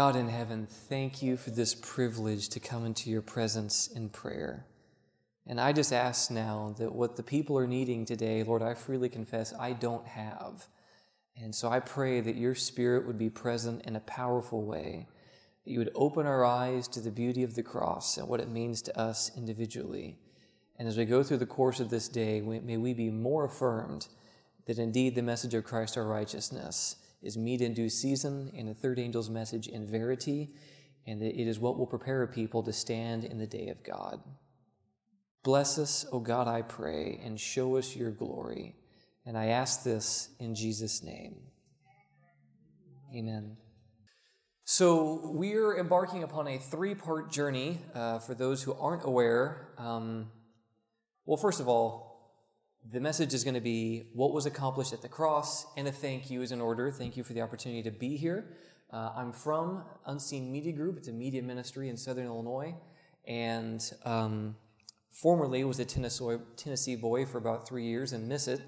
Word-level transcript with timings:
God 0.00 0.16
in 0.16 0.30
heaven, 0.30 0.66
thank 0.66 1.20
you 1.20 1.36
for 1.36 1.50
this 1.50 1.74
privilege 1.74 2.48
to 2.48 2.58
come 2.58 2.86
into 2.86 3.10
your 3.10 3.20
presence 3.20 3.86
in 3.86 4.08
prayer. 4.08 4.64
And 5.46 5.60
I 5.60 5.74
just 5.74 5.92
ask 5.92 6.30
now 6.30 6.74
that 6.78 6.94
what 6.94 7.16
the 7.16 7.22
people 7.22 7.58
are 7.58 7.66
needing 7.66 8.06
today, 8.06 8.42
Lord, 8.42 8.62
I 8.62 8.72
freely 8.72 9.10
confess 9.10 9.52
I 9.60 9.74
don't 9.74 10.06
have. 10.06 10.66
And 11.36 11.54
so 11.54 11.68
I 11.68 11.80
pray 11.80 12.22
that 12.22 12.36
your 12.36 12.54
spirit 12.54 13.06
would 13.06 13.18
be 13.18 13.28
present 13.28 13.84
in 13.84 13.94
a 13.94 14.00
powerful 14.00 14.62
way, 14.62 15.06
that 15.66 15.70
you 15.70 15.78
would 15.80 15.92
open 15.94 16.26
our 16.26 16.46
eyes 16.46 16.88
to 16.88 17.00
the 17.00 17.10
beauty 17.10 17.42
of 17.42 17.54
the 17.54 17.62
cross 17.62 18.16
and 18.16 18.26
what 18.26 18.40
it 18.40 18.48
means 18.48 18.80
to 18.80 18.98
us 18.98 19.30
individually. 19.36 20.16
And 20.78 20.88
as 20.88 20.96
we 20.96 21.04
go 21.04 21.22
through 21.22 21.36
the 21.36 21.44
course 21.44 21.78
of 21.78 21.90
this 21.90 22.08
day, 22.08 22.40
may 22.40 22.78
we 22.78 22.94
be 22.94 23.10
more 23.10 23.44
affirmed 23.44 24.08
that 24.64 24.78
indeed 24.78 25.14
the 25.14 25.20
message 25.20 25.52
of 25.52 25.64
Christ 25.64 25.98
our 25.98 26.04
righteousness 26.04 26.96
is 27.22 27.36
meat 27.36 27.60
in 27.60 27.74
due 27.74 27.88
season, 27.88 28.50
and 28.56 28.68
the 28.68 28.74
third 28.74 28.98
angel's 28.98 29.30
message 29.30 29.68
in 29.68 29.86
verity, 29.86 30.50
and 31.06 31.20
that 31.20 31.38
it 31.38 31.46
is 31.46 31.58
what 31.58 31.78
will 31.78 31.86
prepare 31.86 32.22
a 32.22 32.28
people 32.28 32.62
to 32.62 32.72
stand 32.72 33.24
in 33.24 33.38
the 33.38 33.46
day 33.46 33.68
of 33.68 33.82
God. 33.82 34.20
Bless 35.42 35.78
us, 35.78 36.04
O 36.12 36.20
God, 36.20 36.48
I 36.48 36.62
pray, 36.62 37.20
and 37.24 37.40
show 37.40 37.76
us 37.76 37.96
your 37.96 38.10
glory. 38.10 38.76
And 39.24 39.36
I 39.36 39.46
ask 39.46 39.82
this 39.82 40.30
in 40.38 40.54
Jesus' 40.54 41.02
name. 41.02 41.36
Amen. 43.14 43.56
So, 44.64 45.20
we're 45.24 45.78
embarking 45.78 46.22
upon 46.22 46.46
a 46.46 46.58
three 46.58 46.94
part 46.94 47.32
journey 47.32 47.78
uh, 47.94 48.18
for 48.20 48.34
those 48.34 48.62
who 48.62 48.72
aren't 48.74 49.04
aware. 49.04 49.72
Um, 49.78 50.30
well, 51.24 51.36
first 51.36 51.58
of 51.60 51.68
all, 51.68 52.09
the 52.88 53.00
message 53.00 53.34
is 53.34 53.44
going 53.44 53.54
to 53.54 53.60
be 53.60 54.08
what 54.14 54.32
was 54.32 54.46
accomplished 54.46 54.92
at 54.92 55.02
the 55.02 55.08
cross, 55.08 55.66
and 55.76 55.86
a 55.86 55.92
thank 55.92 56.30
you 56.30 56.42
is 56.42 56.50
in 56.50 56.60
order. 56.60 56.90
Thank 56.90 57.16
you 57.16 57.24
for 57.24 57.34
the 57.34 57.42
opportunity 57.42 57.82
to 57.82 57.90
be 57.90 58.16
here. 58.16 58.56
Uh, 58.90 59.12
I'm 59.14 59.32
from 59.32 59.84
Unseen 60.06 60.50
Media 60.50 60.72
Group. 60.72 60.96
It's 60.96 61.08
a 61.08 61.12
media 61.12 61.42
ministry 61.42 61.88
in 61.88 61.96
Southern 61.96 62.26
Illinois, 62.26 62.74
and 63.26 63.82
um, 64.04 64.56
formerly 65.12 65.62
was 65.64 65.78
a 65.78 65.84
Tennessee, 65.84 66.36
Tennessee 66.56 66.96
boy 66.96 67.26
for 67.26 67.38
about 67.38 67.68
three 67.68 67.84
years 67.84 68.12
and 68.12 68.28
miss 68.28 68.48
it. 68.48 68.60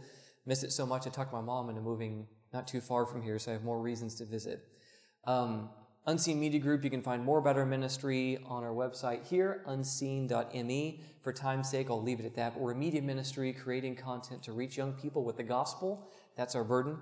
Miss 0.44 0.62
it 0.62 0.72
so 0.72 0.84
much 0.84 1.06
I 1.06 1.10
talked 1.10 1.32
my 1.32 1.40
mom 1.40 1.68
into 1.70 1.80
moving 1.80 2.26
not 2.52 2.68
too 2.68 2.80
far 2.80 3.06
from 3.06 3.22
here, 3.22 3.38
so 3.38 3.50
I 3.50 3.54
have 3.54 3.64
more 3.64 3.80
reasons 3.80 4.16
to 4.16 4.26
visit. 4.26 4.60
Um, 5.24 5.70
Unseen 6.04 6.40
Media 6.40 6.58
Group, 6.58 6.82
you 6.82 6.90
can 6.90 7.00
find 7.00 7.24
more 7.24 7.38
about 7.38 7.56
our 7.56 7.64
ministry 7.64 8.36
on 8.46 8.64
our 8.64 8.72
website 8.72 9.24
here, 9.24 9.62
unseen.me. 9.66 11.00
For 11.22 11.32
time's 11.32 11.70
sake, 11.70 11.90
I'll 11.90 12.02
leave 12.02 12.18
it 12.18 12.26
at 12.26 12.34
that. 12.34 12.58
We're 12.58 12.72
a 12.72 12.74
media 12.74 13.00
ministry 13.00 13.52
creating 13.52 13.94
content 13.94 14.42
to 14.42 14.52
reach 14.52 14.76
young 14.76 14.94
people 14.94 15.22
with 15.22 15.36
the 15.36 15.44
gospel. 15.44 16.08
That's 16.36 16.56
our 16.56 16.64
burden. 16.64 16.98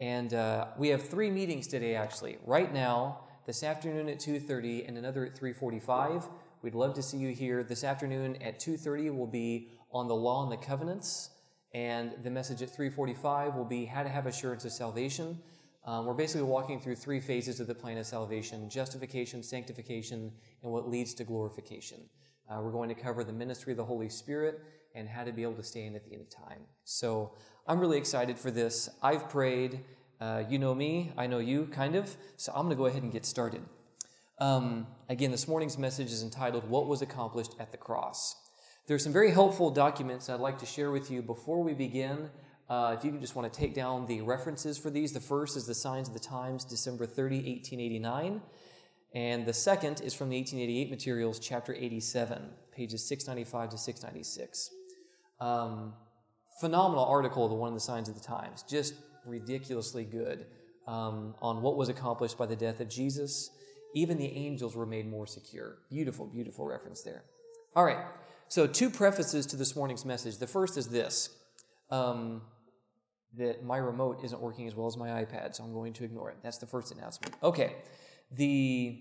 And 0.00 0.32
uh, 0.32 0.68
we 0.78 0.88
have 0.88 1.06
three 1.06 1.30
meetings 1.30 1.66
today, 1.66 1.94
actually. 1.94 2.38
Right 2.46 2.72
now, 2.72 3.20
this 3.44 3.62
afternoon 3.62 4.08
at 4.08 4.18
2.30 4.18 4.88
and 4.88 4.96
another 4.96 5.26
at 5.26 5.38
3.45. 5.38 6.26
We'd 6.62 6.74
love 6.74 6.94
to 6.94 7.02
see 7.02 7.18
you 7.18 7.34
here. 7.34 7.62
This 7.62 7.84
afternoon 7.84 8.36
at 8.40 8.58
2.30 8.60 9.14
will 9.14 9.26
be 9.26 9.72
on 9.92 10.08
the 10.08 10.14
law 10.14 10.42
and 10.42 10.50
the 10.50 10.56
covenants. 10.56 11.30
And 11.74 12.14
the 12.22 12.30
message 12.30 12.62
at 12.62 12.74
3.45 12.74 13.54
will 13.54 13.66
be 13.66 13.84
how 13.84 14.02
to 14.02 14.08
have 14.08 14.24
assurance 14.24 14.64
of 14.64 14.72
salvation. 14.72 15.38
Um, 15.84 16.06
we're 16.06 16.14
basically 16.14 16.42
walking 16.42 16.80
through 16.80 16.96
three 16.96 17.20
phases 17.20 17.60
of 17.60 17.66
the 17.66 17.74
plan 17.74 17.98
of 17.98 18.06
salvation 18.06 18.68
justification, 18.68 19.42
sanctification, 19.42 20.32
and 20.62 20.72
what 20.72 20.88
leads 20.88 21.14
to 21.14 21.24
glorification. 21.24 22.00
Uh, 22.50 22.60
we're 22.62 22.72
going 22.72 22.88
to 22.88 22.94
cover 22.94 23.24
the 23.24 23.32
ministry 23.32 23.72
of 23.72 23.76
the 23.76 23.84
Holy 23.84 24.08
Spirit 24.08 24.60
and 24.94 25.08
how 25.08 25.22
to 25.22 25.32
be 25.32 25.42
able 25.42 25.54
to 25.54 25.62
stand 25.62 25.96
at 25.96 26.04
the 26.04 26.12
end 26.12 26.22
of 26.22 26.30
time. 26.30 26.60
So 26.84 27.34
I'm 27.66 27.78
really 27.78 27.98
excited 27.98 28.38
for 28.38 28.50
this. 28.50 28.88
I've 29.02 29.28
prayed. 29.28 29.80
Uh, 30.20 30.42
you 30.48 30.58
know 30.58 30.74
me, 30.74 31.12
I 31.16 31.26
know 31.26 31.38
you, 31.38 31.66
kind 31.66 31.94
of. 31.94 32.16
So 32.36 32.52
I'm 32.52 32.62
going 32.62 32.70
to 32.70 32.76
go 32.76 32.86
ahead 32.86 33.02
and 33.02 33.12
get 33.12 33.24
started. 33.24 33.62
Um, 34.40 34.86
again, 35.08 35.30
this 35.30 35.46
morning's 35.46 35.78
message 35.78 36.10
is 36.10 36.22
entitled 36.22 36.68
What 36.68 36.86
Was 36.86 37.02
Accomplished 37.02 37.54
at 37.60 37.70
the 37.70 37.78
Cross. 37.78 38.36
There 38.86 38.94
are 38.94 38.98
some 38.98 39.12
very 39.12 39.30
helpful 39.30 39.70
documents 39.70 40.28
I'd 40.28 40.40
like 40.40 40.58
to 40.58 40.66
share 40.66 40.90
with 40.90 41.10
you 41.10 41.22
before 41.22 41.62
we 41.62 41.74
begin. 41.74 42.30
Uh, 42.68 42.94
if 42.98 43.04
you 43.04 43.10
just 43.12 43.34
want 43.34 43.50
to 43.50 43.58
take 43.58 43.74
down 43.74 44.06
the 44.06 44.20
references 44.20 44.76
for 44.76 44.90
these, 44.90 45.12
the 45.12 45.20
first 45.20 45.56
is 45.56 45.66
the 45.66 45.74
Signs 45.74 46.08
of 46.08 46.14
the 46.14 46.20
Times, 46.20 46.64
December 46.64 47.06
30, 47.06 47.36
1889. 47.36 48.42
And 49.14 49.46
the 49.46 49.54
second 49.54 50.02
is 50.02 50.12
from 50.12 50.28
the 50.28 50.36
1888 50.36 50.90
materials, 50.90 51.38
chapter 51.38 51.74
87, 51.74 52.42
pages 52.70 53.08
695 53.08 53.70
to 53.70 53.78
696. 53.78 54.70
Um, 55.40 55.94
phenomenal 56.60 57.06
article, 57.06 57.48
the 57.48 57.54
one 57.54 57.68
in 57.68 57.74
the 57.74 57.80
Signs 57.80 58.10
of 58.10 58.14
the 58.14 58.20
Times, 58.20 58.64
just 58.68 58.94
ridiculously 59.24 60.04
good 60.04 60.44
um, 60.86 61.34
on 61.40 61.62
what 61.62 61.76
was 61.76 61.88
accomplished 61.88 62.36
by 62.36 62.44
the 62.44 62.56
death 62.56 62.80
of 62.80 62.90
Jesus. 62.90 63.50
Even 63.94 64.18
the 64.18 64.26
angels 64.26 64.76
were 64.76 64.84
made 64.86 65.08
more 65.08 65.26
secure. 65.26 65.78
Beautiful, 65.88 66.26
beautiful 66.26 66.66
reference 66.66 67.00
there. 67.00 67.22
All 67.74 67.84
right, 67.84 68.04
so 68.48 68.66
two 68.66 68.90
prefaces 68.90 69.46
to 69.46 69.56
this 69.56 69.74
morning's 69.74 70.04
message. 70.04 70.36
The 70.36 70.46
first 70.46 70.76
is 70.76 70.88
this. 70.88 71.30
Um, 71.90 72.42
that 73.38 73.64
my 73.64 73.78
remote 73.78 74.20
isn't 74.24 74.40
working 74.40 74.66
as 74.66 74.74
well 74.74 74.86
as 74.86 74.96
my 74.96 75.08
iPad, 75.24 75.54
so 75.54 75.64
I'm 75.64 75.72
going 75.72 75.92
to 75.94 76.04
ignore 76.04 76.30
it. 76.30 76.36
That's 76.42 76.58
the 76.58 76.66
first 76.66 76.92
announcement. 76.92 77.34
Okay, 77.42 77.76
the 78.30 79.00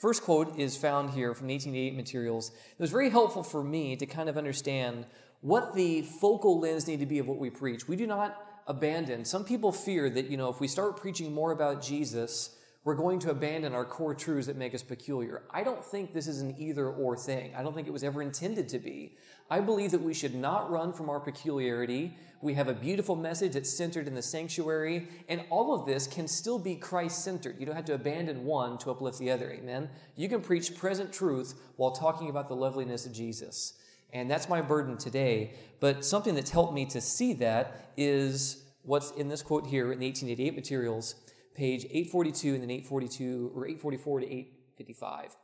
first 0.00 0.22
quote 0.22 0.58
is 0.58 0.76
found 0.76 1.10
here 1.10 1.34
from 1.34 1.46
the 1.46 1.54
1888 1.54 1.96
materials. 1.96 2.50
It 2.50 2.80
was 2.80 2.90
very 2.90 3.10
helpful 3.10 3.42
for 3.42 3.64
me 3.64 3.96
to 3.96 4.06
kind 4.06 4.28
of 4.28 4.36
understand 4.36 5.06
what 5.40 5.74
the 5.74 6.02
focal 6.02 6.60
lens 6.60 6.86
need 6.86 7.00
to 7.00 7.06
be 7.06 7.18
of 7.18 7.26
what 7.26 7.38
we 7.38 7.50
preach. 7.50 7.86
We 7.86 7.96
do 7.96 8.06
not 8.06 8.40
abandon. 8.66 9.24
Some 9.24 9.44
people 9.44 9.72
fear 9.72 10.08
that, 10.10 10.30
you 10.30 10.36
know, 10.36 10.48
if 10.48 10.60
we 10.60 10.68
start 10.68 10.96
preaching 10.96 11.32
more 11.32 11.52
about 11.52 11.82
Jesus, 11.82 12.56
we're 12.84 12.94
going 12.94 13.18
to 13.18 13.30
abandon 13.30 13.74
our 13.74 13.84
core 13.84 14.14
truths 14.14 14.46
that 14.46 14.56
make 14.56 14.74
us 14.74 14.82
peculiar. 14.82 15.42
I 15.50 15.64
don't 15.64 15.82
think 15.82 16.12
this 16.12 16.26
is 16.26 16.42
an 16.42 16.54
either 16.58 16.90
or 16.90 17.16
thing. 17.16 17.54
I 17.56 17.62
don't 17.62 17.74
think 17.74 17.88
it 17.88 17.92
was 17.92 18.04
ever 18.04 18.20
intended 18.20 18.68
to 18.70 18.78
be. 18.78 19.16
I 19.50 19.60
believe 19.60 19.90
that 19.92 20.02
we 20.02 20.12
should 20.12 20.34
not 20.34 20.70
run 20.70 20.92
from 20.92 21.08
our 21.08 21.18
peculiarity. 21.18 22.16
We 22.42 22.52
have 22.54 22.68
a 22.68 22.74
beautiful 22.74 23.16
message 23.16 23.54
that's 23.54 23.70
centered 23.70 24.06
in 24.06 24.14
the 24.14 24.20
sanctuary, 24.20 25.08
and 25.30 25.44
all 25.48 25.74
of 25.74 25.86
this 25.86 26.06
can 26.06 26.28
still 26.28 26.58
be 26.58 26.76
Christ 26.76 27.24
centered. 27.24 27.56
You 27.58 27.64
don't 27.64 27.74
have 27.74 27.86
to 27.86 27.94
abandon 27.94 28.44
one 28.44 28.76
to 28.78 28.90
uplift 28.90 29.18
the 29.18 29.30
other. 29.30 29.50
Amen? 29.50 29.88
You 30.14 30.28
can 30.28 30.42
preach 30.42 30.76
present 30.76 31.10
truth 31.10 31.54
while 31.76 31.92
talking 31.92 32.28
about 32.28 32.48
the 32.48 32.56
loveliness 32.56 33.06
of 33.06 33.14
Jesus. 33.14 33.78
And 34.12 34.30
that's 34.30 34.48
my 34.48 34.60
burden 34.60 34.98
today. 34.98 35.54
But 35.80 36.04
something 36.04 36.34
that's 36.34 36.50
helped 36.50 36.74
me 36.74 36.84
to 36.86 37.00
see 37.00 37.32
that 37.34 37.92
is 37.96 38.62
what's 38.82 39.10
in 39.12 39.28
this 39.28 39.42
quote 39.42 39.66
here 39.66 39.90
in 39.90 39.98
the 39.98 40.06
1888 40.06 40.54
materials, 40.54 41.14
page 41.54 41.84
842 41.84 42.54
and 42.54 42.62
then 42.62 42.70
842 42.70 43.52
or 43.54 43.66
844 43.66 44.20
to 44.20 44.26
855 44.26 45.36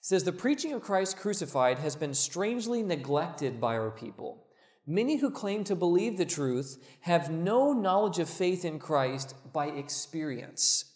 says 0.00 0.24
the 0.24 0.32
preaching 0.32 0.72
of 0.72 0.82
Christ 0.82 1.16
crucified 1.16 1.78
has 1.78 1.94
been 1.94 2.12
strangely 2.12 2.82
neglected 2.82 3.60
by 3.60 3.76
our 3.78 3.90
people. 3.90 4.46
Many 4.84 5.18
who 5.18 5.30
claim 5.30 5.62
to 5.64 5.76
believe 5.76 6.18
the 6.18 6.24
truth 6.24 6.82
have 7.02 7.30
no 7.30 7.72
knowledge 7.72 8.18
of 8.18 8.28
faith 8.28 8.64
in 8.64 8.80
Christ 8.80 9.36
by 9.52 9.66
experience. 9.66 10.86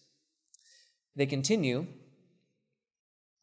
They 1.15 1.27
continue, 1.27 1.87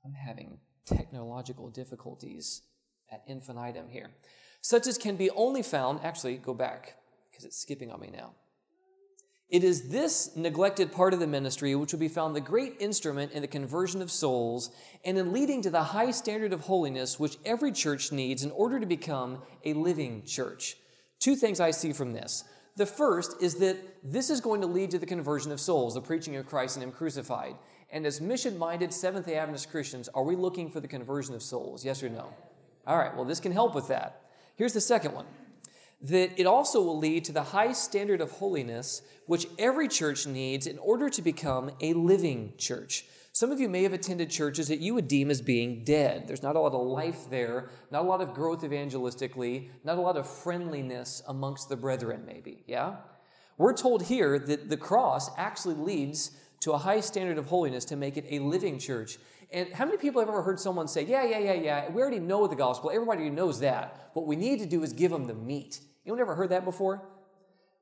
I'm 0.05 0.13
having 0.13 0.59
technological 0.85 1.69
difficulties 1.69 2.61
at 3.09 3.23
infinitum 3.25 3.87
here, 3.87 4.11
such 4.59 4.85
as 4.85 4.97
can 4.97 5.15
be 5.15 5.29
only 5.31 5.63
found, 5.63 6.01
actually, 6.03 6.35
go 6.35 6.53
back 6.53 6.97
because 7.31 7.45
it's 7.45 7.57
skipping 7.57 7.89
on 7.89 8.01
me 8.01 8.09
now. 8.11 8.33
It 9.53 9.63
is 9.63 9.89
this 9.89 10.35
neglected 10.35 10.91
part 10.91 11.13
of 11.13 11.19
the 11.19 11.27
ministry 11.27 11.75
which 11.75 11.91
will 11.91 11.99
be 11.99 12.07
found 12.07 12.35
the 12.35 12.41
great 12.41 12.75
instrument 12.79 13.33
in 13.33 13.43
the 13.43 13.47
conversion 13.47 14.01
of 14.01 14.09
souls 14.09 14.71
and 15.05 15.15
in 15.15 15.31
leading 15.31 15.61
to 15.61 15.69
the 15.69 15.83
high 15.83 16.09
standard 16.09 16.53
of 16.53 16.61
holiness 16.61 17.19
which 17.19 17.37
every 17.45 17.71
church 17.71 18.11
needs 18.11 18.43
in 18.43 18.49
order 18.49 18.79
to 18.79 18.87
become 18.87 19.43
a 19.63 19.73
living 19.73 20.23
church. 20.25 20.75
Two 21.19 21.35
things 21.35 21.59
I 21.59 21.69
see 21.69 21.93
from 21.93 22.13
this. 22.13 22.43
The 22.77 22.87
first 22.87 23.43
is 23.43 23.53
that 23.57 23.77
this 24.03 24.31
is 24.31 24.41
going 24.41 24.61
to 24.61 24.65
lead 24.65 24.89
to 24.89 24.97
the 24.97 25.05
conversion 25.05 25.51
of 25.51 25.59
souls, 25.59 25.93
the 25.93 26.01
preaching 26.01 26.35
of 26.35 26.47
Christ 26.47 26.75
and 26.75 26.83
Him 26.83 26.91
crucified. 26.91 27.53
And 27.91 28.07
as 28.07 28.19
mission 28.19 28.57
minded 28.57 28.91
Seventh 28.91 29.27
day 29.27 29.35
Adventist 29.35 29.69
Christians, 29.69 30.09
are 30.15 30.23
we 30.23 30.35
looking 30.35 30.71
for 30.71 30.79
the 30.79 30.87
conversion 30.87 31.35
of 31.35 31.43
souls? 31.43 31.85
Yes 31.85 32.01
or 32.01 32.09
no? 32.09 32.33
All 32.87 32.97
right, 32.97 33.15
well, 33.15 33.23
this 33.23 33.39
can 33.39 33.51
help 33.51 33.75
with 33.75 33.89
that. 33.89 34.19
Here's 34.55 34.73
the 34.73 34.81
second 34.81 35.13
one 35.13 35.27
that 36.03 36.37
it 36.37 36.45
also 36.45 36.81
will 36.81 36.97
lead 36.97 37.23
to 37.25 37.31
the 37.31 37.43
high 37.43 37.71
standard 37.71 38.21
of 38.21 38.31
holiness 38.31 39.01
which 39.25 39.47
every 39.57 39.87
church 39.87 40.27
needs 40.27 40.67
in 40.67 40.77
order 40.79 41.09
to 41.09 41.21
become 41.21 41.71
a 41.79 41.93
living 41.93 42.53
church. 42.57 43.05
Some 43.31 43.51
of 43.51 43.59
you 43.59 43.67
may 43.67 43.81
have 43.83 43.93
attended 43.93 44.29
churches 44.29 44.67
that 44.67 44.79
you 44.79 44.93
would 44.93 45.07
deem 45.07 45.31
as 45.31 45.41
being 45.41 45.83
dead. 45.83 46.27
There's 46.27 46.43
not 46.43 46.55
a 46.55 46.59
lot 46.59 46.73
of 46.73 46.85
life 46.85 47.29
there, 47.31 47.69
not 47.89 48.03
a 48.03 48.07
lot 48.07 48.21
of 48.21 48.33
growth 48.33 48.61
evangelistically, 48.61 49.69
not 49.83 49.97
a 49.97 50.01
lot 50.01 50.17
of 50.17 50.29
friendliness 50.29 51.23
amongst 51.27 51.69
the 51.69 51.77
brethren, 51.77 52.23
maybe. 52.27 52.63
Yeah? 52.67 52.97
We're 53.57 53.73
told 53.73 54.03
here 54.03 54.37
that 54.37 54.69
the 54.69 54.77
cross 54.77 55.31
actually 55.37 55.75
leads 55.75 56.31
to 56.59 56.73
a 56.73 56.77
high 56.77 56.99
standard 56.99 57.37
of 57.37 57.47
holiness 57.47 57.85
to 57.85 57.95
make 57.95 58.17
it 58.17 58.25
a 58.29 58.39
living 58.39 58.77
church. 58.77 59.17
And 59.51 59.73
how 59.73 59.85
many 59.85 59.97
people 59.97 60.21
have 60.21 60.29
ever 60.29 60.43
heard 60.43 60.59
someone 60.59 60.87
say, 60.87 61.03
Yeah, 61.03 61.23
yeah, 61.23 61.39
yeah, 61.39 61.53
yeah, 61.53 61.89
we 61.89 62.01
already 62.01 62.19
know 62.19 62.47
the 62.47 62.55
gospel. 62.55 62.91
Everybody 62.91 63.29
knows 63.29 63.59
that. 63.61 64.09
What 64.13 64.27
we 64.27 64.35
need 64.35 64.59
to 64.59 64.65
do 64.65 64.83
is 64.83 64.93
give 64.93 65.11
them 65.11 65.25
the 65.25 65.33
meat. 65.33 65.79
Anyone 66.05 66.21
ever 66.21 66.35
heard 66.35 66.49
that 66.49 66.65
before? 66.65 67.01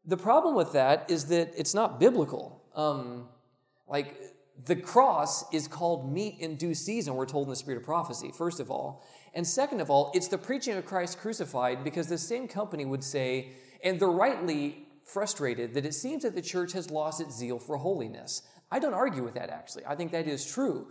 The 0.06 0.18
problem 0.18 0.56
with 0.56 0.74
that 0.74 1.10
is 1.10 1.26
that 1.26 1.54
it's 1.58 1.74
not 1.74 2.00
biblical. 2.00 2.64
Um, 2.76 3.28
like, 3.88 4.18
the 4.66 4.76
cross 4.76 5.52
is 5.54 5.68
called 5.68 6.12
meat 6.12 6.38
in 6.40 6.56
due 6.56 6.74
season, 6.74 7.16
we're 7.16 7.26
told 7.26 7.48
in 7.48 7.50
the 7.50 7.56
spirit 7.56 7.78
of 7.78 7.84
prophecy, 7.84 8.32
first 8.32 8.60
of 8.60 8.70
all. 8.70 9.04
And 9.34 9.46
second 9.46 9.82
of 9.82 9.90
all, 9.90 10.12
it's 10.14 10.28
the 10.28 10.38
preaching 10.38 10.76
of 10.76 10.86
Christ 10.86 11.20
crucified 11.20 11.84
because 11.84 12.08
the 12.08 12.18
same 12.18 12.48
company 12.48 12.86
would 12.86 13.04
say, 13.04 13.50
and 13.84 14.00
they're 14.00 14.10
rightly 14.10 14.86
frustrated, 15.04 15.74
that 15.74 15.86
it 15.86 15.94
seems 15.94 16.24
that 16.24 16.36
the 16.36 16.42
church 16.42 16.74
has 16.74 16.92
lost 16.92 17.22
its 17.22 17.36
zeal 17.36 17.60
for 17.60 17.78
holiness. 17.78 18.44
I 18.72 18.80
don't 18.80 18.94
argue 18.94 19.24
with 19.24 19.34
that, 19.34 19.50
actually. 19.50 19.86
I 19.86 19.96
think 19.96 20.12
that 20.12 20.28
is 20.28 20.46
true. 20.46 20.88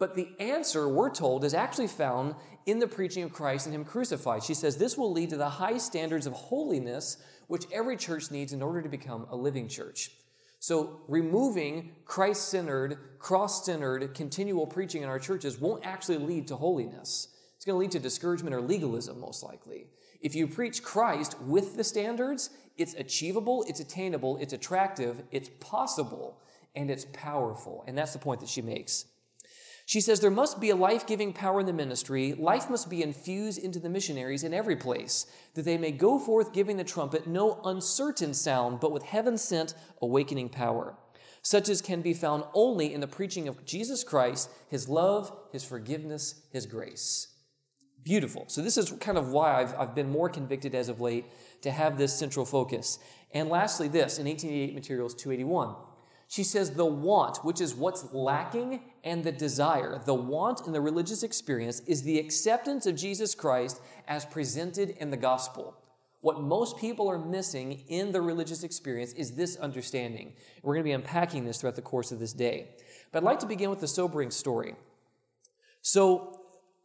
But 0.00 0.14
the 0.14 0.30
answer, 0.40 0.88
we're 0.88 1.10
told, 1.10 1.44
is 1.44 1.52
actually 1.52 1.86
found 1.86 2.34
in 2.64 2.78
the 2.78 2.88
preaching 2.88 3.22
of 3.22 3.32
Christ 3.32 3.66
and 3.66 3.74
Him 3.74 3.84
crucified. 3.84 4.42
She 4.42 4.54
says 4.54 4.76
this 4.76 4.96
will 4.96 5.12
lead 5.12 5.30
to 5.30 5.36
the 5.36 5.48
high 5.48 5.76
standards 5.78 6.26
of 6.26 6.32
holiness 6.32 7.18
which 7.48 7.66
every 7.72 7.96
church 7.96 8.30
needs 8.30 8.52
in 8.52 8.62
order 8.62 8.80
to 8.80 8.88
become 8.88 9.26
a 9.30 9.36
living 9.36 9.68
church. 9.68 10.10
So, 10.58 11.00
removing 11.06 11.92
Christ 12.04 12.48
centered, 12.48 13.18
cross 13.18 13.64
centered, 13.64 14.14
continual 14.14 14.66
preaching 14.66 15.02
in 15.02 15.08
our 15.08 15.18
churches 15.18 15.60
won't 15.60 15.84
actually 15.84 16.18
lead 16.18 16.48
to 16.48 16.56
holiness. 16.56 17.28
It's 17.56 17.64
going 17.64 17.74
to 17.74 17.80
lead 17.80 17.90
to 17.92 17.98
discouragement 17.98 18.54
or 18.54 18.60
legalism, 18.62 19.20
most 19.20 19.42
likely. 19.42 19.88
If 20.22 20.34
you 20.34 20.46
preach 20.46 20.82
Christ 20.82 21.38
with 21.42 21.76
the 21.76 21.84
standards, 21.84 22.50
it's 22.78 22.94
achievable, 22.94 23.64
it's 23.68 23.80
attainable, 23.80 24.38
it's 24.38 24.52
attractive, 24.54 25.22
it's 25.30 25.50
possible, 25.60 26.38
and 26.74 26.90
it's 26.90 27.06
powerful. 27.12 27.84
And 27.86 27.98
that's 27.98 28.14
the 28.14 28.18
point 28.18 28.40
that 28.40 28.48
she 28.48 28.62
makes. 28.62 29.04
She 29.90 30.00
says 30.00 30.20
there 30.20 30.30
must 30.30 30.60
be 30.60 30.70
a 30.70 30.76
life 30.76 31.04
giving 31.04 31.32
power 31.32 31.58
in 31.58 31.66
the 31.66 31.72
ministry. 31.72 32.32
Life 32.34 32.70
must 32.70 32.88
be 32.88 33.02
infused 33.02 33.58
into 33.58 33.80
the 33.80 33.88
missionaries 33.88 34.44
in 34.44 34.54
every 34.54 34.76
place, 34.76 35.26
that 35.54 35.64
they 35.64 35.76
may 35.76 35.90
go 35.90 36.16
forth 36.16 36.52
giving 36.52 36.76
the 36.76 36.84
trumpet 36.84 37.26
no 37.26 37.60
uncertain 37.64 38.32
sound, 38.32 38.78
but 38.78 38.92
with 38.92 39.02
heaven 39.02 39.36
sent 39.36 39.74
awakening 40.00 40.48
power, 40.48 40.94
such 41.42 41.68
as 41.68 41.82
can 41.82 42.02
be 42.02 42.14
found 42.14 42.44
only 42.54 42.94
in 42.94 43.00
the 43.00 43.08
preaching 43.08 43.48
of 43.48 43.64
Jesus 43.64 44.04
Christ, 44.04 44.48
his 44.68 44.88
love, 44.88 45.36
his 45.50 45.64
forgiveness, 45.64 46.40
his 46.52 46.66
grace. 46.66 47.26
Beautiful. 48.04 48.44
So, 48.46 48.62
this 48.62 48.78
is 48.78 48.92
kind 49.00 49.18
of 49.18 49.30
why 49.30 49.60
I've, 49.60 49.74
I've 49.76 49.94
been 49.96 50.08
more 50.08 50.28
convicted 50.28 50.76
as 50.76 50.88
of 50.88 51.00
late 51.00 51.24
to 51.62 51.72
have 51.72 51.98
this 51.98 52.16
central 52.16 52.46
focus. 52.46 53.00
And 53.34 53.48
lastly, 53.48 53.88
this 53.88 54.20
in 54.20 54.26
1888 54.26 54.72
Materials 54.72 55.14
281. 55.14 55.74
She 56.30 56.44
says 56.44 56.70
the 56.70 56.86
want, 56.86 57.38
which 57.38 57.60
is 57.60 57.74
what's 57.74 58.14
lacking, 58.14 58.82
and 59.02 59.24
the 59.24 59.32
desire, 59.32 60.00
the 60.06 60.14
want 60.14 60.64
in 60.64 60.72
the 60.72 60.80
religious 60.80 61.24
experience, 61.24 61.80
is 61.88 62.04
the 62.04 62.20
acceptance 62.20 62.86
of 62.86 62.94
Jesus 62.94 63.34
Christ 63.34 63.80
as 64.06 64.24
presented 64.24 64.90
in 64.90 65.10
the 65.10 65.16
gospel. 65.16 65.74
What 66.20 66.40
most 66.40 66.78
people 66.78 67.10
are 67.10 67.18
missing 67.18 67.82
in 67.88 68.12
the 68.12 68.20
religious 68.20 68.62
experience 68.62 69.12
is 69.14 69.32
this 69.32 69.56
understanding. 69.56 70.34
We're 70.62 70.74
going 70.74 70.84
to 70.84 70.88
be 70.90 70.92
unpacking 70.92 71.46
this 71.46 71.60
throughout 71.60 71.74
the 71.74 71.82
course 71.82 72.12
of 72.12 72.20
this 72.20 72.32
day. 72.32 72.76
But 73.10 73.24
I'd 73.24 73.26
like 73.26 73.40
to 73.40 73.46
begin 73.46 73.68
with 73.68 73.82
a 73.82 73.88
sobering 73.88 74.30
story. 74.30 74.76
So, 75.82 76.36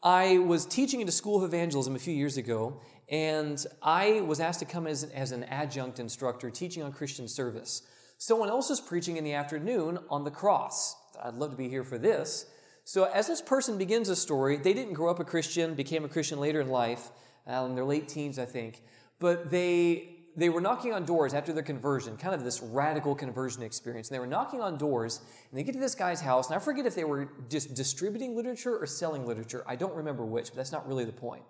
I 0.02 0.40
was 0.40 0.66
teaching 0.66 1.04
at 1.04 1.08
a 1.08 1.12
school 1.12 1.38
of 1.38 1.44
evangelism 1.44 1.96
a 1.96 2.00
few 2.00 2.16
years 2.16 2.38
ago, 2.38 2.82
and 3.10 3.64
I 3.84 4.22
was 4.22 4.40
asked 4.40 4.60
to 4.60 4.66
come 4.66 4.88
as, 4.88 5.04
as 5.04 5.32
an 5.32 5.44
adjunct 5.46 6.00
instructor 6.00 6.50
teaching 6.50 6.82
on 6.82 6.92
Christian 6.94 7.28
service. 7.28 7.84
Someone 8.18 8.50
else 8.50 8.70
is 8.70 8.80
preaching 8.80 9.18
in 9.18 9.24
the 9.24 9.34
afternoon 9.34 10.00
on 10.10 10.24
the 10.24 10.32
cross. 10.32 10.96
I'd 11.22 11.36
love 11.36 11.52
to 11.52 11.58
be 11.58 11.70
here 11.70 11.84
for 11.84 11.98
this. 11.98 12.46
So, 12.84 13.06
as 13.06 13.28
this 13.28 13.42
person 13.42 13.78
begins 13.78 14.10
a 14.10 14.16
story, 14.16 14.58
they 14.58 14.74
didn't 14.74 14.94
grow 14.94 15.10
up 15.10 15.20
a 15.20 15.24
Christian, 15.24 15.74
became 15.74 16.06
a 16.06 16.10
Christian 16.10 16.40
later 16.40 16.62
in 16.62 16.70
life, 16.70 17.10
uh, 17.48 17.66
in 17.68 17.76
their 17.76 17.84
late 17.84 18.08
teens, 18.08 18.38
I 18.38 18.46
think, 18.46 18.84
but 19.20 19.50
they 19.50 20.16
they 20.38 20.50
were 20.50 20.62
knocking 20.62 20.94
on 20.94 21.06
doors 21.06 21.34
after 21.34 21.54
their 21.54 21.64
conversion, 21.64 22.18
kind 22.18 22.36
of 22.36 22.44
this 22.44 22.62
radical 22.62 23.16
conversion 23.16 23.64
experience. 23.64 24.10
And 24.10 24.16
they 24.16 24.20
were 24.20 24.28
knocking 24.28 24.62
on 24.62 24.78
doors, 24.78 25.22
and 25.50 25.58
they 25.58 25.64
get 25.64 25.72
to 25.74 25.80
this 25.80 25.96
guy's 25.96 26.20
house, 26.20 26.48
and 26.48 26.56
I 26.56 26.60
forget 26.60 26.86
if 26.86 26.94
they 26.94 27.06
were 27.06 27.30
just 27.50 27.74
distributing 27.74 28.36
literature 28.36 28.78
or 28.78 28.86
selling 28.86 29.26
literature. 29.26 29.64
I 29.66 29.78
don't 29.78 29.96
remember 29.96 30.26
which, 30.26 30.50
but 30.50 30.58
that's 30.58 30.74
not 30.74 30.88
really 30.88 31.06
the 31.06 31.14
point. 31.14 31.44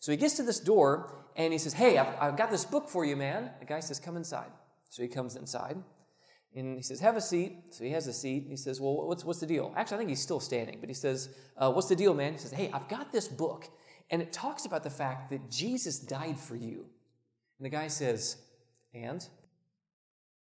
So 0.00 0.10
he 0.10 0.18
gets 0.18 0.34
to 0.36 0.42
this 0.42 0.58
door, 0.58 1.14
and 1.36 1.52
he 1.52 1.58
says, 1.58 1.74
Hey, 1.74 1.96
I've, 1.96 2.14
I've 2.20 2.36
got 2.36 2.50
this 2.50 2.64
book 2.64 2.88
for 2.88 3.04
you, 3.04 3.16
man. 3.16 3.50
The 3.60 3.66
guy 3.66 3.80
says, 3.80 4.00
Come 4.00 4.16
inside. 4.16 4.50
So 4.90 5.02
he 5.02 5.08
comes 5.08 5.36
inside. 5.36 5.76
And 6.54 6.76
he 6.76 6.82
says, 6.82 7.00
Have 7.00 7.16
a 7.16 7.20
seat. 7.20 7.56
So 7.70 7.84
he 7.84 7.90
has 7.90 8.06
a 8.06 8.12
seat. 8.12 8.46
He 8.48 8.56
says, 8.56 8.80
Well, 8.80 9.06
what's, 9.06 9.24
what's 9.24 9.40
the 9.40 9.46
deal? 9.46 9.72
Actually, 9.76 9.96
I 9.96 9.98
think 9.98 10.10
he's 10.10 10.22
still 10.22 10.40
standing, 10.40 10.78
but 10.80 10.88
he 10.88 10.94
says, 10.94 11.30
uh, 11.56 11.70
What's 11.70 11.88
the 11.88 11.96
deal, 11.96 12.14
man? 12.14 12.32
He 12.32 12.38
says, 12.38 12.52
Hey, 12.52 12.70
I've 12.72 12.88
got 12.88 13.12
this 13.12 13.26
book, 13.26 13.68
and 14.10 14.22
it 14.22 14.32
talks 14.32 14.64
about 14.64 14.84
the 14.84 14.90
fact 14.90 15.30
that 15.30 15.50
Jesus 15.50 15.98
died 15.98 16.38
for 16.38 16.56
you. 16.56 16.86
And 17.58 17.66
the 17.66 17.70
guy 17.70 17.88
says, 17.88 18.36
And? 18.92 19.26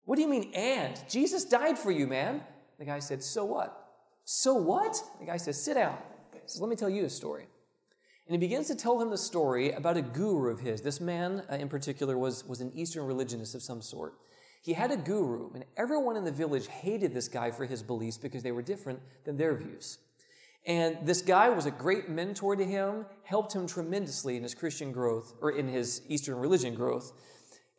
What 0.03 0.17
do 0.17 0.21
you 0.21 0.29
mean, 0.29 0.51
and? 0.53 0.99
Jesus 1.09 1.45
died 1.45 1.79
for 1.79 1.89
you, 1.89 2.05
man. 2.05 2.41
The 2.77 2.85
guy 2.85 2.99
said, 2.99 3.23
So 3.23 3.45
what? 3.45 3.81
So 4.25 4.53
what? 4.53 4.95
The 5.19 5.25
guy 5.25 5.37
says, 5.37 5.61
Sit 5.61 5.73
down. 5.75 5.97
He 6.33 6.39
says, 6.45 6.61
Let 6.61 6.69
me 6.69 6.75
tell 6.75 6.89
you 6.89 7.05
a 7.05 7.09
story. 7.09 7.47
And 8.27 8.33
he 8.33 8.39
begins 8.39 8.67
to 8.67 8.75
tell 8.75 8.99
him 8.99 9.11
the 9.11 9.17
story 9.17 9.71
about 9.71 9.97
a 9.97 10.01
guru 10.01 10.49
of 10.51 10.59
his. 10.59 10.81
This 10.81 10.99
man, 10.99 11.43
uh, 11.51 11.55
in 11.55 11.69
particular, 11.69 12.17
was, 12.17 12.43
was 12.43 12.59
an 12.59 12.71
Eastern 12.73 13.05
religionist 13.05 13.53
of 13.53 13.61
some 13.61 13.83
sort. 13.83 14.15
He 14.65 14.73
had 14.73 14.89
a 14.89 14.97
guru, 14.97 15.51
and 15.53 15.63
everyone 15.77 16.17
in 16.17 16.23
the 16.23 16.31
village 16.31 16.65
hated 16.65 17.13
this 17.13 17.27
guy 17.27 17.51
for 17.51 17.65
his 17.65 17.83
beliefs 17.83 18.17
because 18.17 18.41
they 18.41 18.51
were 18.51 18.63
different 18.63 18.99
than 19.23 19.37
their 19.37 19.53
views. 19.53 19.99
And 20.65 20.97
this 21.03 21.21
guy 21.21 21.49
was 21.49 21.67
a 21.67 21.71
great 21.71 22.09
mentor 22.09 22.55
to 22.55 22.65
him, 22.65 23.05
helped 23.25 23.53
him 23.53 23.67
tremendously 23.67 24.37
in 24.37 24.41
his 24.41 24.55
Christian 24.55 24.91
growth, 24.91 25.35
or 25.39 25.51
in 25.51 25.67
his 25.67 26.01
Eastern 26.07 26.37
religion 26.37 26.73
growth. 26.73 27.11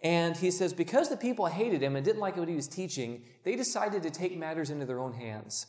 And 0.05 0.37
he 0.37 0.53
says, 0.53 0.73
because 0.73 1.09
the 1.09 1.17
people 1.17 1.47
hated 1.47 1.83
him 1.83 1.97
and 1.97 2.05
didn't 2.05 2.21
like 2.21 2.37
what 2.37 2.49
he 2.49 2.55
was 2.55 2.69
teaching, 2.69 3.25
they 3.43 3.57
decided 3.57 4.05
to 4.05 4.11
take 4.11 4.39
matters 4.39 4.71
into 4.71 4.87
their 4.87 5.01
own 5.01 5.15
hands. 5.15 5.67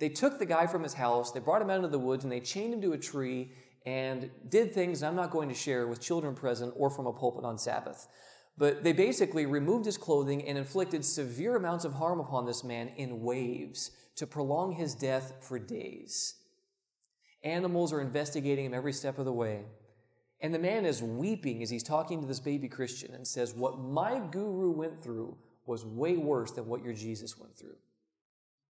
They 0.00 0.08
took 0.08 0.38
the 0.38 0.46
guy 0.46 0.66
from 0.66 0.82
his 0.82 0.94
house, 0.94 1.30
they 1.30 1.40
brought 1.40 1.60
him 1.60 1.68
out 1.68 1.76
into 1.76 1.88
the 1.88 1.98
woods, 1.98 2.24
and 2.24 2.32
they 2.32 2.40
chained 2.40 2.72
him 2.72 2.80
to 2.80 2.92
a 2.94 2.98
tree 2.98 3.52
and 3.84 4.30
did 4.48 4.72
things 4.72 5.02
I'm 5.02 5.14
not 5.14 5.30
going 5.30 5.50
to 5.50 5.54
share 5.54 5.86
with 5.86 6.00
children 6.00 6.34
present 6.34 6.72
or 6.74 6.88
from 6.88 7.06
a 7.06 7.12
pulpit 7.12 7.44
on 7.44 7.58
Sabbath. 7.58 8.08
But 8.56 8.84
they 8.84 8.92
basically 8.92 9.46
removed 9.46 9.84
his 9.84 9.98
clothing 9.98 10.46
and 10.46 10.56
inflicted 10.56 11.04
severe 11.04 11.56
amounts 11.56 11.84
of 11.84 11.94
harm 11.94 12.20
upon 12.20 12.46
this 12.46 12.62
man 12.62 12.88
in 12.96 13.22
waves 13.22 13.90
to 14.16 14.26
prolong 14.26 14.72
his 14.72 14.94
death 14.94 15.32
for 15.40 15.58
days. 15.58 16.36
Animals 17.42 17.92
are 17.92 18.00
investigating 18.00 18.66
him 18.66 18.74
every 18.74 18.92
step 18.92 19.18
of 19.18 19.24
the 19.24 19.32
way. 19.32 19.64
And 20.40 20.54
the 20.54 20.58
man 20.58 20.84
is 20.84 21.02
weeping 21.02 21.62
as 21.62 21.70
he's 21.70 21.82
talking 21.82 22.20
to 22.20 22.26
this 22.26 22.40
baby 22.40 22.68
Christian 22.68 23.14
and 23.14 23.26
says, 23.26 23.54
What 23.54 23.78
my 23.78 24.20
guru 24.30 24.70
went 24.70 25.02
through 25.02 25.36
was 25.66 25.84
way 25.84 26.16
worse 26.16 26.52
than 26.52 26.66
what 26.66 26.84
your 26.84 26.92
Jesus 26.92 27.38
went 27.38 27.56
through. 27.56 27.76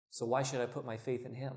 So 0.09 0.25
why 0.25 0.43
should 0.43 0.61
I 0.61 0.67
put 0.67 0.85
my 0.85 0.97
faith 0.97 1.25
in 1.25 1.33
him? 1.33 1.53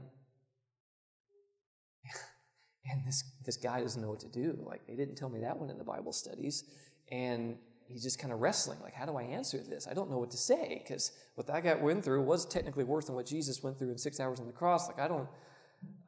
and 2.90 3.06
this, 3.06 3.22
this 3.44 3.56
guy 3.56 3.80
doesn't 3.80 4.00
know 4.00 4.08
what 4.10 4.20
to 4.20 4.28
do. 4.28 4.58
Like, 4.66 4.86
they 4.86 4.96
didn't 4.96 5.16
tell 5.16 5.28
me 5.28 5.40
that 5.40 5.58
one 5.58 5.70
in 5.70 5.78
the 5.78 5.84
Bible 5.84 6.12
studies. 6.12 6.64
And 7.12 7.56
he's 7.88 8.02
just 8.02 8.18
kind 8.18 8.32
of 8.32 8.40
wrestling 8.40 8.78
like 8.82 8.94
how 8.94 9.06
do 9.06 9.16
i 9.16 9.22
answer 9.22 9.58
this? 9.58 9.88
I 9.88 9.94
don't 9.94 10.10
know 10.10 10.18
what 10.18 10.30
to 10.32 10.36
say 10.36 10.82
because 10.84 11.12
what 11.34 11.46
that 11.46 11.64
guy 11.64 11.74
went 11.74 12.04
through 12.04 12.22
was 12.22 12.46
technically 12.46 12.84
worse 12.84 13.06
than 13.06 13.14
what 13.14 13.26
jesus 13.26 13.62
went 13.62 13.78
through 13.78 13.90
in 13.90 13.98
six 13.98 14.20
hours 14.20 14.40
on 14.40 14.46
the 14.46 14.52
cross 14.52 14.88
like 14.88 15.00
i 15.00 15.08
don't 15.08 15.28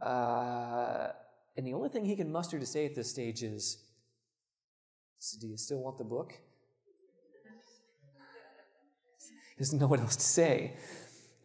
uh, 0.00 1.08
and 1.56 1.66
the 1.66 1.74
only 1.74 1.88
thing 1.88 2.04
he 2.04 2.16
can 2.16 2.30
muster 2.32 2.58
to 2.58 2.66
say 2.66 2.86
at 2.86 2.94
this 2.94 3.10
stage 3.10 3.42
is 3.42 3.84
do 5.38 5.46
you 5.46 5.56
still 5.56 5.78
want 5.78 5.98
the 5.98 6.04
book? 6.04 6.32
He 9.56 9.62
doesn't 9.64 9.78
know 9.78 9.86
what 9.86 10.00
else 10.00 10.16
to 10.16 10.24
say. 10.24 10.76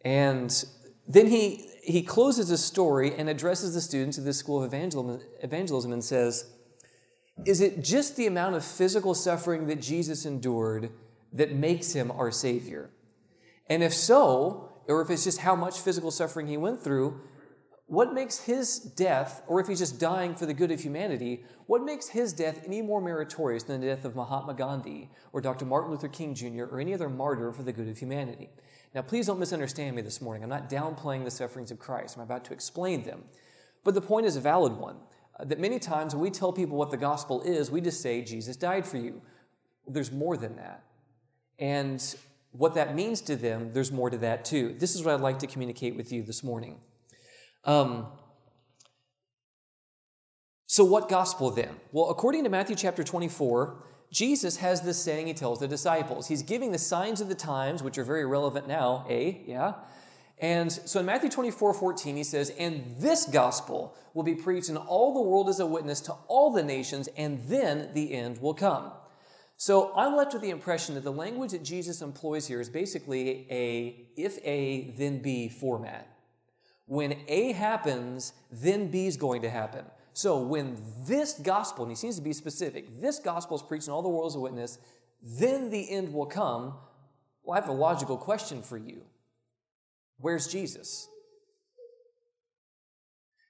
And 0.04 0.64
then 1.06 1.26
he 1.26 1.68
he 1.82 2.02
closes 2.02 2.48
his 2.48 2.64
story 2.64 3.14
and 3.14 3.28
addresses 3.28 3.74
the 3.74 3.80
students 3.80 4.18
of 4.18 4.24
this 4.24 4.38
school 4.38 4.62
of 4.62 4.72
evangelism, 4.72 5.20
evangelism 5.42 5.92
and 5.92 6.02
says 6.02 6.50
is 7.44 7.60
it 7.60 7.82
just 7.82 8.16
the 8.16 8.26
amount 8.26 8.54
of 8.54 8.64
physical 8.64 9.14
suffering 9.14 9.66
that 9.66 9.80
Jesus 9.80 10.24
endured 10.24 10.90
that 11.32 11.52
makes 11.52 11.92
him 11.92 12.10
our 12.10 12.30
Savior? 12.30 12.90
And 13.68 13.82
if 13.82 13.92
so, 13.92 14.72
or 14.88 15.02
if 15.02 15.10
it's 15.10 15.24
just 15.24 15.40
how 15.40 15.54
much 15.54 15.80
physical 15.80 16.10
suffering 16.10 16.46
he 16.46 16.56
went 16.56 16.82
through, 16.82 17.20
what 17.88 18.12
makes 18.12 18.40
his 18.40 18.78
death, 18.78 19.42
or 19.46 19.60
if 19.60 19.68
he's 19.68 19.78
just 19.78 20.00
dying 20.00 20.34
for 20.34 20.46
the 20.46 20.54
good 20.54 20.72
of 20.72 20.80
humanity, 20.80 21.44
what 21.66 21.84
makes 21.84 22.08
his 22.08 22.32
death 22.32 22.62
any 22.66 22.82
more 22.82 23.00
meritorious 23.00 23.62
than 23.62 23.80
the 23.80 23.86
death 23.86 24.04
of 24.04 24.16
Mahatma 24.16 24.54
Gandhi 24.54 25.10
or 25.32 25.40
Dr. 25.40 25.66
Martin 25.66 25.92
Luther 25.92 26.08
King 26.08 26.34
Jr. 26.34 26.64
or 26.64 26.80
any 26.80 26.94
other 26.94 27.08
martyr 27.08 27.52
for 27.52 27.62
the 27.62 27.72
good 27.72 27.88
of 27.88 27.98
humanity? 27.98 28.48
Now, 28.94 29.02
please 29.02 29.26
don't 29.26 29.38
misunderstand 29.38 29.94
me 29.94 30.02
this 30.02 30.20
morning. 30.20 30.42
I'm 30.42 30.48
not 30.48 30.70
downplaying 30.70 31.24
the 31.24 31.30
sufferings 31.30 31.70
of 31.70 31.78
Christ. 31.78 32.16
I'm 32.16 32.22
about 32.22 32.44
to 32.46 32.52
explain 32.52 33.04
them. 33.04 33.24
But 33.84 33.94
the 33.94 34.00
point 34.00 34.26
is 34.26 34.36
a 34.36 34.40
valid 34.40 34.72
one 34.72 34.96
that 35.44 35.58
many 35.58 35.78
times 35.78 36.14
when 36.14 36.22
we 36.22 36.30
tell 36.30 36.52
people 36.52 36.76
what 36.76 36.90
the 36.90 36.96
gospel 36.96 37.42
is, 37.42 37.70
we 37.70 37.80
just 37.80 38.00
say, 38.00 38.22
Jesus 38.22 38.56
died 38.56 38.86
for 38.86 38.96
you. 38.96 39.20
There's 39.86 40.10
more 40.10 40.36
than 40.36 40.56
that. 40.56 40.84
And 41.58 42.02
what 42.52 42.74
that 42.74 42.94
means 42.94 43.20
to 43.22 43.36
them, 43.36 43.72
there's 43.72 43.92
more 43.92 44.10
to 44.10 44.18
that 44.18 44.44
too. 44.44 44.74
This 44.78 44.94
is 44.94 45.02
what 45.02 45.14
I'd 45.14 45.20
like 45.20 45.38
to 45.40 45.46
communicate 45.46 45.96
with 45.96 46.12
you 46.12 46.22
this 46.22 46.42
morning. 46.42 46.78
Um, 47.64 48.06
so, 50.66 50.84
what 50.84 51.08
gospel 51.08 51.50
then? 51.50 51.76
Well, 51.92 52.10
according 52.10 52.44
to 52.44 52.50
Matthew 52.50 52.74
chapter 52.74 53.04
24, 53.04 53.76
Jesus 54.10 54.56
has 54.56 54.80
this 54.80 55.00
saying 55.00 55.26
he 55.26 55.34
tells 55.34 55.60
the 55.60 55.68
disciples. 55.68 56.26
He's 56.28 56.42
giving 56.42 56.72
the 56.72 56.78
signs 56.78 57.20
of 57.20 57.28
the 57.28 57.34
times, 57.34 57.82
which 57.82 57.98
are 57.98 58.04
very 58.04 58.24
relevant 58.24 58.66
now, 58.66 59.04
eh? 59.08 59.34
Yeah? 59.46 59.74
And 60.38 60.70
so 60.70 61.00
in 61.00 61.06
Matthew 61.06 61.30
24, 61.30 61.72
14, 61.72 62.16
he 62.16 62.24
says, 62.24 62.50
And 62.58 62.94
this 62.98 63.24
gospel 63.24 63.96
will 64.12 64.22
be 64.22 64.34
preached 64.34 64.68
in 64.68 64.76
all 64.76 65.14
the 65.14 65.22
world 65.22 65.48
as 65.48 65.60
a 65.60 65.66
witness 65.66 66.00
to 66.02 66.12
all 66.28 66.52
the 66.52 66.62
nations, 66.62 67.08
and 67.16 67.40
then 67.48 67.90
the 67.94 68.12
end 68.12 68.40
will 68.42 68.54
come. 68.54 68.92
So 69.56 69.94
I'm 69.96 70.14
left 70.14 70.34
with 70.34 70.42
the 70.42 70.50
impression 70.50 70.94
that 70.96 71.04
the 71.04 71.12
language 71.12 71.52
that 71.52 71.64
Jesus 71.64 72.02
employs 72.02 72.46
here 72.46 72.60
is 72.60 72.68
basically 72.68 73.46
a 73.50 74.08
if 74.16 74.38
A, 74.44 74.94
then 74.98 75.22
B 75.22 75.48
format. 75.48 76.06
When 76.84 77.16
A 77.28 77.52
happens, 77.52 78.34
then 78.52 78.90
B 78.90 79.06
is 79.06 79.16
going 79.16 79.42
to 79.42 79.50
happen. 79.50 79.86
So 80.12 80.38
when 80.38 80.76
this 81.06 81.34
gospel, 81.34 81.84
and 81.84 81.92
he 81.92 81.96
seems 81.96 82.16
to 82.16 82.22
be 82.22 82.34
specific, 82.34 83.00
this 83.00 83.18
gospel 83.18 83.56
is 83.56 83.62
preached 83.62 83.86
in 83.86 83.92
all 83.92 84.02
the 84.02 84.08
world 84.08 84.30
as 84.30 84.34
a 84.34 84.40
witness, 84.40 84.78
then 85.22 85.70
the 85.70 85.90
end 85.90 86.12
will 86.12 86.26
come. 86.26 86.74
Well, 87.42 87.56
I 87.56 87.60
have 87.60 87.68
a 87.68 87.72
logical 87.72 88.18
question 88.18 88.62
for 88.62 88.76
you. 88.76 89.02
Where's 90.18 90.48
Jesus? 90.48 91.08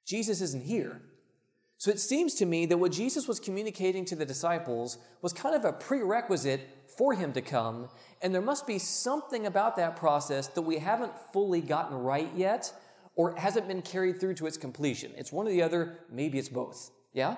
Jesus 0.07 0.41
isn't 0.41 0.65
here. 0.65 1.03
So 1.79 1.91
it 1.91 2.01
seems 2.01 2.35
to 2.37 2.47
me 2.47 2.65
that 2.67 2.79
what 2.79 2.93
Jesus 2.93 3.29
was 3.29 3.39
communicating 3.39 4.05
to 4.07 4.17
the 4.17 4.25
disciples 4.25 4.99
was 5.21 5.33
kind 5.33 5.55
of 5.55 5.65
a 5.65 5.73
prerequisite 5.73 6.61
for 6.97 7.13
him 7.13 7.33
to 7.35 7.43
come, 7.43 7.89
and 8.23 8.35
there 8.35 8.41
must 8.41 8.67
be 8.67 8.79
something 8.79 9.47
about 9.47 9.77
that 9.77 9.97
process 9.97 10.49
that 10.49 10.63
we 10.63 10.79
haven't 10.79 11.13
fully 11.33 11.61
gotten 11.61 11.97
right 11.97 12.31
yet 12.35 12.73
or 13.15 13.37
hasn't 13.37 13.69
been 13.69 13.83
carried 13.83 14.19
through 14.19 14.35
to 14.35 14.47
its 14.47 14.57
completion. 14.57 15.13
It's 15.17 15.33
one 15.33 15.47
or 15.47 15.51
the 15.51 15.63
other, 15.63 15.99
maybe 16.11 16.39
it's 16.39 16.49
both. 16.49 16.91
Yeah? 17.13 17.37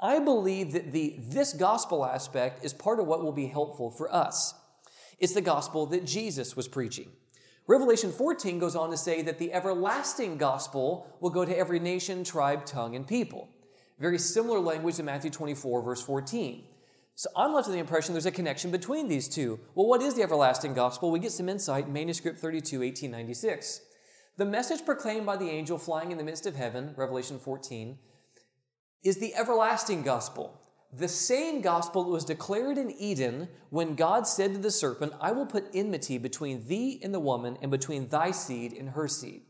I 0.00 0.18
believe 0.18 0.72
that 0.72 0.92
the 0.92 1.16
this 1.28 1.52
gospel 1.52 2.04
aspect 2.04 2.64
is 2.64 2.74
part 2.74 2.98
of 2.98 3.06
what 3.06 3.22
will 3.22 3.32
be 3.32 3.46
helpful 3.46 3.90
for 3.90 4.12
us. 4.12 4.52
It's 5.18 5.32
the 5.32 5.40
gospel 5.40 5.86
that 5.86 6.04
Jesus 6.04 6.56
was 6.56 6.66
preaching. 6.66 7.08
Revelation 7.66 8.10
14 8.10 8.58
goes 8.58 8.74
on 8.74 8.90
to 8.90 8.96
say 8.96 9.22
that 9.22 9.38
the 9.38 9.52
everlasting 9.52 10.36
gospel 10.36 11.06
will 11.20 11.30
go 11.30 11.44
to 11.44 11.56
every 11.56 11.78
nation, 11.78 12.24
tribe, 12.24 12.66
tongue, 12.66 12.96
and 12.96 13.06
people. 13.06 13.48
Very 14.00 14.18
similar 14.18 14.58
language 14.58 14.96
to 14.96 15.04
Matthew 15.04 15.30
24, 15.30 15.82
verse 15.82 16.02
14. 16.02 16.64
So 17.14 17.30
I'm 17.36 17.52
left 17.52 17.68
with 17.68 17.74
the 17.74 17.80
impression 17.80 18.14
there's 18.14 18.26
a 18.26 18.32
connection 18.32 18.70
between 18.70 19.06
these 19.06 19.28
two. 19.28 19.60
Well, 19.74 19.86
what 19.86 20.02
is 20.02 20.14
the 20.14 20.22
everlasting 20.22 20.74
gospel? 20.74 21.10
We 21.10 21.20
get 21.20 21.30
some 21.30 21.48
insight 21.48 21.86
in 21.86 21.92
manuscript 21.92 22.38
32, 22.38 22.80
1896. 22.80 23.80
The 24.38 24.44
message 24.44 24.84
proclaimed 24.84 25.26
by 25.26 25.36
the 25.36 25.50
angel 25.50 25.78
flying 25.78 26.10
in 26.10 26.18
the 26.18 26.24
midst 26.24 26.46
of 26.46 26.56
heaven, 26.56 26.94
Revelation 26.96 27.38
14, 27.38 27.98
is 29.04 29.18
the 29.18 29.34
everlasting 29.34 30.02
gospel. 30.02 30.58
The 30.94 31.08
same 31.08 31.62
gospel 31.62 32.04
was 32.04 32.24
declared 32.24 32.76
in 32.76 32.90
Eden 32.90 33.48
when 33.70 33.94
God 33.94 34.26
said 34.26 34.52
to 34.52 34.60
the 34.60 34.70
serpent, 34.70 35.14
I 35.20 35.32
will 35.32 35.46
put 35.46 35.70
enmity 35.72 36.18
between 36.18 36.68
thee 36.68 37.00
and 37.02 37.14
the 37.14 37.20
woman, 37.20 37.56
and 37.62 37.70
between 37.70 38.08
thy 38.08 38.30
seed 38.30 38.74
and 38.74 38.90
her 38.90 39.08
seed. 39.08 39.42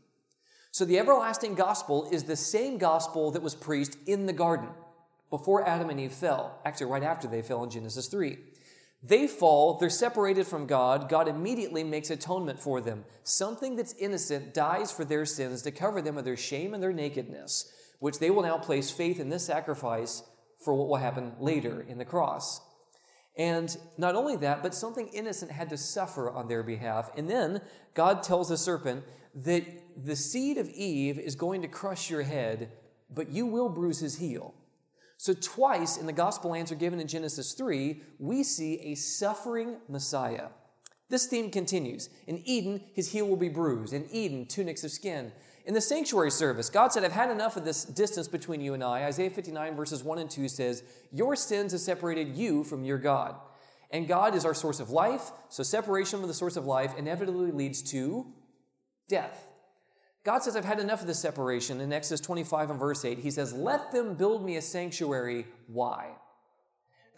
So 0.71 0.85
the 0.85 0.97
everlasting 0.99 1.55
gospel 1.55 2.07
is 2.11 2.23
the 2.23 2.37
same 2.37 2.77
gospel 2.77 3.31
that 3.31 3.41
was 3.41 3.55
preached 3.55 3.97
in 4.07 4.25
the 4.25 4.33
garden 4.33 4.69
before 5.29 5.67
Adam 5.67 5.89
and 5.89 5.99
Eve 5.99 6.13
fell, 6.13 6.59
actually, 6.63 6.87
right 6.87 7.03
after 7.03 7.27
they 7.27 7.41
fell 7.41 7.63
in 7.63 7.69
Genesis 7.69 8.07
3. 8.07 8.37
They 9.03 9.27
fall, 9.27 9.77
they're 9.77 9.89
separated 9.89 10.47
from 10.47 10.65
God. 10.65 11.09
God 11.09 11.27
immediately 11.27 11.83
makes 11.83 12.09
atonement 12.09 12.59
for 12.59 12.79
them. 12.79 13.03
Something 13.23 13.75
that's 13.75 13.93
innocent 13.95 14.53
dies 14.53 14.93
for 14.93 15.03
their 15.03 15.25
sins 15.25 15.61
to 15.63 15.71
cover 15.71 16.01
them 16.01 16.17
of 16.17 16.23
their 16.23 16.37
shame 16.37 16.73
and 16.73 16.81
their 16.81 16.93
nakedness, 16.93 17.69
which 17.99 18.19
they 18.19 18.29
will 18.29 18.43
now 18.43 18.57
place 18.57 18.89
faith 18.89 19.19
in 19.19 19.27
this 19.27 19.45
sacrifice 19.45 20.23
for 20.63 20.73
what 20.73 20.87
will 20.87 20.97
happen 20.97 21.33
later 21.39 21.85
in 21.87 21.97
the 21.97 22.05
cross. 22.05 22.61
And 23.37 23.75
not 23.97 24.15
only 24.15 24.35
that, 24.37 24.61
but 24.61 24.75
something 24.75 25.07
innocent 25.07 25.51
had 25.51 25.69
to 25.71 25.77
suffer 25.77 26.29
on 26.29 26.47
their 26.47 26.63
behalf. 26.63 27.09
And 27.17 27.29
then 27.29 27.61
God 27.95 28.21
tells 28.21 28.49
the 28.49 28.57
serpent, 28.57 29.03
that 29.35 29.65
the 29.97 30.15
seed 30.15 30.57
of 30.57 30.69
Eve 30.69 31.17
is 31.17 31.35
going 31.35 31.61
to 31.61 31.67
crush 31.67 32.09
your 32.09 32.21
head, 32.21 32.71
but 33.09 33.29
you 33.29 33.45
will 33.45 33.69
bruise 33.69 33.99
his 33.99 34.17
heel. 34.17 34.53
So, 35.17 35.33
twice 35.33 35.97
in 35.97 36.05
the 36.05 36.13
gospel 36.13 36.53
answer 36.53 36.75
given 36.75 36.99
in 36.99 37.07
Genesis 37.07 37.53
3, 37.53 38.01
we 38.19 38.43
see 38.43 38.79
a 38.81 38.95
suffering 38.95 39.77
Messiah. 39.87 40.47
This 41.09 41.27
theme 41.27 41.49
continues. 41.49 42.09
In 42.27 42.41
Eden, 42.45 42.81
his 42.93 43.11
heel 43.11 43.27
will 43.27 43.37
be 43.37 43.49
bruised. 43.49 43.93
In 43.93 44.07
Eden, 44.11 44.45
tunics 44.45 44.83
of 44.83 44.91
skin. 44.91 45.31
In 45.65 45.73
the 45.73 45.81
sanctuary 45.81 46.31
service, 46.31 46.69
God 46.69 46.91
said, 46.91 47.05
I've 47.05 47.13
had 47.13 47.31
enough 47.31 47.55
of 47.55 47.63
this 47.63 47.85
distance 47.85 48.27
between 48.27 48.59
you 48.59 48.73
and 48.73 48.83
I. 48.83 49.05
Isaiah 49.05 49.29
59, 49.29 49.75
verses 49.75 50.03
1 50.03 50.17
and 50.19 50.29
2 50.29 50.49
says, 50.49 50.83
Your 51.11 51.37
sins 51.37 51.71
have 51.71 51.79
separated 51.79 52.35
you 52.35 52.65
from 52.65 52.83
your 52.83 52.97
God. 52.97 53.35
And 53.89 54.07
God 54.07 54.35
is 54.35 54.43
our 54.43 54.53
source 54.53 54.81
of 54.81 54.89
life, 54.89 55.31
so 55.49 55.63
separation 55.63 56.19
from 56.19 56.27
the 56.27 56.33
source 56.33 56.57
of 56.57 56.65
life 56.65 56.93
inevitably 56.97 57.51
leads 57.51 57.81
to 57.91 58.25
death. 59.07 59.47
God 60.25 60.39
says, 60.39 60.55
I've 60.55 60.65
had 60.65 60.79
enough 60.79 61.01
of 61.01 61.07
this 61.07 61.19
separation. 61.19 61.79
In 61.79 61.93
Exodus 61.93 62.19
25 62.21 62.71
and 62.71 62.79
verse 62.79 63.05
8, 63.05 63.19
he 63.19 63.31
says, 63.31 63.53
Let 63.53 63.91
them 63.93 64.15
build 64.15 64.43
me 64.43 64.57
a 64.57 64.61
sanctuary. 64.61 65.45
Why? 65.67 66.09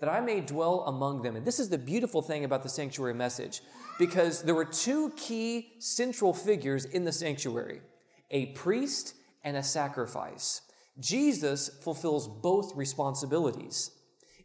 That 0.02 0.10
I 0.10 0.20
may 0.20 0.42
dwell 0.42 0.82
among 0.82 1.24
them. 1.24 1.36
And 1.36 1.46
this 1.46 1.60
is 1.60 1.70
the 1.70 1.78
beautiful 1.78 2.22
thing 2.22 2.44
about 2.44 2.62
the 2.62 2.70
sanctuary 2.70 3.14
message, 3.14 3.62
because 3.98 4.44
there 4.44 4.54
were 4.54 4.66
two 4.66 5.12
key 5.16 5.74
central 5.80 6.34
figures 6.34 6.86
in 6.86 7.06
the 7.06 7.12
sanctuary 7.12 7.82
a 8.36 8.48
priest 8.48 9.16
and 9.46 9.56
a 9.56 9.64
sacrifice. 9.64 10.62
Jesus 11.00 11.70
fulfills 11.82 12.28
both 12.28 12.76
responsibilities. 12.76 13.92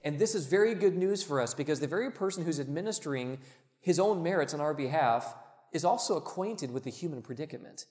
And 0.05 0.17
this 0.17 0.37
is 0.37 0.47
very 0.47 0.75
good 0.77 0.97
news 0.97 1.25
for 1.25 1.41
us 1.41 1.55
because 1.55 1.81
the 1.81 1.89
very 1.89 2.11
person 2.13 2.45
who's 2.45 2.61
administering 2.61 3.39
his 3.81 3.99
own 3.99 4.23
merits 4.23 4.55
on 4.55 4.61
our 4.61 4.75
behalf 4.75 5.35
is 5.73 5.85
also 5.85 6.17
acquainted 6.17 6.71
with 6.71 6.85
the 6.85 6.91
human 6.91 7.21
predicament. 7.21 7.87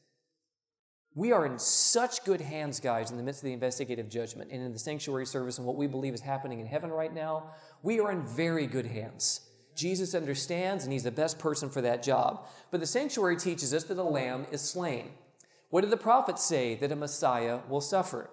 We 1.16 1.34
are 1.34 1.46
in 1.46 1.60
such 1.60 2.24
good 2.24 2.40
hands, 2.40 2.80
guys, 2.80 3.12
in 3.12 3.18
the 3.18 3.24
midst 3.24 3.42
of 3.42 3.48
the 3.48 3.54
investigative 3.54 4.08
judgment 4.10 4.52
and 4.52 4.64
in 4.64 4.72
the 4.72 4.80
sanctuary 4.80 5.26
service 5.26 5.58
and 5.58 5.68
what 5.68 5.76
we 5.76 5.88
believe 5.88 6.14
is 6.14 6.22
happening 6.22 6.62
in 6.62 6.66
heaven 6.66 6.92
right 6.92 7.14
now. 7.14 7.52
We 7.84 8.00
are 8.00 8.12
in 8.12 8.26
very 8.26 8.68
good 8.68 8.86
hands. 8.86 9.42
Jesus 9.76 10.16
understands, 10.16 10.86
and 10.86 10.94
he's 10.94 11.04
the 11.04 11.12
best 11.12 11.40
person 11.40 11.70
for 11.70 11.82
that 11.82 12.04
job. 12.04 12.48
But 12.72 12.80
the 12.80 12.88
sanctuary 12.88 13.36
teaches 13.36 13.74
us 13.74 13.84
that 13.86 13.98
a 13.98 14.04
lamb 14.04 14.46
is 14.50 14.62
slain. 14.62 15.10
What 15.70 15.82
did 15.82 15.92
the 15.92 15.98
prophets 15.98 16.44
say? 16.44 16.76
That 16.76 16.92
a 16.92 16.96
Messiah 16.96 17.60
will 17.70 17.82
suffer. 17.82 18.30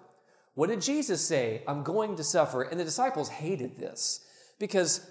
What 0.55 0.69
did 0.69 0.81
Jesus 0.81 1.25
say? 1.25 1.61
I'm 1.67 1.83
going 1.83 2.15
to 2.15 2.23
suffer. 2.23 2.63
And 2.63 2.79
the 2.79 2.83
disciples 2.83 3.29
hated 3.29 3.77
this 3.77 4.25
because, 4.59 5.09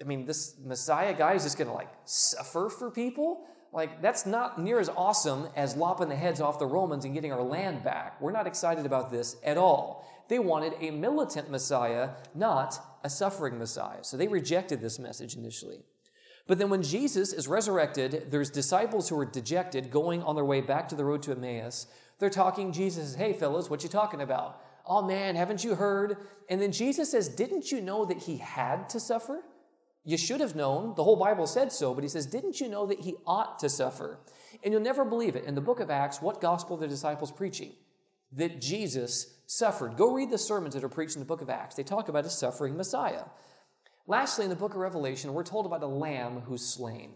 I 0.00 0.04
mean, 0.04 0.26
this 0.26 0.54
Messiah 0.62 1.14
guy 1.14 1.32
is 1.32 1.44
just 1.44 1.56
going 1.56 1.68
to 1.68 1.74
like 1.74 1.88
suffer 2.04 2.68
for 2.68 2.90
people. 2.90 3.44
Like, 3.72 4.02
that's 4.02 4.26
not 4.26 4.60
near 4.60 4.78
as 4.78 4.90
awesome 4.90 5.48
as 5.56 5.76
lopping 5.76 6.10
the 6.10 6.16
heads 6.16 6.42
off 6.42 6.58
the 6.58 6.66
Romans 6.66 7.06
and 7.06 7.14
getting 7.14 7.32
our 7.32 7.42
land 7.42 7.82
back. 7.82 8.20
We're 8.20 8.32
not 8.32 8.46
excited 8.46 8.84
about 8.84 9.10
this 9.10 9.36
at 9.42 9.56
all. 9.56 10.06
They 10.28 10.38
wanted 10.38 10.74
a 10.78 10.90
militant 10.90 11.50
Messiah, 11.50 12.10
not 12.34 12.78
a 13.02 13.08
suffering 13.08 13.58
Messiah. 13.58 14.02
So 14.04 14.18
they 14.18 14.28
rejected 14.28 14.82
this 14.82 14.98
message 14.98 15.36
initially. 15.36 15.80
But 16.46 16.58
then 16.58 16.70
when 16.70 16.82
Jesus 16.82 17.32
is 17.32 17.46
resurrected, 17.48 18.26
there's 18.30 18.50
disciples 18.50 19.08
who 19.08 19.18
are 19.18 19.24
dejected 19.24 19.90
going 19.90 20.22
on 20.22 20.34
their 20.34 20.44
way 20.44 20.60
back 20.60 20.88
to 20.88 20.94
the 20.94 21.04
road 21.04 21.22
to 21.22 21.32
Emmaus. 21.32 21.86
They're 22.18 22.30
talking, 22.30 22.72
Jesus 22.72 23.10
says, 23.10 23.14
Hey, 23.14 23.32
fellas, 23.32 23.70
what 23.70 23.82
you 23.82 23.88
talking 23.88 24.20
about? 24.20 24.60
Oh 24.84 25.02
man, 25.02 25.36
haven't 25.36 25.62
you 25.62 25.76
heard? 25.76 26.16
And 26.48 26.60
then 26.60 26.72
Jesus 26.72 27.10
says, 27.10 27.28
Didn't 27.28 27.70
you 27.70 27.80
know 27.80 28.04
that 28.04 28.18
he 28.18 28.38
had 28.38 28.88
to 28.90 29.00
suffer? 29.00 29.42
You 30.04 30.18
should 30.18 30.40
have 30.40 30.56
known. 30.56 30.94
The 30.96 31.04
whole 31.04 31.16
Bible 31.16 31.46
said 31.46 31.72
so, 31.72 31.94
but 31.94 32.02
he 32.02 32.08
says, 32.08 32.26
Didn't 32.26 32.60
you 32.60 32.68
know 32.68 32.86
that 32.86 33.00
he 33.00 33.14
ought 33.26 33.60
to 33.60 33.68
suffer? 33.68 34.18
And 34.62 34.72
you'll 34.72 34.82
never 34.82 35.04
believe 35.04 35.36
it. 35.36 35.44
In 35.44 35.54
the 35.54 35.60
book 35.60 35.80
of 35.80 35.90
Acts, 35.90 36.20
what 36.20 36.40
gospel 36.40 36.76
are 36.76 36.80
the 36.80 36.88
disciples 36.88 37.30
preaching? 37.30 37.72
That 38.32 38.60
Jesus 38.60 39.38
suffered. 39.46 39.96
Go 39.96 40.12
read 40.12 40.30
the 40.30 40.38
sermons 40.38 40.74
that 40.74 40.82
are 40.82 40.88
preached 40.88 41.14
in 41.14 41.20
the 41.20 41.26
book 41.26 41.42
of 41.42 41.50
Acts. 41.50 41.76
They 41.76 41.82
talk 41.82 42.08
about 42.08 42.26
a 42.26 42.30
suffering 42.30 42.76
Messiah. 42.76 43.24
Lastly, 44.06 44.44
in 44.44 44.50
the 44.50 44.56
book 44.56 44.72
of 44.72 44.78
Revelation, 44.78 45.32
we're 45.32 45.44
told 45.44 45.66
about 45.66 45.82
a 45.82 45.86
lamb 45.86 46.40
who's 46.40 46.64
slain. 46.64 47.12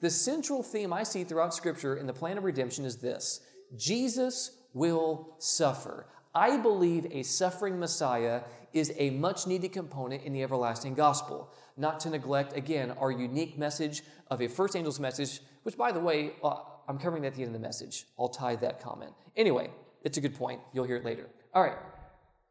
The 0.00 0.10
central 0.10 0.62
theme 0.62 0.92
I 0.92 1.02
see 1.02 1.24
throughout 1.24 1.54
Scripture 1.54 1.96
in 1.96 2.06
the 2.06 2.12
plan 2.12 2.38
of 2.38 2.44
redemption 2.44 2.84
is 2.84 2.96
this 2.96 3.40
Jesus 3.76 4.52
will 4.74 5.34
suffer. 5.38 6.06
I 6.34 6.56
believe 6.56 7.06
a 7.10 7.22
suffering 7.22 7.78
Messiah 7.78 8.42
is 8.72 8.92
a 8.96 9.10
much 9.10 9.46
needed 9.46 9.72
component 9.72 10.24
in 10.24 10.32
the 10.32 10.42
everlasting 10.42 10.94
gospel 10.94 11.50
not 11.76 12.00
to 12.00 12.10
neglect, 12.10 12.56
again, 12.56 12.90
our 12.98 13.10
unique 13.10 13.56
message 13.56 14.02
of 14.30 14.42
a 14.42 14.48
first 14.48 14.76
angel's 14.76 15.00
message, 15.00 15.40
which, 15.62 15.76
by 15.76 15.92
the 15.92 16.00
way, 16.00 16.32
uh, 16.42 16.56
I'm 16.88 16.98
covering 16.98 17.22
that 17.22 17.28
at 17.28 17.34
the 17.34 17.42
end 17.42 17.54
of 17.54 17.60
the 17.60 17.66
message. 17.66 18.06
I'll 18.18 18.28
tie 18.28 18.56
that 18.56 18.80
comment. 18.80 19.12
Anyway, 19.36 19.70
it's 20.02 20.18
a 20.18 20.20
good 20.20 20.34
point. 20.34 20.60
You'll 20.72 20.84
hear 20.84 20.96
it 20.96 21.04
later. 21.04 21.28
All 21.54 21.62
right. 21.62 21.76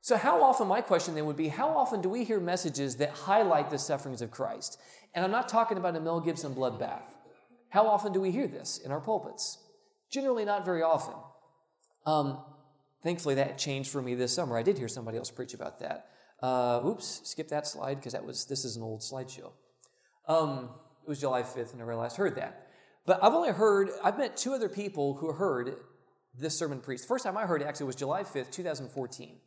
So, 0.01 0.15
how 0.15 0.41
often, 0.43 0.67
my 0.67 0.81
question 0.81 1.15
then 1.15 1.25
would 1.25 1.35
be, 1.35 1.49
how 1.49 1.69
often 1.69 2.01
do 2.01 2.09
we 2.09 2.23
hear 2.23 2.39
messages 2.39 2.97
that 2.97 3.09
highlight 3.09 3.69
the 3.69 3.79
sufferings 3.79 4.21
of 4.21 4.31
Christ? 4.31 4.79
And 5.13 5.25
I'm 5.25 5.31
not 5.31 5.49
talking 5.49 5.77
about 5.77 5.95
a 5.95 5.99
Mel 5.99 6.19
Gibson 6.19 6.53
bloodbath. 6.53 7.15
How 7.69 7.87
often 7.87 8.13
do 8.13 8.21
we 8.21 8.31
hear 8.31 8.47
this 8.47 8.77
in 8.77 8.91
our 8.91 9.01
pulpits? 9.01 9.57
Generally, 10.11 10.45
not 10.45 10.65
very 10.65 10.81
often. 10.81 11.15
Um, 12.05 12.39
thankfully, 13.03 13.35
that 13.35 13.57
changed 13.57 13.89
for 13.89 14.01
me 14.01 14.15
this 14.15 14.33
summer. 14.33 14.57
I 14.57 14.63
did 14.63 14.77
hear 14.77 14.87
somebody 14.87 15.17
else 15.17 15.29
preach 15.29 15.53
about 15.53 15.79
that. 15.79 16.07
Uh, 16.41 16.81
oops, 16.85 17.21
skip 17.25 17.49
that 17.49 17.67
slide 17.67 17.95
because 17.95 18.13
that 18.13 18.25
was 18.25 18.45
this 18.45 18.63
is 18.63 18.77
an 18.77 18.83
old 18.83 19.01
slideshow. 19.01 19.51
Um, 20.27 20.69
it 21.03 21.09
was 21.09 21.19
July 21.19 21.41
5th, 21.41 21.73
and 21.73 21.81
I 21.81 21.85
last 21.95 22.17
heard 22.17 22.35
that. 22.35 22.67
But 23.05 23.23
I've 23.23 23.33
only 23.33 23.51
heard, 23.51 23.89
I've 24.03 24.17
met 24.17 24.37
two 24.37 24.53
other 24.53 24.69
people 24.69 25.15
who 25.15 25.31
heard 25.31 25.77
this 26.37 26.57
sermon 26.57 26.81
preached. 26.81 27.03
The 27.03 27.07
first 27.07 27.23
time 27.23 27.37
I 27.37 27.45
heard 27.45 27.61
it 27.61 27.65
actually 27.65 27.87
was 27.87 27.95
July 27.95 28.23
5th, 28.23 28.51
2014. 28.51 29.37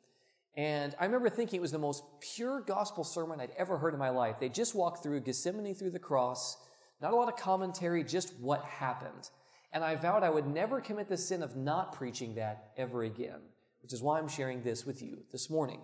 And 0.61 0.95
I 1.01 1.07
remember 1.07 1.31
thinking 1.31 1.57
it 1.57 1.63
was 1.63 1.73
the 1.73 1.79
most 1.79 2.05
pure 2.21 2.61
gospel 2.61 3.03
sermon 3.03 3.41
I'd 3.41 3.55
ever 3.57 3.79
heard 3.79 3.95
in 3.95 3.99
my 3.99 4.11
life. 4.11 4.39
They 4.39 4.51
just 4.51 4.75
walked 4.75 5.03
through 5.03 5.21
Gethsemane 5.21 5.75
through 5.75 5.93
the 5.93 5.99
cross, 5.99 6.59
not 7.01 7.15
a 7.15 7.17
lot 7.17 7.33
of 7.33 7.37
commentary, 7.37 8.05
just 8.05 8.39
what 8.39 8.63
happened. 8.65 9.31
And 9.73 9.83
I 9.83 9.97
vowed 9.97 10.23
I 10.23 10.29
would 10.29 10.47
never 10.47 10.83
commit 10.83 11.09
the 11.09 11.17
sin 11.17 11.43
of 11.43 11.57
not 11.57 11.95
preaching 11.95 12.35
that 12.35 12.73
ever 12.77 13.05
again, 13.05 13.41
which 13.81 13.95
is 13.95 14.03
why 14.03 14.19
I'm 14.19 14.29
sharing 14.29 14.63
this 14.63 14.85
with 14.85 15.01
you 15.01 15.23
this 15.33 15.49
morning. 15.49 15.81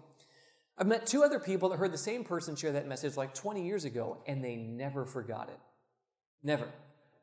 I've 0.76 0.87
met 0.87 1.06
two 1.06 1.25
other 1.25 1.40
people 1.40 1.71
that 1.71 1.78
heard 1.78 1.95
the 1.95 1.97
same 1.97 2.23
person 2.23 2.54
share 2.54 2.73
that 2.73 2.87
message 2.87 3.16
like 3.16 3.33
20 3.33 3.64
years 3.64 3.87
ago, 3.87 4.23
and 4.26 4.45
they 4.45 4.56
never 4.56 5.06
forgot 5.06 5.49
it. 5.49 5.59
Never. 6.42 6.68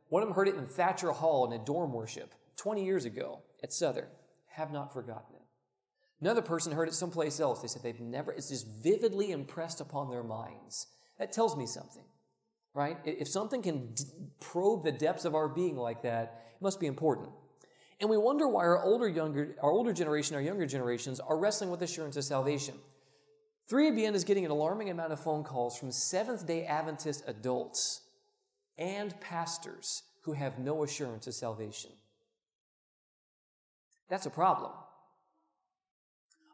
One 0.09 0.23
of 0.23 0.27
them 0.27 0.35
heard 0.35 0.47
it 0.47 0.55
in 0.55 0.65
Thatcher 0.65 1.11
Hall 1.11 1.45
in 1.45 1.53
a 1.53 1.63
dorm 1.63 1.93
worship 1.93 2.33
20 2.55 2.83
years 2.83 3.05
ago 3.05 3.43
at 3.61 3.71
Southern. 3.71 4.07
Have 4.47 4.71
not 4.71 4.91
forgotten 4.91 5.35
it. 5.35 5.42
Another 6.23 6.41
person 6.41 6.71
heard 6.71 6.87
it 6.87 6.93
someplace 6.93 7.41
else. 7.41 7.61
They 7.61 7.67
said 7.67 7.83
they've 7.83 7.99
never, 7.99 8.31
it's 8.31 8.47
just 8.47 8.65
vividly 8.65 9.31
impressed 9.31 9.81
upon 9.81 10.09
their 10.09 10.23
minds. 10.23 10.87
That 11.19 11.33
tells 11.33 11.57
me 11.57 11.65
something, 11.67 12.05
right? 12.73 12.97
If 13.03 13.27
something 13.27 13.61
can 13.61 13.93
d- 13.93 14.05
probe 14.39 14.85
the 14.85 14.93
depths 14.93 15.25
of 15.25 15.35
our 15.35 15.49
being 15.49 15.75
like 15.75 16.01
that, 16.03 16.45
it 16.55 16.61
must 16.61 16.79
be 16.79 16.87
important. 16.87 17.27
And 17.99 18.09
we 18.09 18.15
wonder 18.15 18.47
why 18.47 18.61
our 18.61 18.81
older, 18.81 19.09
younger, 19.09 19.57
our 19.61 19.69
older 19.69 19.91
generation, 19.91 20.37
our 20.37 20.41
younger 20.41 20.65
generations 20.65 21.19
are 21.19 21.37
wrestling 21.37 21.69
with 21.69 21.81
assurance 21.81 22.15
of 22.15 22.23
salvation. 22.23 22.75
3ABN 23.69 24.13
is 24.13 24.23
getting 24.23 24.45
an 24.45 24.51
alarming 24.51 24.89
amount 24.89 25.11
of 25.11 25.19
phone 25.19 25.43
calls 25.43 25.77
from 25.77 25.91
Seventh 25.91 26.47
day 26.47 26.65
Adventist 26.65 27.25
adults 27.27 27.99
and 28.77 29.19
pastors 29.19 30.03
who 30.21 30.31
have 30.31 30.57
no 30.57 30.85
assurance 30.85 31.27
of 31.27 31.33
salvation. 31.33 31.91
That's 34.07 34.25
a 34.25 34.29
problem. 34.29 34.71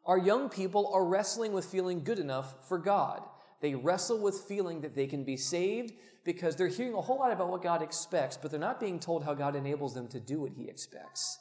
Our 0.10 0.18
young 0.18 0.50
people 0.50 0.90
are 0.92 1.06
wrestling 1.06 1.54
with 1.54 1.66
feeling 1.66 2.04
good 2.04 2.18
enough 2.18 2.68
for 2.68 2.80
God. 2.80 3.22
They 3.62 3.76
wrestle 3.76 4.18
with 4.18 4.40
feeling 4.40 4.82
that 4.82 4.96
they 4.96 5.06
can 5.06 5.24
be 5.24 5.38
saved 5.38 5.94
because 6.26 6.56
they're 6.56 6.68
hearing 6.68 6.96
a 6.96 7.02
whole 7.02 7.20
lot 7.20 7.32
about 7.32 7.52
what 7.52 7.62
God 7.62 7.84
expects, 7.84 8.36
but 8.36 8.50
they're 8.50 8.60
not 8.60 8.80
being 8.80 9.00
told 9.00 9.24
how 9.24 9.36
God 9.36 9.56
enables 9.56 9.94
them 9.94 10.08
to 10.08 10.20
do 10.20 10.40
what 10.40 10.54
He 10.54 10.68
expects. 10.68 11.38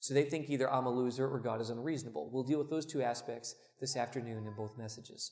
So 0.00 0.14
they 0.14 0.24
think 0.24 0.50
either 0.50 0.68
I'm 0.68 0.86
a 0.86 0.90
loser 0.90 1.28
or 1.28 1.38
God 1.38 1.60
is 1.60 1.70
unreasonable. 1.70 2.28
We'll 2.32 2.42
deal 2.42 2.58
with 2.58 2.70
those 2.70 2.86
two 2.86 3.02
aspects 3.02 3.54
this 3.80 3.96
afternoon 3.96 4.48
in 4.48 4.54
both 4.56 4.76
messages. 4.76 5.30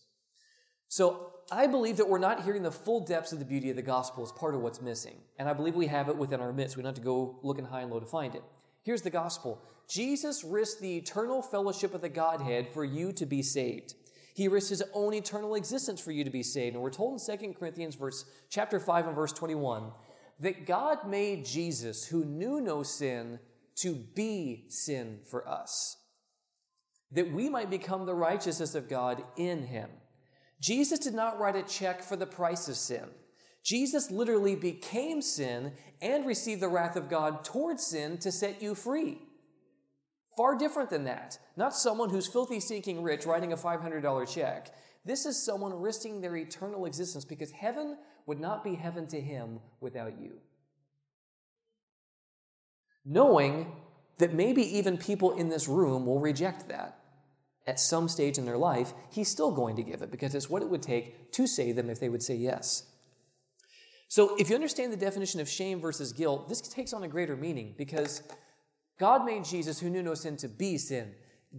So 0.87 1.33
I 1.51 1.67
believe 1.67 1.97
that 1.97 2.09
we're 2.09 2.19
not 2.19 2.45
hearing 2.45 2.63
the 2.63 2.71
full 2.71 3.05
depths 3.05 3.33
of 3.33 3.41
the 3.41 3.45
beauty 3.45 3.71
of 3.71 3.75
the 3.75 3.83
gospel 3.83 4.23
as 4.23 4.31
part 4.31 4.55
of 4.55 4.61
what's 4.61 4.81
missing. 4.81 5.17
And 5.41 5.49
I 5.49 5.55
believe 5.55 5.75
we 5.75 5.89
have 5.89 6.09
it 6.09 6.17
within 6.17 6.41
our 6.41 6.53
midst. 6.53 6.77
We 6.77 6.85
don't 6.85 6.91
have 6.91 7.03
to 7.03 7.05
go 7.05 7.41
looking 7.43 7.65
high 7.65 7.81
and 7.81 7.91
low 7.91 7.99
to 7.99 8.07
find 8.07 8.37
it. 8.37 8.45
Here's 8.85 9.03
the 9.03 9.11
gospel 9.11 9.61
Jesus 9.89 10.45
risked 10.45 10.81
the 10.81 10.97
eternal 10.97 11.43
fellowship 11.43 11.95
of 11.95 12.01
the 12.01 12.09
Godhead 12.09 12.69
for 12.73 12.85
you 12.85 13.13
to 13.13 13.27
be 13.27 13.43
saved. 13.43 13.95
He 14.35 14.49
risked 14.49 14.71
his 14.71 14.83
own 14.93 15.15
eternal 15.15 15.55
existence 15.55 16.01
for 16.01 16.11
you 16.11 16.25
to 16.25 16.31
be 16.31 16.43
saved. 16.43 16.75
And 16.75 16.83
we're 16.83 16.91
told 16.91 17.21
in 17.21 17.39
2 17.39 17.55
Corinthians 17.55 17.95
verse 17.95 18.25
chapter 18.51 18.81
5 18.81 19.07
and 19.07 19.15
verse 19.15 19.33
21 19.33 19.93
that 20.41 20.67
God 20.67 21.07
made 21.07 21.45
Jesus, 21.45 22.07
who 22.07 22.25
knew 22.25 22.61
no 22.61 22.83
sin, 22.83 23.39
to 23.77 23.95
be 23.95 24.65
sin 24.69 25.21
for 25.31 25.49
us, 25.49 25.97
that 27.13 27.33
we 27.33 27.49
might 27.49 27.71
become 27.71 28.05
the 28.05 28.15
righteousness 28.15 28.75
of 28.75 28.89
God 28.89 29.23
in 29.37 29.67
him. 29.67 29.91
Jesus 30.61 30.99
did 30.99 31.15
not 31.15 31.39
write 31.39 31.57
a 31.57 31.63
check 31.63 32.03
for 32.03 32.17
the 32.17 32.27
price 32.27 32.69
of 32.69 32.77
sin. 32.77 33.05
Jesus 33.63 34.11
literally 34.11 34.57
became 34.57 35.23
sin 35.23 35.73
and 36.03 36.27
received 36.27 36.61
the 36.61 36.69
wrath 36.69 36.97
of 36.97 37.09
God 37.09 37.45
towards 37.45 37.87
sin 37.87 38.19
to 38.19 38.31
set 38.31 38.61
you 38.61 38.75
free. 38.75 39.19
Far 40.37 40.57
different 40.57 40.91
than 40.91 41.05
that. 41.05 41.39
Not 41.57 41.75
someone 41.75 42.11
who's 42.11 42.27
filthy 42.27 42.61
seeking 42.61 43.03
rich 43.03 43.27
writing 43.27 43.53
a 43.53 43.57
$500 43.57 44.29
check. 44.33 44.75
This 45.05 45.27
is 45.27 45.41
someone 45.41 45.73
risking 45.73 46.21
their 46.21 46.37
eternal 46.37 46.87
existence 46.87 47.25
because 47.25 47.51
heaven 47.51 47.97
would 48.27 48.41
not 48.41 48.65
be 48.65 48.75
heaven 48.75 49.07
to 49.09 49.21
him 49.21 49.61
without 49.81 50.19
you. 50.21 50.41
Knowing 53.05 53.71
that 54.19 54.33
maybe 54.33 54.63
even 54.79 54.97
people 54.97 55.33
in 55.33 55.49
this 55.49 55.69
room 55.69 56.07
will 56.07 56.21
reject 56.21 56.69
that 56.69 56.99
at 57.67 57.81
some 57.81 58.09
stage 58.09 58.39
in 58.39 58.45
their 58.45 58.59
life, 58.59 58.93
he's 59.11 59.29
still 59.29 59.51
going 59.51 59.77
to 59.77 59.83
give 59.83 60.03
it 60.03 60.11
because 60.11 60.35
it's 60.35 60.51
what 60.51 60.63
it 60.63 60.69
would 60.69 60.83
take 60.83 61.33
to 61.33 61.47
save 61.47 61.77
them 61.77 61.91
if 61.91 62.01
they 62.01 62.09
would 62.09 62.23
say 62.23 62.35
yes. 62.35 62.85
So, 64.09 64.37
if 64.37 64.49
you 64.49 64.55
understand 64.55 64.93
the 64.93 64.99
definition 64.99 65.41
of 65.41 65.49
shame 65.49 65.81
versus 65.81 66.13
guilt, 66.13 66.49
this 66.49 66.61
takes 66.61 66.93
on 66.93 67.03
a 67.03 67.09
greater 67.09 67.37
meaning 67.37 67.75
because 67.77 68.23
God 68.99 69.25
made 69.25 69.45
Jesus, 69.45 69.81
who 69.81 69.91
knew 69.91 70.03
no 70.03 70.15
sin, 70.15 70.37
to 70.39 70.49
be 70.49 70.79
sin. 70.79 71.13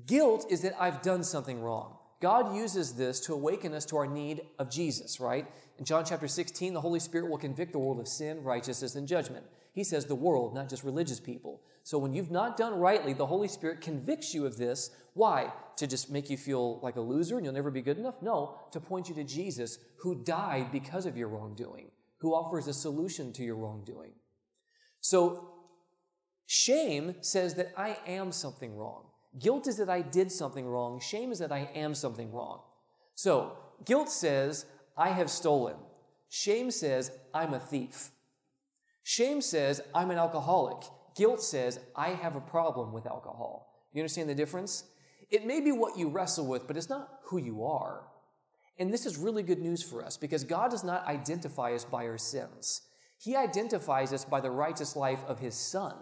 Guilt 0.06 0.46
is 0.50 0.62
that 0.62 0.76
I've 0.80 1.02
done 1.02 1.24
something 1.24 1.62
wrong. 1.62 1.98
God 2.22 2.56
uses 2.56 2.94
this 2.94 3.20
to 3.22 3.34
awaken 3.34 3.74
us 3.74 3.86
to 3.86 3.98
our 3.98 4.08
need 4.08 4.42
of 4.58 4.70
Jesus, 4.72 5.20
right? 5.20 5.46
In 5.78 5.86
John 5.86 6.06
chapter 6.06 6.28
16, 6.28 6.74
the 6.74 6.82
Holy 6.82 7.00
Spirit 7.00 7.30
will 7.30 7.38
convict 7.38 7.74
the 7.74 7.80
world 7.80 8.00
of 8.00 8.08
sin, 8.08 8.44
righteousness, 8.44 8.96
and 8.96 9.08
judgment. 9.08 9.46
He 9.74 9.84
says 9.84 10.06
the 10.06 10.16
world, 10.16 10.56
not 10.56 10.70
just 10.70 10.84
religious 10.84 11.20
people. 11.20 11.62
So 11.84 11.98
when 11.98 12.14
you've 12.14 12.32
not 12.32 12.58
done 12.58 12.80
rightly, 12.80 13.14
the 13.14 13.26
Holy 13.26 13.50
Spirit 13.50 13.82
convicts 13.82 14.34
you 14.34 14.46
of 14.46 14.58
this. 14.58 14.90
Why? 15.14 15.52
To 15.78 15.86
just 15.86 16.10
make 16.10 16.30
you 16.30 16.38
feel 16.38 16.80
like 16.80 16.96
a 16.96 17.02
loser 17.02 17.36
and 17.36 17.46
you'll 17.46 17.54
never 17.54 17.70
be 17.70 17.82
good 17.82 17.98
enough? 17.98 18.22
No, 18.22 18.58
to 18.72 18.80
point 18.80 19.10
you 19.10 19.16
to 19.16 19.24
Jesus, 19.24 19.78
who 19.98 20.24
died 20.24 20.72
because 20.72 21.06
of 21.06 21.18
your 21.18 21.28
wrongdoing, 21.28 21.92
who 22.20 22.34
offers 22.34 22.68
a 22.68 22.74
solution 22.74 23.34
to 23.34 23.44
your 23.44 23.56
wrongdoing. 23.56 24.14
So 25.02 25.55
Shame 26.46 27.16
says 27.22 27.56
that 27.56 27.74
I 27.78 27.98
am 28.06 28.32
something 28.32 28.76
wrong. 28.76 29.06
Guilt 29.40 29.68
is 29.68 29.78
that 29.78 29.90
I 29.90 30.02
did 30.02 30.32
something 30.32 30.66
wrong. 30.66 31.00
Shame 31.00 31.32
is 31.32 31.40
that 31.40 31.52
I 31.52 31.70
am 31.76 31.94
something 31.94 32.32
wrong. 32.32 32.62
So, 33.16 33.58
guilt 33.86 34.10
says, 34.10 34.66
I 34.98 35.10
have 35.10 35.30
stolen. 35.30 35.76
Shame 36.30 36.72
says, 36.72 37.12
I'm 37.34 37.54
a 37.54 37.60
thief. 37.60 38.12
Shame 39.04 39.42
says, 39.42 39.82
I'm 39.94 40.12
an 40.12 40.18
alcoholic. 40.18 40.84
Guilt 41.16 41.42
says, 41.42 41.80
I 41.96 42.10
have 42.10 42.36
a 42.36 42.42
problem 42.42 42.92
with 42.92 43.06
alcohol. 43.06 43.88
You 43.94 44.02
understand 44.02 44.30
the 44.30 44.36
difference? 44.36 44.84
It 45.30 45.46
may 45.46 45.62
be 45.62 45.72
what 45.72 45.98
you 45.98 46.10
wrestle 46.10 46.46
with, 46.46 46.68
but 46.68 46.78
it's 46.78 46.90
not 46.90 47.20
who 47.24 47.38
you 47.38 47.66
are. 47.66 48.08
And 48.78 48.94
this 48.94 49.06
is 49.06 49.18
really 49.18 49.44
good 49.44 49.60
news 49.60 49.82
for 49.82 50.04
us 50.04 50.18
because 50.18 50.44
God 50.44 50.72
does 50.72 50.84
not 50.84 51.08
identify 51.08 51.74
us 51.74 51.86
by 51.86 52.06
our 52.06 52.18
sins. 52.18 52.82
He 53.18 53.36
identifies 53.36 54.12
us 54.12 54.26
by 54.26 54.42
the 54.42 54.52
righteous 54.52 54.96
life 54.96 55.24
of 55.28 55.40
His 55.40 55.56
Son. 55.56 55.96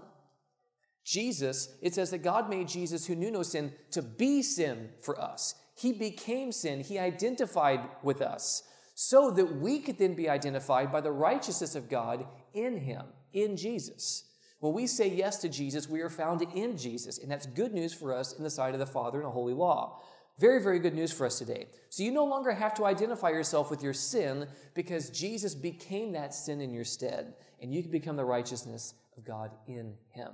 Jesus, 1.04 1.76
it 1.82 1.94
says 1.94 2.12
that 2.12 2.24
God 2.24 2.50
made 2.50 2.68
Jesus, 2.68 3.06
who 3.06 3.16
knew 3.16 3.32
no 3.32 3.44
sin, 3.44 3.74
to 3.92 4.02
be 4.02 4.42
sin 4.42 4.90
for 5.02 5.20
us. 5.20 5.56
He 5.76 5.92
became 5.92 6.52
sin. 6.52 6.82
He 6.82 6.98
identified 6.98 7.82
with 8.04 8.22
us 8.22 8.64
so 8.96 9.32
that 9.32 9.58
we 9.58 9.80
could 9.80 9.98
then 9.98 10.14
be 10.14 10.30
identified 10.30 10.92
by 10.92 11.02
the 11.02 11.12
righteousness 11.12 11.76
of 11.76 11.90
God 11.90 12.26
in 12.54 12.78
Him, 12.78 13.04
in 13.34 13.58
Jesus. 13.58 14.26
When 14.60 14.74
we 14.74 14.88
say 14.88 15.10
yes 15.10 15.38
to 15.40 15.50
Jesus, 15.50 15.90
we 15.90 16.02
are 16.02 16.10
found 16.10 16.42
in 16.54 16.78
Jesus, 16.78 17.18
and 17.18 17.30
that's 17.30 17.48
good 17.48 17.74
news 17.74 17.94
for 17.94 18.14
us 18.14 18.34
in 18.34 18.44
the 18.44 18.50
sight 18.50 18.74
of 18.74 18.80
the 18.80 18.86
Father 18.86 19.18
and 19.18 19.28
the 19.28 19.32
holy 19.32 19.54
law. 19.54 20.00
Very, 20.40 20.64
very 20.64 20.80
good 20.80 20.96
news 20.96 21.12
for 21.12 21.26
us 21.26 21.38
today. 21.38 21.68
So 21.90 22.02
you 22.02 22.12
no 22.12 22.26
longer 22.26 22.52
have 22.54 22.74
to 22.76 22.86
identify 22.86 23.30
yourself 23.30 23.70
with 23.70 23.84
your 23.84 23.94
sin 23.94 24.48
because 24.74 25.10
Jesus 25.10 25.54
became 25.54 26.14
that 26.14 26.34
sin 26.34 26.62
in 26.62 26.74
your 26.74 26.86
stead, 26.86 27.34
and 27.62 27.74
you 27.74 27.82
can 27.82 27.92
become 27.92 28.16
the 28.16 28.26
righteousness 28.26 28.94
of 29.18 29.26
God 29.26 29.52
in 29.68 29.96
Him. 30.12 30.30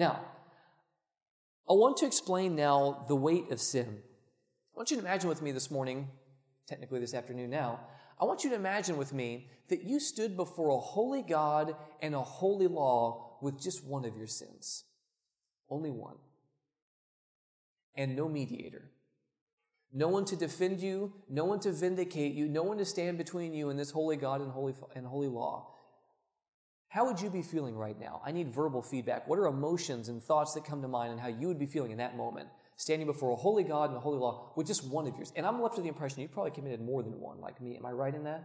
Now, 0.00 0.24
I 1.68 1.74
want 1.74 1.98
to 1.98 2.06
explain 2.06 2.56
now 2.56 3.04
the 3.06 3.14
weight 3.14 3.50
of 3.50 3.60
sin. 3.60 3.98
I 3.98 4.74
want 4.74 4.90
you 4.90 4.96
to 4.96 5.02
imagine 5.02 5.28
with 5.28 5.42
me 5.42 5.52
this 5.52 5.70
morning, 5.70 6.08
technically 6.66 7.00
this 7.00 7.12
afternoon 7.12 7.50
now, 7.50 7.80
I 8.18 8.24
want 8.24 8.42
you 8.42 8.48
to 8.48 8.56
imagine 8.56 8.96
with 8.96 9.12
me 9.12 9.50
that 9.68 9.82
you 9.82 10.00
stood 10.00 10.38
before 10.38 10.70
a 10.70 10.80
holy 10.80 11.20
God 11.20 11.76
and 12.00 12.14
a 12.14 12.22
holy 12.22 12.66
law 12.66 13.36
with 13.42 13.60
just 13.60 13.84
one 13.84 14.06
of 14.06 14.16
your 14.16 14.26
sins. 14.26 14.84
Only 15.68 15.90
one. 15.90 16.16
And 17.94 18.16
no 18.16 18.26
mediator. 18.26 18.90
No 19.92 20.08
one 20.08 20.24
to 20.26 20.36
defend 20.36 20.80
you, 20.80 21.12
no 21.28 21.44
one 21.44 21.60
to 21.60 21.72
vindicate 21.72 22.32
you, 22.32 22.48
no 22.48 22.62
one 22.62 22.78
to 22.78 22.86
stand 22.86 23.18
between 23.18 23.52
you 23.52 23.68
and 23.68 23.78
this 23.78 23.90
holy 23.90 24.16
God 24.16 24.40
and 24.40 24.50
holy, 24.50 24.72
and 24.94 25.06
holy 25.06 25.28
law. 25.28 25.74
How 26.90 27.06
would 27.06 27.20
you 27.20 27.30
be 27.30 27.40
feeling 27.40 27.76
right 27.76 27.98
now? 27.98 28.20
I 28.26 28.32
need 28.32 28.52
verbal 28.52 28.82
feedback. 28.82 29.28
What 29.28 29.38
are 29.38 29.46
emotions 29.46 30.08
and 30.08 30.20
thoughts 30.20 30.54
that 30.54 30.64
come 30.64 30.82
to 30.82 30.88
mind 30.88 31.12
and 31.12 31.20
how 31.20 31.28
you 31.28 31.46
would 31.46 31.58
be 31.58 31.66
feeling 31.66 31.92
in 31.92 31.98
that 31.98 32.16
moment, 32.16 32.48
standing 32.76 33.06
before 33.06 33.30
a 33.30 33.36
holy 33.36 33.62
God 33.62 33.90
and 33.90 33.96
a 33.96 34.00
holy 34.00 34.18
law 34.18 34.52
with 34.56 34.66
just 34.66 34.84
one 34.84 35.06
of 35.06 35.14
yours? 35.14 35.32
And 35.36 35.46
I'm 35.46 35.62
left 35.62 35.76
with 35.76 35.84
the 35.84 35.88
impression 35.88 36.20
you've 36.20 36.32
probably 36.32 36.50
committed 36.50 36.80
more 36.80 37.04
than 37.04 37.20
one, 37.20 37.40
like 37.40 37.60
me. 37.60 37.76
Am 37.76 37.86
I 37.86 37.92
right 37.92 38.12
in 38.12 38.24
that? 38.24 38.42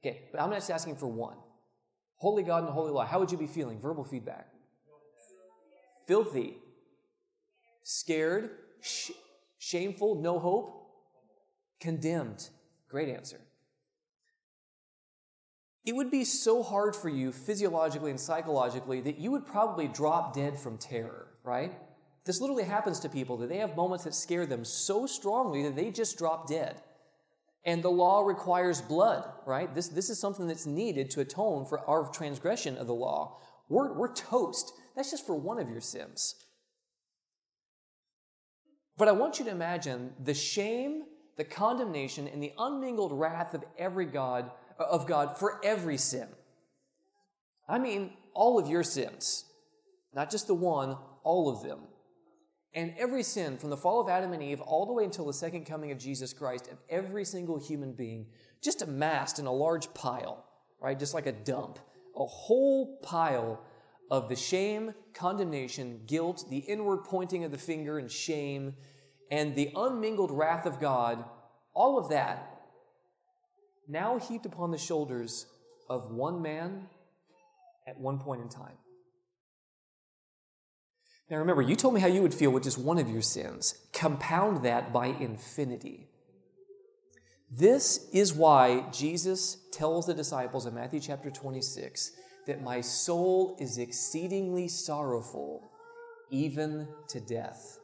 Okay, 0.00 0.22
but 0.30 0.40
I'm 0.40 0.52
just 0.52 0.70
asking 0.70 0.94
for 0.94 1.08
one. 1.08 1.34
Holy 2.18 2.44
God 2.44 2.58
and 2.58 2.68
the 2.68 2.72
holy 2.72 2.92
law. 2.92 3.04
How 3.04 3.18
would 3.18 3.32
you 3.32 3.38
be 3.38 3.48
feeling? 3.48 3.80
Verbal 3.80 4.04
feedback. 4.04 4.46
Filthy. 6.06 6.56
Scared. 7.82 8.50
Sh- 8.80 9.10
shameful. 9.58 10.22
No 10.22 10.38
hope. 10.38 10.88
Condemned. 11.80 12.48
Great 12.88 13.08
answer. 13.08 13.40
It 15.88 15.96
would 15.96 16.10
be 16.10 16.22
so 16.22 16.62
hard 16.62 16.94
for 16.94 17.08
you 17.08 17.32
physiologically 17.32 18.10
and 18.10 18.20
psychologically 18.20 19.00
that 19.00 19.16
you 19.18 19.30
would 19.30 19.46
probably 19.46 19.88
drop 19.88 20.34
dead 20.34 20.58
from 20.58 20.76
terror, 20.76 21.28
right? 21.42 21.72
This 22.26 22.42
literally 22.42 22.64
happens 22.64 23.00
to 23.00 23.08
people 23.08 23.38
that 23.38 23.48
they 23.48 23.56
have 23.56 23.74
moments 23.74 24.04
that 24.04 24.14
scare 24.14 24.44
them 24.44 24.66
so 24.66 25.06
strongly 25.06 25.62
that 25.62 25.76
they 25.76 25.90
just 25.90 26.18
drop 26.18 26.46
dead. 26.46 26.82
And 27.64 27.82
the 27.82 27.90
law 27.90 28.20
requires 28.20 28.82
blood, 28.82 29.24
right? 29.46 29.74
This, 29.74 29.88
this 29.88 30.10
is 30.10 30.20
something 30.20 30.46
that's 30.46 30.66
needed 30.66 31.10
to 31.12 31.22
atone 31.22 31.64
for 31.64 31.80
our 31.88 32.10
transgression 32.10 32.76
of 32.76 32.86
the 32.86 32.92
law. 32.92 33.38
We're, 33.70 33.94
we're 33.94 34.12
toast. 34.12 34.74
That's 34.94 35.10
just 35.10 35.26
for 35.26 35.36
one 35.36 35.58
of 35.58 35.70
your 35.70 35.80
sins. 35.80 36.34
But 38.98 39.08
I 39.08 39.12
want 39.12 39.38
you 39.38 39.46
to 39.46 39.50
imagine 39.50 40.12
the 40.22 40.34
shame, 40.34 41.04
the 41.38 41.44
condemnation, 41.44 42.28
and 42.28 42.42
the 42.42 42.52
unmingled 42.58 43.18
wrath 43.18 43.54
of 43.54 43.64
every 43.78 44.04
God 44.04 44.50
of 44.78 45.06
God 45.06 45.38
for 45.38 45.60
every 45.64 45.98
sin. 45.98 46.28
I 47.68 47.78
mean, 47.78 48.12
all 48.34 48.58
of 48.58 48.68
your 48.68 48.82
sins, 48.82 49.44
not 50.14 50.30
just 50.30 50.46
the 50.46 50.54
one, 50.54 50.96
all 51.22 51.50
of 51.50 51.62
them. 51.62 51.80
And 52.74 52.94
every 52.98 53.22
sin 53.22 53.58
from 53.58 53.70
the 53.70 53.76
fall 53.76 54.00
of 54.00 54.08
Adam 54.08 54.32
and 54.32 54.42
Eve 54.42 54.60
all 54.60 54.86
the 54.86 54.92
way 54.92 55.04
until 55.04 55.26
the 55.26 55.32
second 55.32 55.64
coming 55.64 55.90
of 55.90 55.98
Jesus 55.98 56.32
Christ 56.32 56.68
of 56.68 56.78
every 56.88 57.24
single 57.24 57.58
human 57.58 57.92
being, 57.92 58.26
just 58.62 58.82
amassed 58.82 59.38
in 59.38 59.46
a 59.46 59.52
large 59.52 59.92
pile, 59.94 60.44
right? 60.80 60.98
Just 60.98 61.14
like 61.14 61.26
a 61.26 61.32
dump, 61.32 61.78
a 62.16 62.24
whole 62.24 62.98
pile 63.02 63.62
of 64.10 64.28
the 64.28 64.36
shame, 64.36 64.94
condemnation, 65.14 66.00
guilt, 66.06 66.44
the 66.50 66.58
inward 66.58 67.04
pointing 67.04 67.44
of 67.44 67.50
the 67.50 67.58
finger 67.58 67.98
and 67.98 68.10
shame, 68.10 68.74
and 69.30 69.54
the 69.54 69.70
unmingled 69.74 70.30
wrath 70.30 70.66
of 70.66 70.80
God, 70.80 71.24
all 71.74 71.98
of 71.98 72.10
that 72.10 72.57
now 73.88 74.18
heaped 74.18 74.46
upon 74.46 74.70
the 74.70 74.78
shoulders 74.78 75.46
of 75.88 76.10
one 76.10 76.42
man 76.42 76.86
at 77.86 77.98
one 77.98 78.18
point 78.18 78.42
in 78.42 78.48
time. 78.48 78.76
Now 81.30 81.38
remember, 81.38 81.62
you 81.62 81.76
told 81.76 81.94
me 81.94 82.00
how 82.00 82.06
you 82.06 82.22
would 82.22 82.34
feel 82.34 82.50
with 82.50 82.62
just 82.62 82.78
one 82.78 82.98
of 82.98 83.08
your 83.08 83.22
sins. 83.22 83.74
Compound 83.92 84.64
that 84.64 84.92
by 84.92 85.06
infinity. 85.06 86.08
This 87.50 88.08
is 88.12 88.34
why 88.34 88.84
Jesus 88.92 89.56
tells 89.72 90.06
the 90.06 90.14
disciples 90.14 90.66
in 90.66 90.74
Matthew 90.74 91.00
chapter 91.00 91.30
26 91.30 92.12
that 92.46 92.62
my 92.62 92.80
soul 92.80 93.56
is 93.58 93.78
exceedingly 93.78 94.68
sorrowful, 94.68 95.70
even 96.30 96.88
to 97.08 97.20
death. 97.20 97.78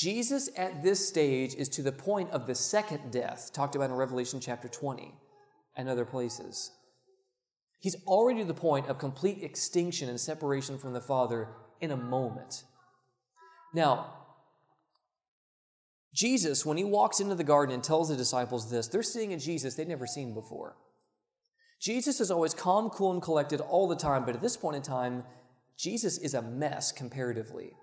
Jesus 0.00 0.48
at 0.56 0.82
this 0.82 1.06
stage 1.06 1.54
is 1.56 1.68
to 1.68 1.82
the 1.82 1.92
point 1.92 2.30
of 2.30 2.46
the 2.46 2.54
second 2.54 3.12
death, 3.12 3.50
talked 3.52 3.76
about 3.76 3.90
in 3.90 3.96
Revelation 3.96 4.40
chapter 4.40 4.66
20 4.66 5.12
and 5.76 5.90
other 5.90 6.06
places. 6.06 6.72
He's 7.80 7.96
already 8.06 8.40
to 8.40 8.46
the 8.46 8.54
point 8.54 8.86
of 8.86 8.96
complete 8.96 9.42
extinction 9.42 10.08
and 10.08 10.18
separation 10.18 10.78
from 10.78 10.94
the 10.94 11.02
Father 11.02 11.48
in 11.82 11.90
a 11.90 11.98
moment. 11.98 12.64
Now, 13.74 14.14
Jesus, 16.14 16.64
when 16.64 16.78
he 16.78 16.84
walks 16.84 17.20
into 17.20 17.34
the 17.34 17.44
garden 17.44 17.74
and 17.74 17.84
tells 17.84 18.08
the 18.08 18.16
disciples 18.16 18.70
this, 18.70 18.88
they're 18.88 19.02
seeing 19.02 19.34
a 19.34 19.38
Jesus 19.38 19.74
they'd 19.74 19.86
never 19.86 20.06
seen 20.06 20.32
before. 20.32 20.76
Jesus 21.78 22.22
is 22.22 22.30
always 22.30 22.54
calm, 22.54 22.88
cool, 22.88 23.12
and 23.12 23.20
collected 23.20 23.60
all 23.60 23.86
the 23.86 23.96
time, 23.96 24.24
but 24.24 24.34
at 24.34 24.40
this 24.40 24.56
point 24.56 24.76
in 24.76 24.82
time, 24.82 25.24
Jesus 25.76 26.16
is 26.16 26.32
a 26.32 26.40
mess 26.40 26.90
comparatively. 26.90 27.74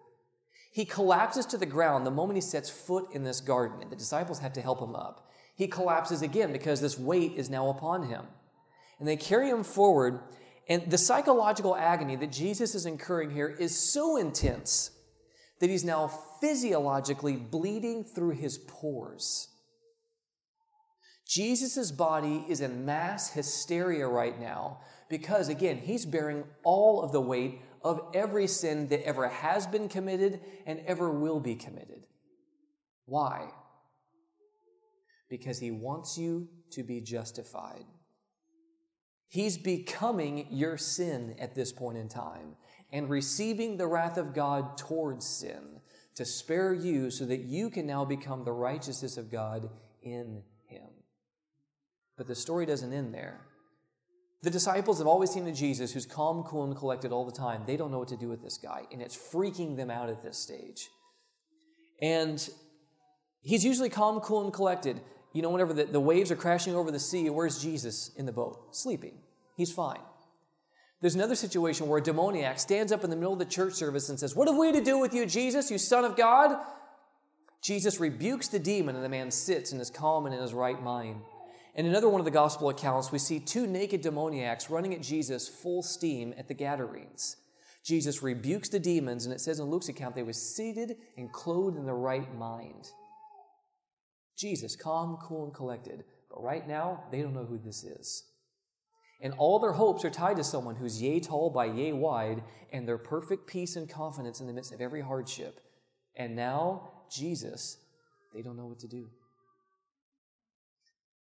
He 0.78 0.86
collapses 0.86 1.48
to 1.48 1.58
the 1.58 1.66
ground 1.66 2.06
the 2.06 2.12
moment 2.12 2.38
he 2.38 2.42
sets 2.42 2.70
foot 2.70 3.08
in 3.12 3.24
this 3.24 3.42
garden, 3.42 3.82
and 3.82 3.92
the 3.92 3.96
disciples 3.96 4.38
have 4.38 4.54
to 4.54 4.62
help 4.62 4.80
him 4.80 4.96
up. 4.96 5.28
He 5.56 5.66
collapses 5.66 6.22
again 6.22 6.52
because 6.52 6.82
this 6.82 7.00
weight 7.00 7.34
is 7.36 7.50
now 7.50 7.70
upon 7.70 8.04
him. 8.04 8.26
And 9.00 9.08
they 9.08 9.18
carry 9.18 9.50
him 9.50 9.63
forward, 9.63 10.20
and 10.70 10.92
the 10.92 11.00
psychological 11.00 11.76
agony 11.76 12.16
that 12.18 12.32
Jesus 12.32 12.76
is 12.76 12.86
incurring 12.86 13.32
here 13.32 13.48
is 13.48 13.76
so 13.76 14.18
intense 14.18 14.92
that 15.60 15.72
he's 15.72 15.84
now 15.84 16.12
physiologically 16.40 17.38
bleeding 17.38 18.04
through 18.04 18.36
his 18.36 18.60
pores. 18.60 19.48
Jesus' 21.28 21.90
body 21.90 22.46
is 22.48 22.62
in 22.62 22.86
mass 22.86 23.32
hysteria 23.34 24.08
right 24.08 24.40
now 24.40 24.82
because, 25.10 25.50
again, 25.50 25.80
he's 25.80 26.06
bearing 26.06 26.44
all 26.63 27.02
of 27.02 27.12
the 27.12 27.20
weight 27.20 27.62
of 27.88 28.02
every 28.13 28.47
sin 28.47 28.89
that 28.89 29.06
ever 29.06 29.30
has 29.30 29.65
been 29.65 29.88
committed 29.88 30.41
and 30.65 30.82
ever 30.86 31.10
will 31.10 31.39
be 31.39 31.56
committed. 31.56 32.06
Why? 33.06 33.47
Because 35.30 35.60
he 35.60 35.71
wants 35.71 36.17
you 36.17 36.50
to 36.71 36.84
be 36.84 37.00
justified. 37.00 37.86
He's 39.30 39.58
becoming 39.58 40.47
your 40.52 40.78
sin 40.78 41.36
at 41.39 41.56
this 41.56 41.71
point 41.71 41.97
in 41.97 42.10
time 42.10 42.58
and 42.91 43.10
receiving 43.10 43.78
the 43.78 43.88
wrath 43.88 44.17
of 44.17 44.34
God 44.34 44.78
towards 44.78 45.26
sin 45.26 45.80
to 46.15 46.26
spare 46.26 46.73
you 46.73 47.10
so 47.10 47.26
that 47.26 47.41
you 47.41 47.69
can 47.69 47.88
now 47.88 48.04
become 48.04 48.43
the 48.43 48.52
righteousness 48.52 49.15
of 49.15 49.32
God 49.32 49.69
in 50.02 50.43
Him. 50.65 50.89
But 52.17 52.28
the 52.28 52.36
story 52.36 52.65
doesn't 52.65 52.91
end 52.91 53.13
there. 53.13 53.47
The 54.43 54.50
disciples 54.50 55.00
have 55.00 55.08
always 55.08 55.32
seen 55.32 55.47
a 55.47 55.52
Jesus 55.52 55.93
who's 55.93 56.06
calm, 56.06 56.43
cool, 56.43 56.63
and 56.63 56.76
collected 56.76 57.12
all 57.12 57.26
the 57.26 57.32
time. 57.32 57.63
They 57.65 57.76
don't 57.76 57.91
know 57.91 58.00
what 58.00 58.10
to 58.10 58.17
do 58.17 58.30
with 58.30 58.43
this 58.43 58.58
guy, 58.58 58.84
and 58.91 59.02
it's 59.02 59.17
freaking 59.17 59.76
them 59.76 59.89
out 59.89 60.10
at 60.10 60.21
this 60.21 60.38
stage. 60.38 60.89
And 62.02 62.47
he's 63.41 63.65
usually 63.65 63.89
calm, 63.89 64.19
cool, 64.19 64.43
and 64.43 64.54
collected. 64.54 65.02
You 65.34 65.41
know, 65.41 65.50
whenever 65.50 65.73
the, 65.73 65.86
the 65.86 66.00
waves 66.00 66.32
are 66.32 66.36
crashing 66.36 66.76
over 66.76 66.91
the 66.91 67.00
sea, 67.00 67.30
where's 67.30 67.62
Jesus 67.62 68.12
in 68.15 68.26
the 68.28 68.32
boat? 68.32 68.76
Sleeping. 68.76 69.17
He's 69.56 69.71
fine. 69.71 70.00
There's 71.02 71.15
another 71.15 71.36
situation 71.36 71.88
where 71.88 72.00
a 72.00 72.04
demoniac 72.04 72.60
stands 72.60 72.91
up 72.91 73.04
in 73.04 73.10
the 73.10 73.15
middle 73.15 73.34
of 73.34 73.39
the 73.39 73.45
church 73.45 73.73
service 73.73 74.10
and 74.10 74.19
says, 74.19 74.36
What 74.36 74.47
have 74.47 74.58
we 74.58 74.71
to 74.71 74.84
do 74.84 75.00
with 75.00 75.13
you, 75.13 75.26
Jesus, 75.26 75.69
you 75.71 75.78
Son 75.78 76.06
of 76.06 76.15
God? 76.15 76.58
Jesus 77.62 78.00
rebukes 78.00 78.47
the 78.47 78.60
demon, 78.60 78.95
and 78.95 79.04
the 79.04 79.10
man 79.10 79.32
sits 79.32 79.71
and 79.71 79.82
is 79.82 79.89
calm 79.89 80.26
and 80.26 80.34
in 80.34 80.41
his 80.41 80.54
right 80.54 80.82
mind. 80.82 81.21
In 81.78 81.86
another 81.86 82.10
one 82.10 82.20
of 82.20 82.26
the 82.26 82.32
gospel 82.32 82.70
accounts, 82.70 83.12
we 83.12 83.20
see 83.20 83.40
two 83.40 83.68
naked 83.68 84.02
demoniacs 84.02 84.72
running 84.72 84.96
at 84.96 85.02
Jesus 85.02 85.48
full 85.48 85.84
steam 85.84 86.34
at 86.36 86.48
the 86.48 86.56
Gadarenes. 86.56 87.38
Jesus 87.86 88.24
rebukes 88.24 88.68
the 88.68 88.80
demons, 88.80 89.26
and 89.26 89.34
it 89.34 89.40
says 89.40 89.60
in 89.60 89.68
Luke's 89.68 89.88
account 89.88 90.16
they 90.16 90.24
were 90.24 90.34
seated 90.34 90.98
and 91.18 91.32
clothed 91.32 91.78
in 91.78 91.86
the 91.86 91.94
right 91.94 92.36
mind. 92.36 92.90
Jesus, 94.36 94.76
calm, 94.76 95.20
cool, 95.22 95.46
and 95.46 95.54
collected. 95.54 96.04
But 96.32 96.44
right 96.44 96.68
now, 96.68 97.04
they 97.12 97.22
don't 97.22 97.36
know 97.36 97.46
who 97.46 97.60
this 97.60 97.84
is. 97.84 98.24
And 99.22 99.36
all 99.38 99.60
their 99.60 99.72
hopes 99.74 100.04
are 100.04 100.10
tied 100.10 100.38
to 100.38 100.44
someone 100.44 100.76
who's 100.76 101.02
yea 101.02 101.20
tall 101.20 101.52
by 101.52 101.66
yea 101.66 101.94
wide, 101.94 102.44
and 102.74 102.88
their 102.88 102.98
perfect 102.98 103.46
peace 103.46 103.76
and 103.76 103.88
confidence 103.88 104.42
in 104.42 104.48
the 104.48 104.54
midst 104.54 104.74
of 104.74 104.82
every 104.82 105.02
hardship. 105.02 105.62
And 106.16 106.36
now, 106.36 106.90
Jesus, 107.12 107.78
they 108.34 108.42
don't 108.42 108.58
know 108.58 108.66
what 108.66 108.80
to 108.80 108.88
do. 108.88 109.10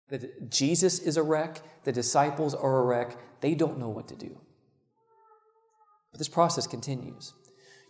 That 0.08 0.50
Jesus 0.50 0.98
is 0.98 1.16
a 1.16 1.22
wreck, 1.22 1.62
the 1.84 1.92
disciples 1.92 2.54
are 2.54 2.78
a 2.78 2.84
wreck, 2.84 3.16
they 3.40 3.54
don't 3.54 3.78
know 3.78 3.88
what 3.88 4.08
to 4.08 4.16
do. 4.16 4.40
But 6.12 6.18
this 6.18 6.28
process 6.28 6.66
continues. 6.66 7.34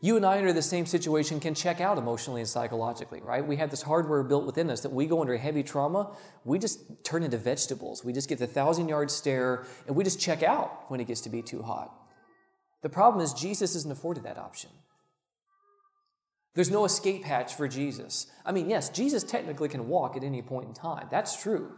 You 0.02 0.16
and 0.16 0.26
I, 0.26 0.38
under 0.38 0.52
the 0.52 0.62
same 0.62 0.84
situation, 0.84 1.40
can 1.40 1.54
check 1.54 1.80
out 1.80 1.96
emotionally 1.96 2.42
and 2.42 2.48
psychologically, 2.48 3.20
right? 3.22 3.46
We 3.46 3.56
have 3.56 3.70
this 3.70 3.82
hardware 3.82 4.22
built 4.22 4.44
within 4.44 4.68
us 4.68 4.82
that 4.82 4.92
we 4.92 5.06
go 5.06 5.20
under 5.20 5.36
heavy 5.36 5.62
trauma, 5.62 6.14
we 6.44 6.58
just 6.58 6.80
turn 7.02 7.22
into 7.22 7.38
vegetables. 7.38 8.04
We 8.04 8.12
just 8.12 8.28
get 8.28 8.38
the 8.38 8.46
thousand 8.46 8.88
yard 8.88 9.10
stare 9.10 9.66
and 9.86 9.96
we 9.96 10.04
just 10.04 10.20
check 10.20 10.42
out 10.42 10.90
when 10.90 11.00
it 11.00 11.06
gets 11.06 11.22
to 11.22 11.30
be 11.30 11.40
too 11.40 11.62
hot. 11.62 11.92
The 12.82 12.90
problem 12.90 13.24
is, 13.24 13.32
Jesus 13.32 13.74
isn't 13.74 13.90
afforded 13.90 14.24
that 14.24 14.38
option. 14.38 14.70
There's 16.54 16.70
no 16.70 16.84
escape 16.84 17.24
hatch 17.24 17.54
for 17.54 17.66
Jesus. 17.66 18.26
I 18.44 18.52
mean, 18.52 18.68
yes, 18.68 18.88
Jesus 18.90 19.22
technically 19.22 19.68
can 19.68 19.88
walk 19.88 20.16
at 20.16 20.24
any 20.24 20.40
point 20.42 20.68
in 20.68 20.74
time. 20.74 21.08
That's 21.10 21.40
true. 21.42 21.72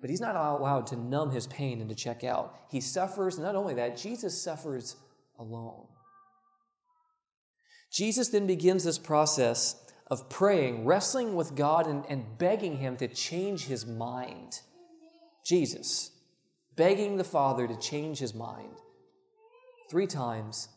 But 0.00 0.10
he's 0.10 0.20
not 0.20 0.36
allowed 0.36 0.86
to 0.88 0.96
numb 0.96 1.30
his 1.30 1.46
pain 1.46 1.80
and 1.80 1.90
to 1.90 1.94
check 1.94 2.24
out. 2.24 2.54
He 2.70 2.80
suffers, 2.80 3.38
not 3.38 3.54
only 3.54 3.74
that, 3.74 3.96
Jesus 3.96 4.42
suffers 4.42 4.96
alone. 5.38 5.86
Jesus 7.92 8.28
then 8.28 8.46
begins 8.46 8.84
this 8.84 8.98
process 8.98 9.76
of 10.10 10.28
praying, 10.28 10.84
wrestling 10.84 11.34
with 11.34 11.54
God, 11.54 11.86
and, 11.86 12.04
and 12.08 12.38
begging 12.38 12.78
Him 12.78 12.96
to 12.96 13.08
change 13.08 13.66
His 13.66 13.86
mind. 13.86 14.60
Jesus, 15.44 16.10
begging 16.76 17.16
the 17.16 17.24
Father 17.24 17.66
to 17.66 17.76
change 17.76 18.18
His 18.18 18.34
mind. 18.34 18.74
Three 19.90 20.06
times. 20.06 20.68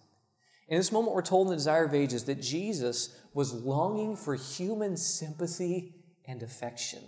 In 0.67 0.77
this 0.77 0.91
moment, 0.91 1.15
we're 1.15 1.21
told 1.21 1.47
in 1.47 1.51
the 1.51 1.57
Desire 1.57 1.86
of 1.86 1.93
Ages 1.93 2.23
that 2.25 2.41
Jesus 2.41 3.15
was 3.33 3.53
longing 3.53 4.15
for 4.15 4.36
human 4.36 4.97
sympathy 4.97 5.95
and 6.25 6.41
affection. 6.41 7.01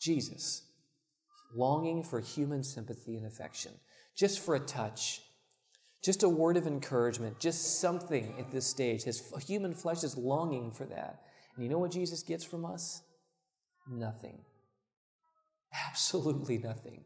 Jesus, 0.00 0.62
longing 1.54 2.02
for 2.02 2.20
human 2.20 2.64
sympathy 2.64 3.16
and 3.16 3.26
affection, 3.26 3.72
just 4.16 4.40
for 4.40 4.54
a 4.54 4.60
touch, 4.60 5.20
just 6.02 6.22
a 6.22 6.28
word 6.28 6.56
of 6.56 6.66
encouragement, 6.66 7.38
just 7.38 7.80
something 7.80 8.34
at 8.38 8.50
this 8.50 8.66
stage. 8.66 9.02
His 9.02 9.22
human 9.46 9.74
flesh 9.74 10.02
is 10.02 10.16
longing 10.16 10.72
for 10.72 10.86
that. 10.86 11.22
And 11.54 11.64
you 11.64 11.70
know 11.70 11.78
what 11.78 11.92
Jesus 11.92 12.22
gets 12.22 12.44
from 12.44 12.64
us? 12.64 13.02
Nothing. 13.90 14.40
Absolutely 15.88 16.58
nothing. 16.58 17.04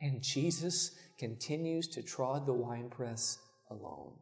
And 0.00 0.22
Jesus 0.22 0.92
continues 1.18 1.88
to 1.88 2.02
trod 2.02 2.46
the 2.46 2.52
winepress 2.52 3.38
alone. 3.70 4.12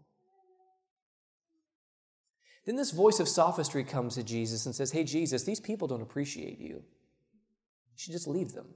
Then 2.66 2.77
this 2.77 2.92
voice 2.92 3.20
of 3.20 3.29
sophistry 3.29 3.85
comes 3.85 4.14
to 4.14 4.22
Jesus 4.22 4.64
and 4.66 4.74
says, 4.74 4.92
Hey, 4.92 5.05
Jesus, 5.05 5.42
these 5.42 5.61
people 5.61 5.88
don't 5.88 6.00
appreciate 6.00 6.59
you. 6.59 6.83
Should 7.97 8.13
just 8.13 8.29
leave 8.29 8.53
them. 8.53 8.67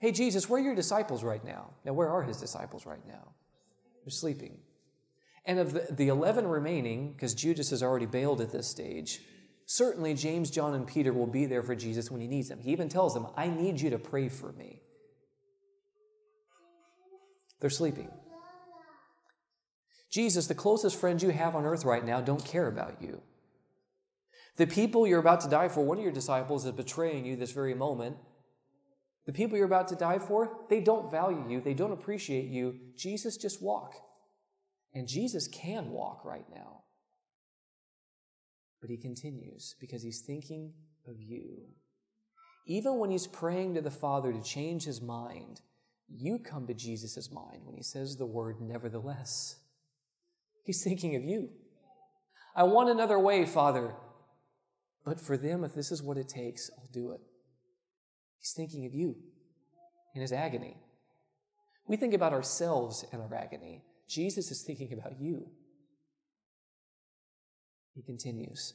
Hey, 0.00 0.12
Jesus, 0.12 0.48
where 0.48 0.60
are 0.60 0.64
your 0.64 0.74
disciples 0.74 1.24
right 1.24 1.44
now? 1.44 1.70
Now, 1.84 1.94
where 1.94 2.10
are 2.10 2.22
his 2.22 2.36
disciples 2.36 2.84
right 2.84 3.06
now? 3.06 3.32
They're 4.04 4.10
sleeping. 4.10 4.58
And 5.46 5.58
of 5.58 5.72
the, 5.72 5.86
the 5.90 6.08
11 6.08 6.46
remaining, 6.46 7.12
because 7.12 7.34
Judas 7.34 7.70
has 7.70 7.82
already 7.82 8.06
bailed 8.06 8.40
at 8.40 8.50
this 8.50 8.66
stage, 8.66 9.20
certainly 9.66 10.14
James, 10.14 10.50
John, 10.50 10.74
and 10.74 10.86
Peter 10.86 11.12
will 11.12 11.26
be 11.26 11.46
there 11.46 11.62
for 11.62 11.74
Jesus 11.74 12.10
when 12.10 12.20
he 12.20 12.26
needs 12.26 12.48
them. 12.48 12.60
He 12.60 12.72
even 12.72 12.88
tells 12.88 13.14
them, 13.14 13.26
I 13.36 13.48
need 13.48 13.80
you 13.80 13.90
to 13.90 13.98
pray 13.98 14.28
for 14.28 14.52
me. 14.52 14.82
They're 17.60 17.70
sleeping. 17.70 18.10
Jesus, 20.10 20.46
the 20.46 20.54
closest 20.54 21.00
friends 21.00 21.22
you 21.22 21.30
have 21.30 21.56
on 21.56 21.64
earth 21.64 21.84
right 21.84 22.04
now, 22.04 22.20
don't 22.20 22.44
care 22.44 22.68
about 22.68 23.00
you. 23.00 23.20
The 24.56 24.66
people 24.66 25.06
you're 25.06 25.20
about 25.20 25.40
to 25.40 25.48
die 25.48 25.68
for, 25.68 25.84
one 25.84 25.98
of 25.98 26.04
your 26.04 26.12
disciples 26.12 26.64
is 26.64 26.72
betraying 26.72 27.26
you 27.26 27.36
this 27.36 27.50
very 27.50 27.74
moment. 27.74 28.16
The 29.26 29.32
people 29.32 29.56
you're 29.56 29.66
about 29.66 29.88
to 29.88 29.96
die 29.96 30.18
for, 30.18 30.58
they 30.68 30.80
don't 30.80 31.10
value 31.10 31.44
you, 31.48 31.60
they 31.60 31.74
don't 31.74 31.92
appreciate 31.92 32.46
you. 32.46 32.76
Jesus, 32.96 33.36
just 33.36 33.62
walk. 33.62 33.94
And 34.94 35.08
Jesus 35.08 35.48
can 35.48 35.90
walk 35.90 36.24
right 36.24 36.44
now. 36.54 36.82
But 38.80 38.90
he 38.90 38.96
continues 38.96 39.74
because 39.80 40.02
he's 40.02 40.20
thinking 40.20 40.74
of 41.08 41.20
you. 41.20 41.62
Even 42.66 42.98
when 42.98 43.10
he's 43.10 43.26
praying 43.26 43.74
to 43.74 43.80
the 43.80 43.90
Father 43.90 44.32
to 44.32 44.42
change 44.42 44.84
his 44.84 45.00
mind, 45.00 45.62
you 46.08 46.38
come 46.38 46.66
to 46.66 46.74
Jesus' 46.74 47.30
mind 47.32 47.62
when 47.64 47.76
he 47.76 47.82
says 47.82 48.16
the 48.16 48.26
word 48.26 48.60
nevertheless. 48.60 49.56
He's 50.64 50.84
thinking 50.84 51.16
of 51.16 51.24
you. 51.24 51.48
I 52.54 52.64
want 52.64 52.88
another 52.88 53.18
way, 53.18 53.44
Father. 53.46 53.94
But 55.04 55.20
for 55.20 55.36
them, 55.36 55.64
if 55.64 55.74
this 55.74 55.92
is 55.92 56.02
what 56.02 56.16
it 56.16 56.28
takes, 56.28 56.70
I'll 56.78 56.88
do 56.92 57.12
it. 57.12 57.20
He's 58.38 58.52
thinking 58.52 58.86
of 58.86 58.94
you 58.94 59.16
in 60.14 60.22
his 60.22 60.32
agony. 60.32 60.76
We 61.86 61.96
think 61.96 62.14
about 62.14 62.32
ourselves 62.32 63.04
in 63.12 63.20
our 63.20 63.34
agony. 63.34 63.82
Jesus 64.08 64.50
is 64.50 64.62
thinking 64.62 64.92
about 64.92 65.20
you. 65.20 65.46
He 67.94 68.02
continues. 68.02 68.74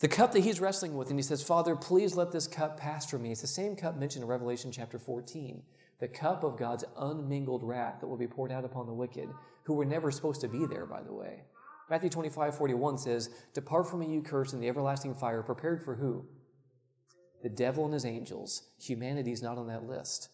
The 0.00 0.08
cup 0.08 0.32
that 0.32 0.40
he's 0.40 0.60
wrestling 0.60 0.94
with, 0.94 1.08
and 1.08 1.18
he 1.18 1.22
says, 1.22 1.42
Father, 1.42 1.74
please 1.74 2.14
let 2.16 2.30
this 2.30 2.46
cup 2.46 2.78
pass 2.78 3.08
from 3.08 3.22
me. 3.22 3.32
It's 3.32 3.40
the 3.40 3.46
same 3.46 3.76
cup 3.76 3.96
mentioned 3.96 4.22
in 4.22 4.28
Revelation 4.28 4.70
chapter 4.70 4.98
14, 4.98 5.62
the 6.00 6.08
cup 6.08 6.44
of 6.44 6.58
God's 6.58 6.84
unmingled 6.98 7.62
wrath 7.62 8.00
that 8.00 8.06
will 8.06 8.18
be 8.18 8.26
poured 8.26 8.52
out 8.52 8.64
upon 8.64 8.86
the 8.86 8.92
wicked, 8.92 9.28
who 9.64 9.74
were 9.74 9.86
never 9.86 10.10
supposed 10.10 10.42
to 10.42 10.48
be 10.48 10.66
there, 10.66 10.84
by 10.84 11.02
the 11.02 11.12
way. 11.12 11.44
Matthew 11.88 12.10
25, 12.10 12.56
41 12.56 12.98
says, 12.98 13.30
Depart 13.54 13.88
from 13.88 14.00
me, 14.00 14.12
you 14.12 14.22
cursed, 14.22 14.54
in 14.54 14.60
the 14.60 14.68
everlasting 14.68 15.14
fire, 15.14 15.42
prepared 15.42 15.84
for 15.84 15.94
who? 15.94 16.26
The 17.42 17.48
devil 17.48 17.84
and 17.84 17.94
his 17.94 18.04
angels. 18.04 18.62
Humanity 18.80 19.30
is 19.30 19.42
not 19.42 19.56
on 19.56 19.68
that 19.68 19.86
list. 19.86 20.28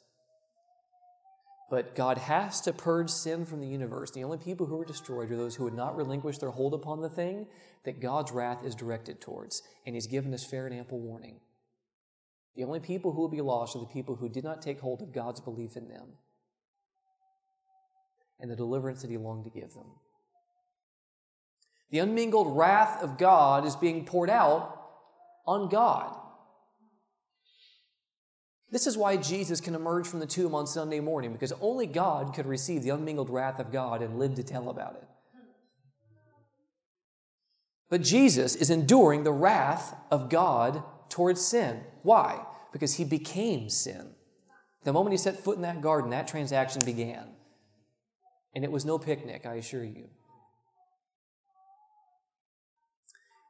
But 1.68 1.94
God 1.94 2.18
has 2.18 2.60
to 2.62 2.72
purge 2.72 3.10
sin 3.10 3.44
from 3.44 3.60
the 3.60 3.66
universe. 3.66 4.10
The 4.10 4.24
only 4.24 4.38
people 4.38 4.66
who 4.66 4.80
are 4.80 4.84
destroyed 4.84 5.30
are 5.30 5.36
those 5.36 5.54
who 5.56 5.64
would 5.64 5.74
not 5.74 5.96
relinquish 5.96 6.38
their 6.38 6.50
hold 6.50 6.74
upon 6.74 7.00
the 7.00 7.08
thing 7.08 7.46
that 7.84 8.00
God's 8.00 8.32
wrath 8.32 8.64
is 8.64 8.74
directed 8.74 9.20
towards. 9.20 9.62
And 9.86 9.94
He's 9.94 10.06
given 10.06 10.32
us 10.32 10.44
fair 10.44 10.66
and 10.66 10.74
ample 10.74 11.00
warning. 11.00 11.40
The 12.56 12.64
only 12.64 12.80
people 12.80 13.12
who 13.12 13.22
will 13.22 13.28
be 13.28 13.40
lost 13.40 13.74
are 13.74 13.80
the 13.80 13.86
people 13.86 14.16
who 14.16 14.28
did 14.28 14.44
not 14.44 14.60
take 14.60 14.80
hold 14.80 15.00
of 15.00 15.14
God's 15.14 15.40
belief 15.40 15.76
in 15.76 15.88
them 15.88 16.08
and 18.38 18.50
the 18.50 18.56
deliverance 18.56 19.00
that 19.02 19.10
He 19.10 19.16
longed 19.16 19.44
to 19.44 19.50
give 19.50 19.72
them. 19.72 19.86
The 21.92 21.98
unmingled 21.98 22.56
wrath 22.56 23.02
of 23.02 23.18
God 23.18 23.66
is 23.66 23.76
being 23.76 24.06
poured 24.06 24.30
out 24.30 24.80
on 25.46 25.68
God. 25.68 26.16
This 28.70 28.86
is 28.86 28.96
why 28.96 29.18
Jesus 29.18 29.60
can 29.60 29.74
emerge 29.74 30.08
from 30.08 30.20
the 30.20 30.26
tomb 30.26 30.54
on 30.54 30.66
Sunday 30.66 31.00
morning, 31.00 31.34
because 31.34 31.52
only 31.60 31.86
God 31.86 32.32
could 32.34 32.46
receive 32.46 32.82
the 32.82 32.88
unmingled 32.88 33.28
wrath 33.28 33.60
of 33.60 33.70
God 33.70 34.00
and 34.00 34.18
live 34.18 34.34
to 34.36 34.42
tell 34.42 34.70
about 34.70 34.94
it. 34.94 35.06
But 37.90 38.00
Jesus 38.00 38.56
is 38.56 38.70
enduring 38.70 39.24
the 39.24 39.32
wrath 39.32 39.94
of 40.10 40.30
God 40.30 40.82
towards 41.10 41.42
sin. 41.42 41.82
Why? 42.02 42.42
Because 42.72 42.94
he 42.94 43.04
became 43.04 43.68
sin. 43.68 44.14
The 44.84 44.94
moment 44.94 45.12
he 45.12 45.18
set 45.18 45.44
foot 45.44 45.56
in 45.56 45.62
that 45.62 45.82
garden, 45.82 46.10
that 46.10 46.26
transaction 46.26 46.80
began. 46.86 47.26
And 48.54 48.64
it 48.64 48.72
was 48.72 48.86
no 48.86 48.98
picnic, 48.98 49.44
I 49.44 49.56
assure 49.56 49.84
you. 49.84 50.08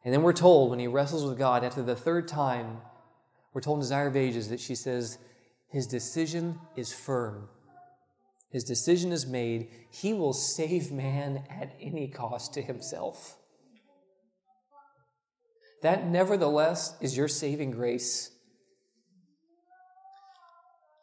And 0.05 0.13
then 0.13 0.23
we're 0.23 0.33
told 0.33 0.71
when 0.71 0.79
he 0.79 0.87
wrestles 0.87 1.25
with 1.25 1.39
God 1.39 1.65
after 1.65 1.83
the 1.83 1.97
third 1.97 2.27
time 2.27 2.79
we're 3.53 3.61
told 3.61 3.79
in 3.79 3.83
Desire 3.83 4.07
of 4.07 4.17
Ages 4.17 4.49
that 4.49 4.61
she 4.61 4.75
says, 4.75 5.19
His 5.69 5.87
decision 5.87 6.59
is 6.77 6.93
firm. 6.93 7.49
His 8.51 8.65
decision 8.65 9.13
is 9.13 9.27
made. 9.27 9.69
He 9.91 10.13
will 10.13 10.33
save 10.33 10.91
man 10.91 11.45
at 11.51 11.75
any 11.81 12.09
cost 12.09 12.55
to 12.55 12.63
himself. 12.63 13.37
That, 15.83 16.07
nevertheless, 16.07 16.95
is 17.01 17.17
your 17.17 17.29
saving 17.29 17.73
grace. 17.73 18.31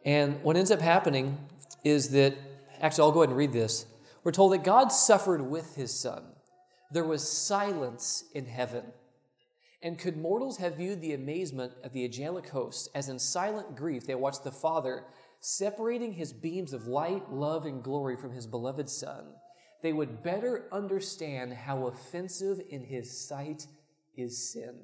And 0.05 0.41
what 0.43 0.55
ends 0.55 0.71
up 0.71 0.79
happening 0.79 1.37
is 1.83 2.09
that, 2.09 2.35
actually, 2.79 3.03
I'll 3.03 3.11
go 3.11 3.21
ahead 3.21 3.29
and 3.29 3.37
read 3.37 3.51
this. 3.51 3.85
We're 4.23 4.31
told 4.31 4.53
that 4.53 4.63
God 4.63 4.91
suffered 4.91 5.41
with 5.41 5.75
his 5.75 5.91
son. 5.91 6.23
There 6.91 7.05
was 7.05 7.27
silence 7.27 8.25
in 8.33 8.45
heaven. 8.45 8.83
And 9.81 9.97
could 9.97 10.17
mortals 10.17 10.57
have 10.57 10.75
viewed 10.75 11.01
the 11.01 11.13
amazement 11.13 11.73
of 11.83 11.93
the 11.93 12.03
angelic 12.03 12.49
host 12.49 12.89
as 12.93 13.07
in 13.07 13.19
silent 13.19 13.75
grief 13.75 14.05
they 14.05 14.15
watched 14.15 14.43
the 14.43 14.51
Father 14.51 15.05
separating 15.39 16.13
his 16.13 16.33
beams 16.33 16.73
of 16.73 16.87
light, 16.87 17.31
love, 17.31 17.65
and 17.65 17.81
glory 17.81 18.17
from 18.17 18.33
his 18.33 18.45
beloved 18.45 18.89
Son, 18.89 19.25
they 19.81 19.93
would 19.93 20.21
better 20.21 20.67
understand 20.71 21.53
how 21.53 21.87
offensive 21.87 22.59
in 22.69 22.83
his 22.83 23.25
sight 23.25 23.67
is 24.17 24.51
sin. 24.51 24.81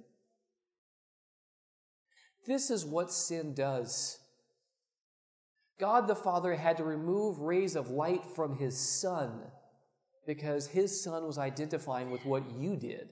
This 2.47 2.69
is 2.69 2.85
what 2.85 3.11
sin 3.11 3.53
does. 3.53 4.19
God 5.77 6.07
the 6.07 6.15
Father 6.15 6.55
had 6.55 6.77
to 6.77 6.85
remove 6.85 7.39
rays 7.39 7.75
of 7.75 7.89
light 7.89 8.23
from 8.23 8.55
his 8.55 8.77
Son 8.77 9.41
because 10.25 10.67
his 10.67 11.03
Son 11.03 11.25
was 11.25 11.37
identifying 11.37 12.11
with 12.11 12.25
what 12.25 12.43
you 12.57 12.75
did. 12.75 13.09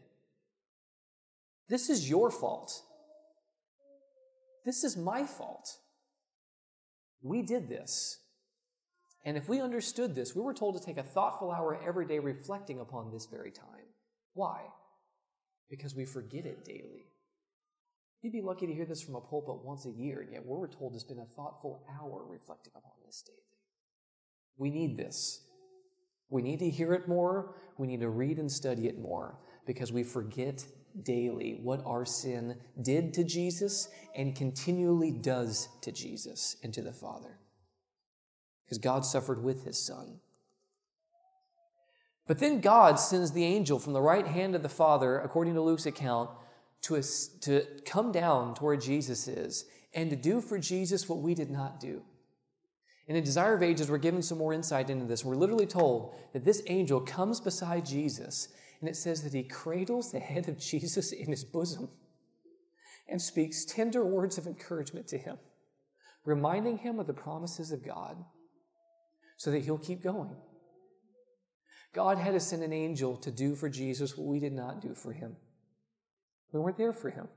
This 1.69 1.89
is 1.89 2.10
your 2.10 2.32
fault. 2.32 2.82
This 4.65 4.84
is 4.84 4.97
my 4.97 5.26
fault. 5.26 5.78
We 7.21 7.41
did 7.41 7.69
this. 7.69 8.19
And 9.26 9.38
if 9.38 9.47
we 9.47 9.62
understood 9.62 10.15
this, 10.15 10.36
we 10.36 10.41
were 10.41 10.54
told 10.54 10.78
to 10.78 10.86
take 10.86 10.97
a 10.97 11.04
thoughtful 11.04 11.52
hour 11.52 11.80
every 11.86 12.06
day 12.06 12.19
reflecting 12.19 12.80
upon 12.80 13.12
this 13.12 13.26
very 13.26 13.52
time. 13.52 13.88
Why? 14.34 14.62
Because 15.69 15.95
we 15.95 16.06
forget 16.06 16.45
it 16.45 16.65
daily. 16.65 17.06
You'd 18.21 18.34
be 18.34 18.41
lucky 18.41 18.67
to 18.67 18.73
hear 18.73 18.86
this 18.86 19.02
from 19.02 19.15
a 19.15 19.21
pulpit 19.21 19.63
once 19.63 19.86
a 19.86 19.91
year, 19.91 20.21
and 20.21 20.32
yet 20.32 20.45
we're 20.45 20.67
told 20.67 20.93
to 20.93 20.99
spend 20.99 21.19
a 21.19 21.36
thoughtful 21.36 21.86
hour 21.89 22.23
reflecting 22.28 22.73
upon 22.76 22.93
this 23.06 23.21
daily. 23.26 23.39
We 24.58 24.69
need 24.69 24.97
this. 24.97 25.41
We 26.34 26.41
need 26.41 26.58
to 26.60 26.69
hear 26.69 26.93
it 26.93 27.08
more. 27.08 27.54
We 27.78 27.86
need 27.86 28.00
to 28.00 28.10
read 28.10 28.39
and 28.39 28.52
study 28.52 28.88
it 28.88 28.98
more 28.98 29.38
because 29.67 29.93
we 29.93 30.02
forget 30.02 30.65
daily 31.04 31.60
what 31.62 31.86
our 31.86 32.06
sin 32.06 32.58
did 32.82 33.13
to 33.13 33.24
Jesus 33.24 33.88
and 34.15 34.36
continually 34.36 35.12
does 35.12 35.69
to 35.82 35.91
Jesus 35.91 36.58
and 36.63 36.74
to 36.74 36.82
the 36.82 36.91
Father. 36.91 37.38
Because 38.65 38.80
God 38.80 39.06
suffered 39.06 39.43
with 39.43 39.63
his 39.63 39.78
Son. 39.78 40.22
But 42.26 42.39
then 42.39 42.62
God 42.62 42.96
sends 42.96 43.34
the 43.34 43.46
angel 43.46 43.78
from 43.78 43.93
the 43.93 44.02
right 44.02 44.26
hand 44.26 44.56
of 44.56 44.63
the 44.63 44.69
Father, 44.69 45.19
according 45.19 45.54
to 45.54 45.62
Luke's 45.62 45.86
account, 45.86 46.32
to, 46.82 47.00
to 47.41 47.63
come 47.86 48.12
down 48.12 48.56
to 48.56 48.63
where 48.63 48.76
Jesus 48.76 49.28
is 49.28 49.65
and 49.93 50.10
to 50.10 50.15
do 50.15 50.41
for 50.41 50.58
Jesus 50.58 51.08
what 51.08 51.19
we 51.19 51.36
did 51.36 51.52
not 51.52 51.80
do. 51.80 52.02
In 53.08 53.16
the 53.16 53.22
Desire 53.22 53.56
of 53.56 53.63
Ages, 53.63 53.89
we're 53.89 53.98
given 53.98 54.22
some 54.22 54.38
more 54.38 54.54
insight 54.54 54.89
into 54.89 55.06
this. 55.06 55.26
We're 55.26 55.36
literally 55.36 55.66
told 55.66 56.16
that 56.32 56.46
this 56.46 56.63
angel 56.68 57.02
comes 57.02 57.42
beside 57.42 57.86
Jesus 57.86 58.48
and 58.80 58.89
it 58.89 58.96
says 58.96 59.24
that 59.24 59.34
he 59.34 59.44
cradles 59.44 60.12
the 60.12 60.20
head 60.20 60.48
of 60.48 60.60
Jesus 60.60 61.12
in 61.12 61.28
his 61.28 61.44
bosom 61.44 61.89
and 63.08 63.22
speaks 63.22 63.66
tender 63.66 64.06
words 64.06 64.38
of 64.38 64.48
encouragement 64.48 65.08
to 65.08 65.18
him, 65.18 65.38
reminding 66.26 66.78
him 66.78 67.00
of 67.00 67.08
the 67.08 67.13
promises 67.13 67.72
of 67.72 67.86
God 67.86 68.24
so 69.38 69.52
that 69.52 69.63
he'll 69.63 69.78
keep 69.78 70.02
going. 70.02 70.36
God 71.94 72.18
had 72.18 72.32
to 72.32 72.39
send 72.39 72.63
an 72.63 72.74
angel 72.74 73.18
to 73.18 73.32
do 73.32 73.56
for 73.56 73.70
Jesus 73.70 74.18
what 74.18 74.28
we 74.28 74.39
did 74.39 74.54
not 74.54 74.82
do 74.82 74.96
for 74.96 75.12
him. 75.12 75.36
We 76.52 76.60
weren't 76.60 76.78
there 76.78 76.94
for 76.94 77.10
him. 77.10 77.28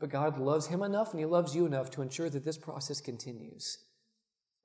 But 0.00 0.08
God 0.08 0.38
loves 0.38 0.66
him 0.66 0.82
enough 0.82 1.10
and 1.10 1.20
he 1.20 1.26
loves 1.26 1.54
you 1.54 1.66
enough 1.66 1.90
to 1.90 2.02
ensure 2.02 2.30
that 2.30 2.44
this 2.44 2.56
process 2.56 3.00
continues. 3.00 3.78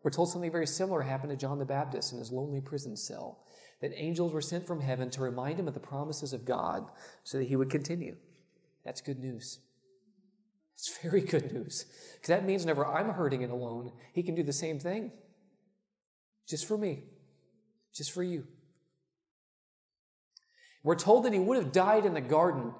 We're 0.02 0.12
told 0.12 0.32
something 0.32 0.52
very 0.52 0.68
similar 0.68 1.02
happened 1.02 1.32
to 1.32 1.36
John 1.36 1.60
the 1.60 1.66
Baptist 1.66 2.14
in 2.14 2.20
his 2.20 2.32
lonely 2.32 2.62
prison 2.62 2.96
cell 2.96 3.44
that 3.82 3.92
angels 3.96 4.32
were 4.32 4.42
sent 4.42 4.66
from 4.66 4.80
heaven 4.80 5.10
to 5.12 5.22
remind 5.22 5.60
him 5.60 5.68
of 5.68 5.74
the 5.74 5.80
promises 5.80 6.32
of 6.32 6.46
God 6.46 6.90
so 7.24 7.38
that 7.38 7.48
he 7.48 7.58
would 7.58 7.70
continue. 7.70 8.16
That's 8.86 9.02
good 9.02 9.20
news. 9.20 9.60
It's 10.76 10.98
very 11.02 11.22
good 11.34 11.52
news. 11.52 11.86
Because 12.14 12.30
that 12.30 12.46
means 12.46 12.64
whenever 12.64 12.86
I'm 12.86 13.10
hurting 13.10 13.44
and 13.44 13.52
alone, 13.52 13.92
he 14.14 14.24
can 14.24 14.36
do 14.36 14.44
the 14.44 14.54
same 14.54 14.80
thing. 14.80 15.12
Just 16.48 16.66
for 16.68 16.78
me, 16.78 17.04
just 17.94 18.12
for 18.12 18.24
you. 18.24 18.46
We're 20.84 20.96
told 20.96 21.26
that 21.26 21.34
he 21.34 21.40
would 21.40 21.58
have 21.58 21.72
died 21.72 22.06
in 22.06 22.14
the 22.14 22.22
garden 22.22 22.74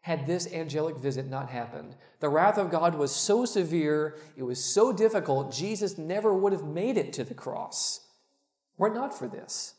had 0.00 0.26
this 0.26 0.52
angelic 0.52 0.96
visit 0.96 1.26
not 1.26 1.50
happened. 1.50 1.96
The 2.20 2.28
wrath 2.28 2.58
of 2.58 2.70
God 2.70 2.94
was 2.94 3.14
so 3.14 3.44
severe, 3.44 4.16
it 4.36 4.42
was 4.42 4.62
so 4.62 4.92
difficult, 4.92 5.52
Jesus 5.52 5.98
never 5.98 6.32
would 6.32 6.52
have 6.52 6.64
made 6.64 6.96
it 6.96 7.12
to 7.14 7.24
the 7.24 7.34
cross. 7.34 8.06
Were 8.76 8.88
it 8.88 8.94
not 8.94 9.16
for 9.16 9.26
this. 9.26 9.74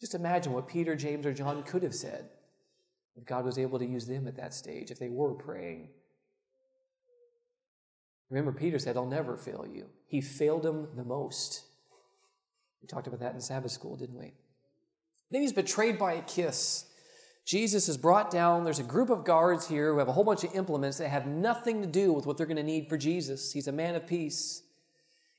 Just 0.00 0.14
imagine 0.14 0.52
what 0.52 0.66
Peter, 0.66 0.96
James, 0.96 1.26
or 1.26 1.32
John 1.32 1.62
could 1.62 1.82
have 1.82 1.94
said 1.94 2.28
if 3.16 3.24
God 3.24 3.44
was 3.44 3.58
able 3.58 3.78
to 3.78 3.86
use 3.86 4.06
them 4.06 4.26
at 4.26 4.36
that 4.36 4.54
stage, 4.54 4.90
if 4.90 4.98
they 4.98 5.10
were 5.10 5.34
praying. 5.34 5.90
Remember, 8.30 8.52
Peter 8.52 8.78
said, 8.78 8.96
I'll 8.96 9.04
never 9.04 9.36
fail 9.36 9.66
you. 9.70 9.86
He 10.06 10.22
failed 10.22 10.64
him 10.64 10.88
the 10.96 11.04
most. 11.04 11.64
We 12.80 12.88
talked 12.88 13.06
about 13.06 13.20
that 13.20 13.34
in 13.34 13.40
Sabbath 13.40 13.70
school, 13.70 13.94
didn't 13.94 14.18
we? 14.18 14.32
Then 15.30 15.42
he's 15.42 15.52
betrayed 15.52 15.98
by 15.98 16.14
a 16.14 16.22
kiss. 16.22 16.86
Jesus 17.44 17.88
is 17.88 17.96
brought 17.96 18.30
down. 18.30 18.64
There's 18.64 18.78
a 18.78 18.84
group 18.84 19.10
of 19.10 19.24
guards 19.24 19.66
here 19.66 19.92
who 19.92 19.98
have 19.98 20.08
a 20.08 20.12
whole 20.12 20.24
bunch 20.24 20.44
of 20.44 20.54
implements 20.54 20.98
that 20.98 21.08
have 21.08 21.26
nothing 21.26 21.82
to 21.82 21.88
do 21.88 22.12
with 22.12 22.26
what 22.26 22.36
they're 22.36 22.46
going 22.46 22.56
to 22.56 22.62
need 22.62 22.88
for 22.88 22.96
Jesus. 22.96 23.52
He's 23.52 23.66
a 23.66 23.72
man 23.72 23.94
of 23.94 24.06
peace. 24.06 24.62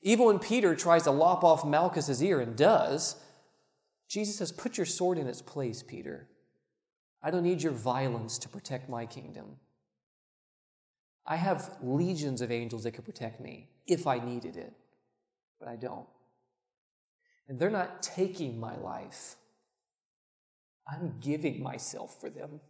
Even 0.02 0.26
when 0.26 0.38
Peter 0.38 0.74
tries 0.74 1.04
to 1.04 1.10
lop 1.10 1.42
off 1.42 1.64
Malchus's 1.64 2.22
ear 2.22 2.40
and 2.40 2.56
does, 2.56 3.16
Jesus 4.06 4.36
says, 4.36 4.52
Put 4.52 4.76
your 4.76 4.84
sword 4.84 5.16
in 5.16 5.26
its 5.26 5.40
place, 5.40 5.82
Peter. 5.82 6.28
I 7.22 7.30
don't 7.30 7.42
need 7.42 7.62
your 7.62 7.72
violence 7.72 8.38
to 8.40 8.50
protect 8.50 8.90
my 8.90 9.06
kingdom. 9.06 9.56
I 11.26 11.36
have 11.36 11.78
legions 11.82 12.42
of 12.42 12.52
angels 12.52 12.84
that 12.84 12.92
could 12.92 13.06
protect 13.06 13.40
me 13.40 13.70
if 13.86 14.06
I 14.06 14.18
needed 14.18 14.58
it, 14.58 14.74
but 15.58 15.68
I 15.68 15.76
don't. 15.76 16.06
And 17.48 17.58
they're 17.58 17.70
not 17.70 18.02
taking 18.02 18.60
my 18.60 18.76
life, 18.76 19.36
I'm 20.86 21.14
giving 21.20 21.62
myself 21.62 22.20
for 22.20 22.28
them 22.28 22.60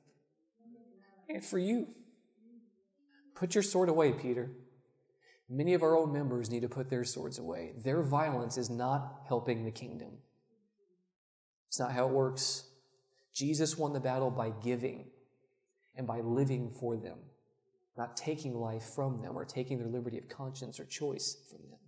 and 1.29 1.44
for 1.44 1.59
you. 1.59 1.88
Put 3.35 3.55
your 3.55 3.62
sword 3.62 3.88
away, 3.88 4.12
Peter. 4.12 4.50
Many 5.48 5.74
of 5.74 5.83
our 5.83 5.96
own 5.96 6.12
members 6.12 6.50
need 6.50 6.62
to 6.62 6.68
put 6.68 6.88
their 6.88 7.05
swords 7.05 7.38
away. 7.38 7.72
Their 7.77 8.03
violence 8.03 8.57
is 8.57 8.70
not 8.70 9.22
helping 9.27 9.64
the 9.64 9.70
kingdom. 9.70 10.18
It's 11.68 11.79
not 11.79 11.92
how 11.92 12.07
it 12.07 12.12
works. 12.12 12.64
Jesus 13.35 13.77
won 13.77 13.92
the 13.92 14.00
battle 14.00 14.31
by 14.31 14.50
giving 14.50 15.07
and 15.96 16.07
by 16.07 16.20
living 16.20 16.70
for 16.70 16.96
them, 16.96 17.18
not 17.98 18.16
taking 18.16 18.55
life 18.55 18.85
from 18.94 19.20
them 19.20 19.37
or 19.37 19.44
taking 19.44 19.79
their 19.79 19.88
liberty 19.88 20.18
of 20.18 20.29
conscience 20.29 20.79
or 20.79 20.85
choice 20.85 21.37
from 21.50 21.61
them. 21.68 21.81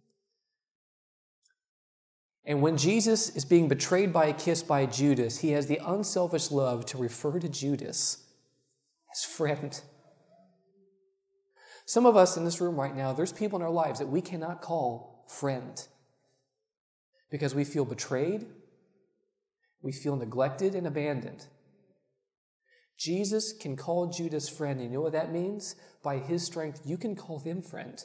And 2.47 2.63
when 2.63 2.77
Jesus 2.77 3.31
is 3.31 3.45
being 3.45 3.69
betrayed 3.69 4.13
by 4.13 4.27
a 4.27 4.33
kiss 4.33 4.63
by 4.63 4.87
Judas, 4.87 5.39
he 5.39 5.51
has 5.51 5.67
the 5.67 5.81
unselfish 5.85 6.51
love 6.51 6.87
to 6.87 6.99
refer 6.99 7.41
to 7.41 7.49
Judas 7.49 8.25
as 9.13 9.25
friend. 9.25 9.81
Some 11.87 12.07
of 12.07 12.17
us 12.17 12.37
in 12.37 12.45
this 12.45 12.61
room 12.61 12.77
right 12.77 12.97
now, 12.97 13.13
there's 13.13 13.33
people 13.33 13.59
in 13.59 13.65
our 13.65 13.71
lives 13.71 13.99
that 13.99 14.09
we 14.09 14.21
cannot 14.21 14.63
call 14.63 15.25
friend 15.29 15.87
because 17.31 17.55
we 17.55 17.65
feel 17.65 17.85
betrayed 17.85 18.47
we 19.87 19.93
feel 19.93 20.17
neglected 20.17 20.75
and 20.75 20.85
abandoned. 20.85 21.47
Jesus 22.99 23.53
can 23.53 23.77
call 23.77 24.09
Judas 24.09 24.49
friend. 24.49 24.81
And 24.81 24.91
you 24.91 24.97
know 24.97 25.03
what 25.03 25.13
that 25.13 25.33
means? 25.33 25.77
By 26.03 26.19
his 26.19 26.45
strength, 26.45 26.83
you 26.85 26.99
can 26.99 27.15
call 27.15 27.39
them 27.39 27.63
friend. 27.63 28.05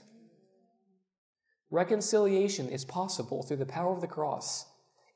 Reconciliation 1.72 2.68
is 2.68 2.84
possible 2.84 3.44
through 3.44 3.58
the 3.58 3.66
power 3.66 3.94
of 3.94 4.02
the 4.02 4.08
cross, 4.08 4.66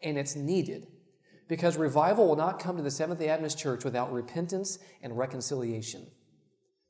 and 0.02 0.18
it's 0.18 0.36
needed 0.36 0.88
because 1.48 1.78
revival 1.78 2.28
will 2.28 2.36
not 2.36 2.60
come 2.60 2.78
to 2.78 2.84
the 2.84 2.90
Seventh 2.90 3.20
day 3.20 3.30
Adventist 3.30 3.60
Church 3.60 3.84
without 3.84 4.12
repentance 4.12 4.80
and 5.04 5.18
reconciliation. 5.18 6.08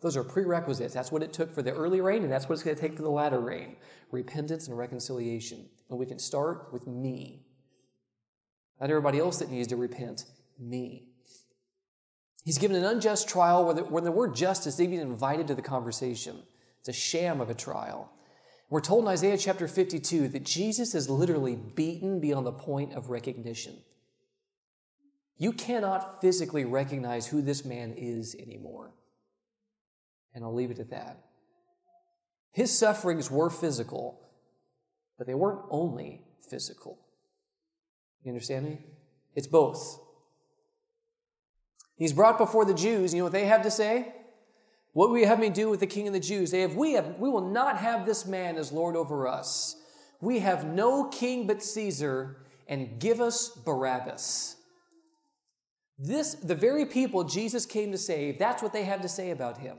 Those 0.02 0.16
are 0.16 0.24
prerequisites. 0.24 0.94
That's 0.94 1.12
what 1.12 1.24
it 1.24 1.34
took 1.34 1.52
for 1.52 1.64
the 1.64 1.74
early 1.74 2.00
rain, 2.00 2.24
and 2.24 2.32
that's 2.32 2.48
what 2.48 2.54
it's 2.54 2.64
going 2.64 2.76
to 2.76 2.82
take 2.82 2.96
for 2.96 3.02
the 3.02 3.10
latter 3.10 3.40
rain 3.40 3.76
repentance 4.12 4.68
and 4.68 4.78
reconciliation. 4.78 5.68
And 5.90 6.00
we 6.00 6.06
can 6.06 6.20
start 6.20 6.72
with 6.72 6.88
me. 6.88 7.42
Not 8.80 8.90
everybody 8.90 9.20
else 9.20 9.40
that 9.40 9.52
needs 9.52 9.70
to 9.70 9.76
repent, 9.76 10.26
me. 10.60 11.08
He's 12.44 12.60
given 12.60 12.78
an 12.78 12.86
unjust 12.86 13.28
trial 13.28 13.66
where 13.66 13.74
the, 13.74 13.84
where 13.84 14.04
the 14.04 14.12
word 14.12 14.36
justice 14.36 14.76
isn't 14.76 14.94
even 14.94 15.08
invited 15.08 15.48
to 15.48 15.56
the 15.56 15.62
conversation. 15.62 16.44
It's 16.80 16.90
a 16.90 16.94
sham 16.94 17.42
of 17.42 17.50
a 17.50 17.56
trial. 17.56 18.12
We're 18.70 18.82
told 18.82 19.04
in 19.04 19.10
Isaiah 19.10 19.38
chapter 19.38 19.68
52 19.68 20.30
that 20.30 20.44
Jesus 20.44 20.96
is 20.96 21.10
literally 21.10 21.56
beaten 21.56 22.20
beyond 22.20 22.46
the 22.46 22.52
point 22.52 22.94
of 22.94 23.10
recognition. 23.10 23.78
You 25.38 25.52
cannot 25.52 26.22
physically 26.22 26.66
recognize 26.66 27.28
who 27.28 27.42
this 27.42 27.64
man 27.64 27.94
is 27.96 28.36
anymore. 28.36 28.92
And 30.34 30.44
I'll 30.44 30.54
leave 30.54 30.72
it 30.72 30.80
at 30.80 30.90
that. 30.90 31.26
His 32.52 32.76
sufferings 32.76 33.30
were 33.30 33.50
physical, 33.50 34.20
but 35.18 35.28
they 35.28 35.34
weren't 35.34 35.62
only 35.70 36.22
physical. 36.50 36.98
You 38.24 38.32
understand 38.32 38.66
me? 38.66 38.80
It's 39.36 39.48
both. 39.48 40.00
He's 41.98 42.14
brought 42.14 42.38
before 42.38 42.66
the 42.66 42.74
Jews. 42.74 43.14
You 43.14 43.20
know 43.20 43.26
what 43.26 43.34
they 43.34 43.46
have 43.46 43.64
to 43.64 43.72
say? 43.72 44.14
What 44.96 45.10
will 45.10 45.18
you 45.18 45.28
have 45.28 45.42
me 45.42 45.50
do 45.50 45.70
with 45.70 45.82
the 45.82 45.88
king 45.88 46.08
of 46.08 46.14
the 46.14 46.22
Jews? 46.22 46.52
They 46.52 46.62
have, 46.62 46.78
we 46.78 46.94
have, 46.94 47.20
we 47.20 47.28
will 47.28 47.50
not 47.50 47.78
have 47.80 48.06
this 48.06 48.26
man 48.26 48.56
as 48.56 48.72
Lord 48.72 48.96
over 48.96 49.28
us. 49.28 49.76
We 50.22 50.40
have 50.40 50.66
no 50.66 51.10
king 51.10 51.48
but 51.48 51.62
Caesar, 51.62 52.38
and 52.70 52.98
give 52.98 53.20
us 53.20 53.50
Barabbas. 53.50 54.56
This, 56.00 56.36
the 56.36 56.56
very 56.56 56.86
people 56.86 57.26
Jesus 57.26 57.66
came 57.66 57.92
to 57.92 57.98
save, 57.98 58.40
that's 58.40 58.64
what 58.64 58.72
they 58.72 58.86
have 58.86 59.02
to 59.02 59.10
say 59.10 59.32
about 59.32 59.58
him. 59.58 59.76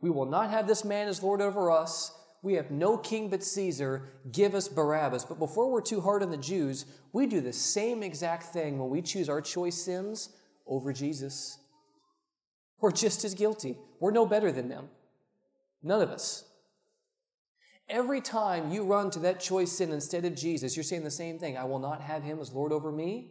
We 0.00 0.08
will 0.08 0.24
not 0.24 0.48
have 0.48 0.66
this 0.66 0.86
man 0.86 1.06
as 1.06 1.22
Lord 1.22 1.42
over 1.42 1.70
us. 1.70 2.18
We 2.42 2.54
have 2.54 2.70
no 2.70 2.96
king 2.96 3.28
but 3.28 3.44
Caesar. 3.44 4.08
Give 4.32 4.54
us 4.54 4.68
Barabbas. 4.68 5.26
But 5.26 5.38
before 5.38 5.70
we're 5.70 5.82
too 5.82 6.00
hard 6.00 6.22
on 6.22 6.30
the 6.30 6.36
Jews, 6.38 6.86
we 7.12 7.26
do 7.26 7.42
the 7.42 7.52
same 7.52 8.02
exact 8.02 8.44
thing 8.54 8.78
when 8.78 8.88
we 8.88 9.02
choose 9.02 9.28
our 9.28 9.42
choice 9.42 9.76
sins 9.76 10.30
over 10.66 10.94
Jesus. 10.94 11.58
We're 12.80 12.92
just 12.92 13.24
as 13.24 13.34
guilty. 13.34 13.78
We're 14.00 14.10
no 14.10 14.26
better 14.26 14.52
than 14.52 14.68
them. 14.68 14.88
None 15.82 16.02
of 16.02 16.10
us. 16.10 16.44
Every 17.88 18.20
time 18.20 18.72
you 18.72 18.84
run 18.84 19.10
to 19.10 19.20
that 19.20 19.40
choice 19.40 19.72
sin 19.72 19.92
instead 19.92 20.24
of 20.24 20.34
Jesus, 20.34 20.76
you're 20.76 20.82
saying 20.82 21.04
the 21.04 21.10
same 21.10 21.38
thing 21.38 21.56
I 21.56 21.64
will 21.64 21.78
not 21.78 22.00
have 22.00 22.22
him 22.22 22.40
as 22.40 22.52
Lord 22.52 22.72
over 22.72 22.90
me. 22.90 23.30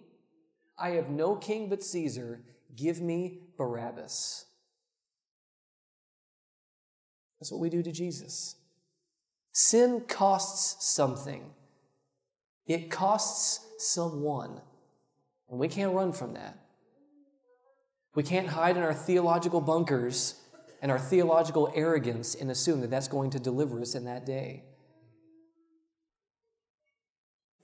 I 0.77 0.91
have 0.91 1.09
no 1.09 1.35
king 1.35 1.69
but 1.69 1.83
Caesar. 1.83 2.41
Give 2.75 3.01
me 3.01 3.41
Barabbas. 3.57 4.45
That's 7.39 7.51
what 7.51 7.61
we 7.61 7.69
do 7.69 7.83
to 7.83 7.91
Jesus. 7.91 8.55
Sin 9.51 10.03
costs 10.07 10.93
something, 10.95 11.51
it 12.65 12.89
costs 12.89 13.65
someone. 13.77 14.61
And 15.49 15.59
we 15.59 15.67
can't 15.67 15.93
run 15.93 16.11
from 16.11 16.33
that. 16.33 16.57
We 18.15 18.23
can't 18.23 18.47
hide 18.47 18.77
in 18.77 18.83
our 18.83 18.93
theological 18.93 19.61
bunkers 19.61 20.35
and 20.81 20.91
our 20.91 20.99
theological 20.99 21.71
arrogance 21.75 22.33
and 22.33 22.49
assume 22.49 22.81
that 22.81 22.89
that's 22.89 23.09
going 23.09 23.31
to 23.31 23.39
deliver 23.39 23.81
us 23.81 23.93
in 23.93 24.05
that 24.05 24.25
day. 24.25 24.63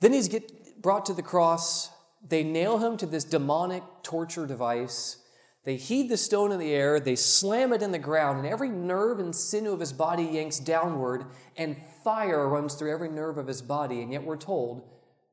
Then 0.01 0.13
he's 0.13 0.27
get 0.27 0.81
brought 0.81 1.05
to 1.05 1.13
the 1.13 1.21
cross. 1.21 1.89
They 2.27 2.43
nail 2.43 2.79
him 2.79 2.97
to 2.97 3.05
this 3.05 3.23
demonic 3.23 3.83
torture 4.03 4.45
device. 4.45 5.17
They 5.63 5.75
heave 5.75 6.09
the 6.09 6.17
stone 6.17 6.51
in 6.51 6.59
the 6.59 6.73
air, 6.73 6.99
they 6.99 7.15
slam 7.15 7.71
it 7.71 7.83
in 7.83 7.91
the 7.91 7.99
ground, 7.99 8.39
and 8.39 8.47
every 8.47 8.69
nerve 8.69 9.19
and 9.19 9.35
sinew 9.35 9.73
of 9.73 9.79
his 9.79 9.93
body 9.93 10.23
yanks 10.23 10.57
downward, 10.57 11.25
and 11.55 11.77
fire 12.03 12.49
runs 12.49 12.73
through 12.73 12.91
every 12.91 13.09
nerve 13.09 13.37
of 13.37 13.45
his 13.45 13.61
body. 13.61 14.01
And 14.01 14.11
yet 14.11 14.23
we're 14.23 14.37
told 14.37 14.89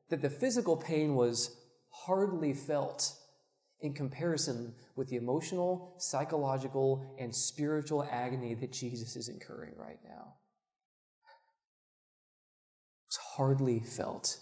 that 0.09 0.21
the 0.21 0.29
physical 0.29 0.77
pain 0.77 1.15
was 1.15 1.57
hardly 1.89 2.53
felt 2.53 3.13
in 3.81 3.93
comparison 3.93 4.73
with 4.95 5.07
the 5.09 5.15
emotional, 5.15 5.93
psychological, 5.97 7.15
and 7.17 7.33
spiritual 7.33 8.07
agony 8.11 8.53
that 8.55 8.71
Jesus 8.73 9.15
is 9.15 9.29
incurring 9.29 9.73
right 9.77 9.99
now. 10.03 10.33
It 13.03 13.07
was 13.07 13.19
hardly 13.35 13.79
felt, 13.79 14.39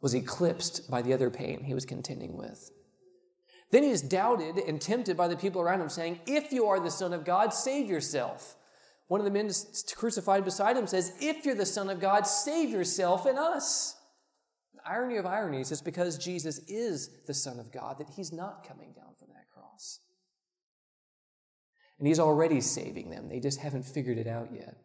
was 0.00 0.14
eclipsed 0.14 0.90
by 0.90 1.02
the 1.02 1.12
other 1.12 1.30
pain 1.30 1.64
he 1.64 1.74
was 1.74 1.84
contending 1.84 2.36
with. 2.36 2.70
Then 3.70 3.82
he 3.82 3.90
is 3.90 4.00
doubted 4.00 4.56
and 4.56 4.80
tempted 4.80 5.16
by 5.16 5.28
the 5.28 5.36
people 5.36 5.60
around 5.60 5.80
him, 5.80 5.88
saying, 5.88 6.20
If 6.26 6.52
you 6.52 6.66
are 6.66 6.80
the 6.80 6.90
Son 6.90 7.12
of 7.12 7.24
God, 7.24 7.52
save 7.52 7.88
yourself. 7.88 8.56
One 9.08 9.20
of 9.20 9.24
the 9.24 9.30
men 9.30 9.50
crucified 9.94 10.44
beside 10.44 10.76
him 10.76 10.86
says, 10.86 11.12
If 11.20 11.44
you're 11.44 11.54
the 11.54 11.66
Son 11.66 11.90
of 11.90 12.00
God, 12.00 12.26
save 12.26 12.70
yourself 12.70 13.26
and 13.26 13.38
us. 13.38 13.96
Irony 14.88 15.16
of 15.16 15.26
ironies 15.26 15.70
is 15.70 15.82
because 15.82 16.16
Jesus 16.18 16.58
is 16.60 17.10
the 17.26 17.34
Son 17.34 17.58
of 17.58 17.72
God 17.72 17.98
that 17.98 18.08
he's 18.10 18.32
not 18.32 18.66
coming 18.66 18.92
down 18.92 19.14
from 19.18 19.28
that 19.34 19.50
cross. 19.52 20.00
And 21.98 22.06
he's 22.06 22.20
already 22.20 22.60
saving 22.60 23.10
them. 23.10 23.28
They 23.28 23.40
just 23.40 23.60
haven't 23.60 23.84
figured 23.84 24.18
it 24.18 24.26
out 24.26 24.48
yet. 24.54 24.78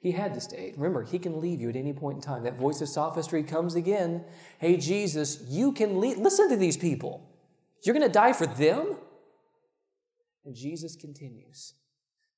He 0.00 0.12
had 0.12 0.34
to 0.34 0.40
stay. 0.40 0.74
Remember, 0.76 1.02
he 1.02 1.18
can 1.18 1.40
leave 1.40 1.60
you 1.60 1.68
at 1.68 1.76
any 1.76 1.92
point 1.92 2.16
in 2.16 2.22
time. 2.22 2.44
That 2.44 2.56
voice 2.56 2.80
of 2.80 2.88
sophistry 2.88 3.42
comes 3.42 3.74
again. 3.74 4.24
Hey, 4.58 4.76
Jesus, 4.76 5.42
you 5.48 5.72
can 5.72 6.00
leave. 6.00 6.18
Listen 6.18 6.48
to 6.50 6.56
these 6.56 6.76
people. 6.76 7.28
You're 7.84 7.94
going 7.94 8.06
to 8.06 8.12
die 8.12 8.32
for 8.32 8.46
them? 8.46 8.96
And 10.44 10.54
Jesus 10.54 10.94
continues 10.94 11.74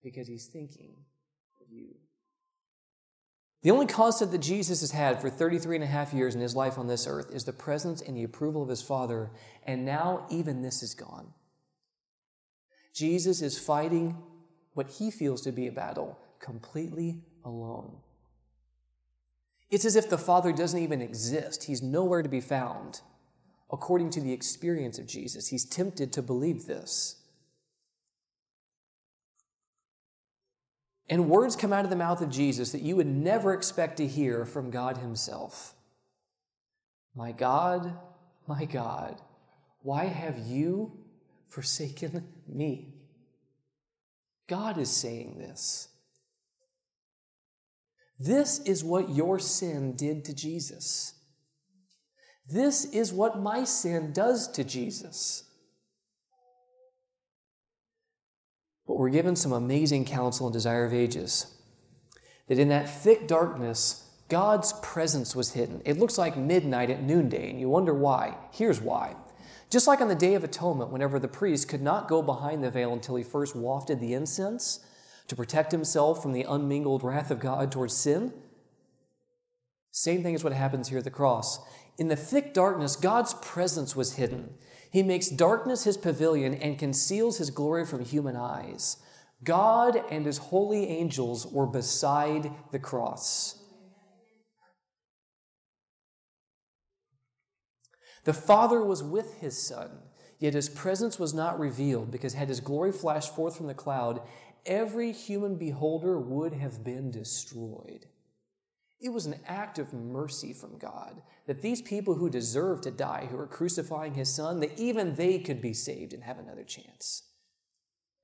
because 0.03 0.27
he's 0.27 0.47
thinking 0.47 0.95
of 1.61 1.67
you. 1.71 2.00
The 3.63 3.71
only 3.71 3.87
constant 3.87 4.31
that 4.33 4.39
Jesus 4.39 4.81
has 4.81 4.93
had 4.93 5.21
for 5.21 5.29
33 5.29 5.77
and 5.77 5.85
a 5.85 5.89
half 5.89 6.15
years 6.15 6.35
in 6.35 6.41
his 6.41 6.57
life 6.57 6.79
on 6.79 6.87
this 6.87 7.07
earth 7.07 7.31
is 7.35 7.45
the 7.45 7.53
presence 7.53 8.01
and 8.01 8.17
the 8.17 8.25
approval 8.25 8.63
of 8.63 8.71
his 8.71 8.81
Father, 8.81 9.31
and 9.65 9.85
now 9.85 10.27
even 10.31 10.63
this 10.63 10.83
is 10.83 10.95
gone. 10.95 11.35
Jesus 12.95 13.43
is 13.43 13.59
fighting 13.59 14.17
what 14.73 14.91
he 14.93 15.11
feels 15.11 15.43
to 15.43 15.53
be 15.53 15.67
a 15.67 15.73
battle 15.73 16.19
completely 16.39 17.21
alone. 17.45 17.99
It's 19.71 19.85
as 19.85 19.95
if 19.95 20.11
the 20.11 20.19
Father 20.19 20.53
doesn't 20.53 20.83
even 20.83 21.01
exist, 21.01 21.65
He's 21.65 21.83
nowhere 21.83 22.23
to 22.23 22.29
be 22.29 22.41
found. 22.41 23.03
According 23.71 24.11
to 24.11 24.21
the 24.21 24.33
experience 24.33 24.99
of 24.99 25.07
Jesus, 25.07 25.49
He's 25.49 25.65
tempted 25.65 26.13
to 26.13 26.23
believe 26.23 26.67
this. 26.67 27.20
And 31.11 31.29
words 31.29 31.57
come 31.57 31.73
out 31.73 31.85
of 31.85 31.91
the 31.91 31.97
mouth 31.97 32.23
of 32.23 32.31
Jesus 32.31 32.71
that 32.71 32.83
you 32.83 32.95
would 32.95 33.09
never 33.09 33.53
expect 33.53 33.97
to 33.97 34.07
hear 34.07 34.47
from 34.47 34.71
God 34.71 34.99
Himself. 34.99 35.75
My 37.17 37.33
God, 37.33 37.99
my 38.47 38.65
God, 38.65 39.21
why 39.83 40.05
have 40.05 40.39
you 40.39 40.93
forsaken 41.49 42.29
me? 42.47 42.95
God 44.49 44.79
is 44.79 44.89
saying 44.89 45.39
this. 45.39 45.89
This 48.21 48.61
is 48.61 48.85
what 48.85 49.11
your 49.11 49.41
sin 49.41 49.97
did 49.97 50.25
to 50.27 50.35
Jesus. 50.35 51.15
This 52.49 52.85
is 52.85 53.13
what 53.13 53.41
my 53.41 53.65
sin 53.65 54.13
does 54.13 54.47
to 54.53 54.63
Jesus. 54.63 55.50
But 58.91 58.99
we're 58.99 59.11
given 59.11 59.37
some 59.37 59.53
amazing 59.53 60.05
counsel 60.05 60.49
in 60.49 60.53
Desire 60.53 60.85
of 60.85 60.93
Ages. 60.93 61.55
That 62.49 62.59
in 62.59 62.71
that 62.71 62.91
thick 62.91 63.29
darkness, 63.29 64.11
God's 64.29 64.73
presence 64.83 65.37
was 65.37 65.53
hidden. 65.53 65.81
It 65.85 66.01
looks 66.01 66.19
like 66.19 66.37
midnight 66.37 66.91
at 66.91 67.01
noonday, 67.01 67.51
and 67.51 67.61
you 67.61 67.69
wonder 67.69 67.95
why. 67.95 68.37
Here's 68.51 68.81
why. 68.81 69.15
Just 69.71 69.87
like 69.87 70.01
on 70.01 70.09
the 70.09 70.17
Day 70.17 70.35
of 70.35 70.43
Atonement, 70.43 70.91
whenever 70.91 71.21
the 71.21 71.29
priest 71.29 71.69
could 71.69 71.83
not 71.83 72.09
go 72.09 72.21
behind 72.21 72.65
the 72.65 72.71
veil 72.73 72.93
until 72.93 73.15
he 73.15 73.23
first 73.23 73.55
wafted 73.55 74.01
the 74.01 74.13
incense, 74.13 74.81
to 75.29 75.37
protect 75.37 75.71
himself 75.71 76.21
from 76.21 76.33
the 76.33 76.43
unmingled 76.43 77.05
wrath 77.05 77.31
of 77.31 77.39
God 77.39 77.71
towards 77.71 77.97
sin. 77.97 78.33
Same 79.93 80.25
thing 80.25 80.35
is 80.35 80.43
what 80.43 80.53
happens 80.53 80.89
here 80.89 80.99
at 80.99 81.05
the 81.05 81.11
cross. 81.11 81.61
In 81.97 82.09
the 82.09 82.17
thick 82.17 82.53
darkness, 82.53 82.97
God's 82.97 83.35
presence 83.35 83.95
was 83.95 84.15
hidden. 84.15 84.55
He 84.91 85.03
makes 85.03 85.29
darkness 85.29 85.85
his 85.85 85.97
pavilion 85.97 86.55
and 86.55 86.79
conceals 86.79 87.39
his 87.39 87.51
glory 87.51 87.87
from 87.87 88.05
human 88.05 88.37
eyes. 88.37 88.97
God 89.45 90.03
and 90.11 90.27
his 90.27 90.39
holy 90.39 90.89
angels 90.89 91.47
were 91.47 91.67
beside 91.67 92.53
the 92.73 92.79
cross. 92.79 93.57
The 98.25 98.35
Father 98.35 98.85
was 98.85 99.03
with 99.03 99.39
his 99.39 99.57
Son, 99.57 99.91
yet 100.39 100.55
his 100.55 100.69
presence 100.69 101.19
was 101.19 101.33
not 101.33 101.59
revealed 101.59 102.11
because 102.11 102.35
had 102.35 102.49
his 102.49 102.61
glory 102.61 102.93
flashed 102.93 103.35
forth 103.35 103.57
from 103.57 103.67
the 103.67 103.75
cloud, 103.75 104.21
every 104.67 105.13
human 105.13 105.57
beholder 105.57 106.19
would 106.19 106.53
have 106.53 106.85
been 106.85 107.11
destroyed. 107.11 108.07
It 109.01 109.09
was 109.09 109.27
an 109.27 109.41
act 109.47 109.79
of 109.79 109.95
mercy 109.95 110.53
from 110.53 110.79
God 110.79 111.23
that 111.47 111.63
these 111.63 111.81
people 111.81 112.15
who 112.15 112.29
deserved 112.29 112.83
to 112.83 112.91
die, 112.91 113.27
who 113.31 113.37
were 113.39 113.47
crucifying 113.47 114.15
his 114.15 114.33
son, 114.33 114.61
that 114.61 114.79
even 114.79 115.15
they 115.15 115.39
could 115.39 115.63
be 115.63 115.73
saved 115.73 116.13
and 116.13 116.23
have 116.23 116.39
another 116.39 116.65
chance. 116.65 117.23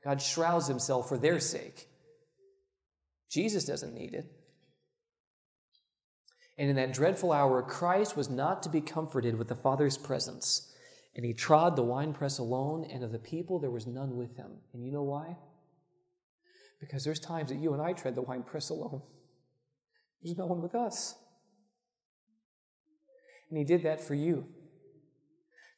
God 0.05 0.21
shrouds 0.21 0.69
himself 0.69 1.09
for 1.09 1.17
their 1.17 1.41
sake. 1.41 1.89
Jesus 3.31 3.65
doesn't 3.65 3.95
need 3.95 4.15
it. 4.15 4.31
And 6.59 6.71
in 6.71 6.77
that 6.77 6.93
dreadful 6.93 7.33
hour, 7.33 7.63
Christ 7.63 8.17
was 8.17 8.31
not 8.31 8.63
to 8.63 8.69
be 8.69 8.81
comforted 8.81 9.37
with 9.37 9.49
the 9.49 9.57
Father's 9.57 9.99
presence. 9.99 10.73
And 11.15 11.25
he 11.25 11.33
trod 11.33 11.77
the 11.77 11.83
winepress 11.83 12.39
alone, 12.39 12.87
and 12.93 13.03
of 13.03 13.13
the 13.13 13.19
people 13.19 13.59
there 13.59 13.71
was 13.71 13.87
none 13.87 14.17
with 14.17 14.37
him. 14.37 14.53
And 14.73 14.85
you 14.85 14.93
know 14.93 15.03
why? 15.03 15.37
Because 16.81 17.05
there's 17.05 17.21
times 17.21 17.49
that 17.49 17.59
you 17.59 17.73
and 17.73 17.83
I 17.83 17.95
tread 17.95 18.15
the 18.15 18.23
wine 18.23 18.43
press 18.43 18.69
alone. 18.69 19.03
There's 20.23 20.37
no 20.37 20.47
one 20.47 20.63
with 20.63 20.75
us. 20.75 21.15
And 23.49 23.59
He 23.59 23.65
did 23.65 23.83
that 23.85 24.01
for 24.01 24.15
you. 24.15 24.47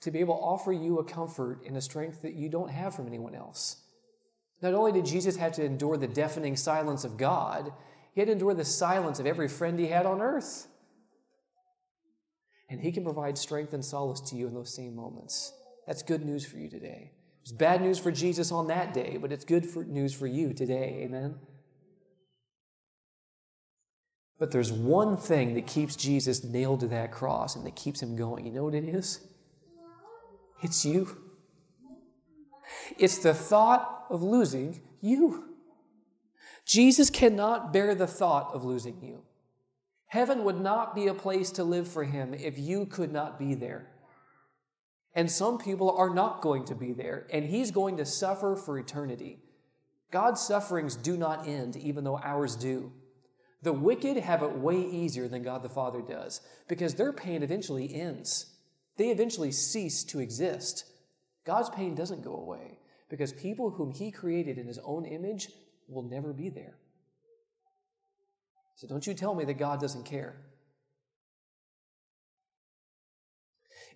To 0.02 0.10
be 0.10 0.20
able 0.20 0.36
to 0.36 0.42
offer 0.42 0.72
you 0.72 0.98
a 0.98 1.04
comfort 1.04 1.62
and 1.66 1.76
a 1.76 1.80
strength 1.80 2.22
that 2.22 2.34
you 2.34 2.48
don't 2.48 2.70
have 2.70 2.94
from 2.94 3.06
anyone 3.06 3.34
else. 3.34 3.82
Not 4.62 4.74
only 4.74 4.92
did 4.92 5.06
Jesus 5.06 5.36
have 5.36 5.52
to 5.52 5.64
endure 5.64 5.96
the 5.96 6.06
deafening 6.06 6.56
silence 6.56 7.04
of 7.04 7.16
God, 7.16 7.72
He 8.14 8.20
had 8.20 8.26
to 8.26 8.32
endure 8.32 8.54
the 8.54 8.64
silence 8.64 9.18
of 9.20 9.26
every 9.26 9.48
friend 9.48 9.78
He 9.78 9.88
had 9.88 10.06
on 10.06 10.20
earth. 10.20 10.68
And 12.70 12.80
He 12.80 12.92
can 12.92 13.04
provide 13.04 13.38
strength 13.38 13.72
and 13.72 13.84
solace 13.84 14.20
to 14.30 14.36
you 14.36 14.46
in 14.46 14.54
those 14.54 14.74
same 14.74 14.94
moments. 14.94 15.52
That's 15.86 16.02
good 16.02 16.24
news 16.24 16.44
for 16.44 16.58
you 16.58 16.68
today. 16.68 17.12
It's 17.42 17.52
bad 17.52 17.80
news 17.80 17.98
for 17.98 18.12
Jesus 18.12 18.52
on 18.52 18.66
that 18.66 18.92
day, 18.92 19.16
but 19.20 19.32
it's 19.32 19.44
good 19.44 19.64
for 19.64 19.84
news 19.84 20.12
for 20.12 20.26
you 20.26 20.52
today. 20.52 21.00
Amen. 21.04 21.36
But 24.38 24.52
there's 24.52 24.72
one 24.72 25.16
thing 25.16 25.54
that 25.54 25.66
keeps 25.66 25.96
Jesus 25.96 26.44
nailed 26.44 26.80
to 26.80 26.88
that 26.88 27.10
cross 27.10 27.56
and 27.56 27.66
that 27.66 27.74
keeps 27.74 28.02
him 28.02 28.14
going. 28.14 28.46
You 28.46 28.52
know 28.52 28.64
what 28.64 28.74
it 28.74 28.84
is? 28.84 29.20
It's 30.62 30.84
you. 30.84 31.16
It's 32.98 33.18
the 33.18 33.34
thought 33.34 34.04
of 34.10 34.22
losing 34.22 34.80
you. 35.00 35.44
Jesus 36.64 37.10
cannot 37.10 37.72
bear 37.72 37.94
the 37.94 38.06
thought 38.06 38.54
of 38.54 38.64
losing 38.64 39.02
you. 39.02 39.22
Heaven 40.06 40.44
would 40.44 40.60
not 40.60 40.94
be 40.94 41.06
a 41.06 41.14
place 41.14 41.50
to 41.52 41.64
live 41.64 41.88
for 41.88 42.04
him 42.04 42.34
if 42.34 42.58
you 42.58 42.86
could 42.86 43.12
not 43.12 43.38
be 43.38 43.54
there. 43.54 43.90
And 45.14 45.30
some 45.30 45.58
people 45.58 45.96
are 45.96 46.10
not 46.10 46.42
going 46.42 46.64
to 46.66 46.74
be 46.74 46.92
there, 46.92 47.26
and 47.32 47.44
he's 47.44 47.70
going 47.70 47.96
to 47.96 48.04
suffer 48.04 48.54
for 48.54 48.78
eternity. 48.78 49.38
God's 50.10 50.40
sufferings 50.40 50.96
do 50.96 51.16
not 51.16 51.46
end, 51.46 51.76
even 51.76 52.04
though 52.04 52.18
ours 52.18 52.54
do. 52.56 52.92
The 53.62 53.72
wicked 53.72 54.16
have 54.18 54.42
it 54.42 54.56
way 54.56 54.80
easier 54.80 55.26
than 55.26 55.42
God 55.42 55.62
the 55.62 55.68
Father 55.68 56.00
does 56.00 56.40
because 56.68 56.94
their 56.94 57.12
pain 57.12 57.42
eventually 57.42 57.94
ends. 57.94 58.54
They 58.96 59.10
eventually 59.10 59.52
cease 59.52 60.04
to 60.04 60.20
exist. 60.20 60.84
God's 61.44 61.70
pain 61.70 61.94
doesn't 61.94 62.22
go 62.22 62.36
away 62.36 62.78
because 63.08 63.32
people 63.32 63.70
whom 63.70 63.90
He 63.90 64.10
created 64.10 64.58
in 64.58 64.66
His 64.66 64.78
own 64.84 65.04
image 65.04 65.48
will 65.88 66.02
never 66.02 66.32
be 66.32 66.48
there. 66.48 66.76
So 68.76 68.86
don't 68.86 69.06
you 69.06 69.14
tell 69.14 69.34
me 69.34 69.44
that 69.44 69.54
God 69.54 69.80
doesn't 69.80 70.04
care. 70.04 70.36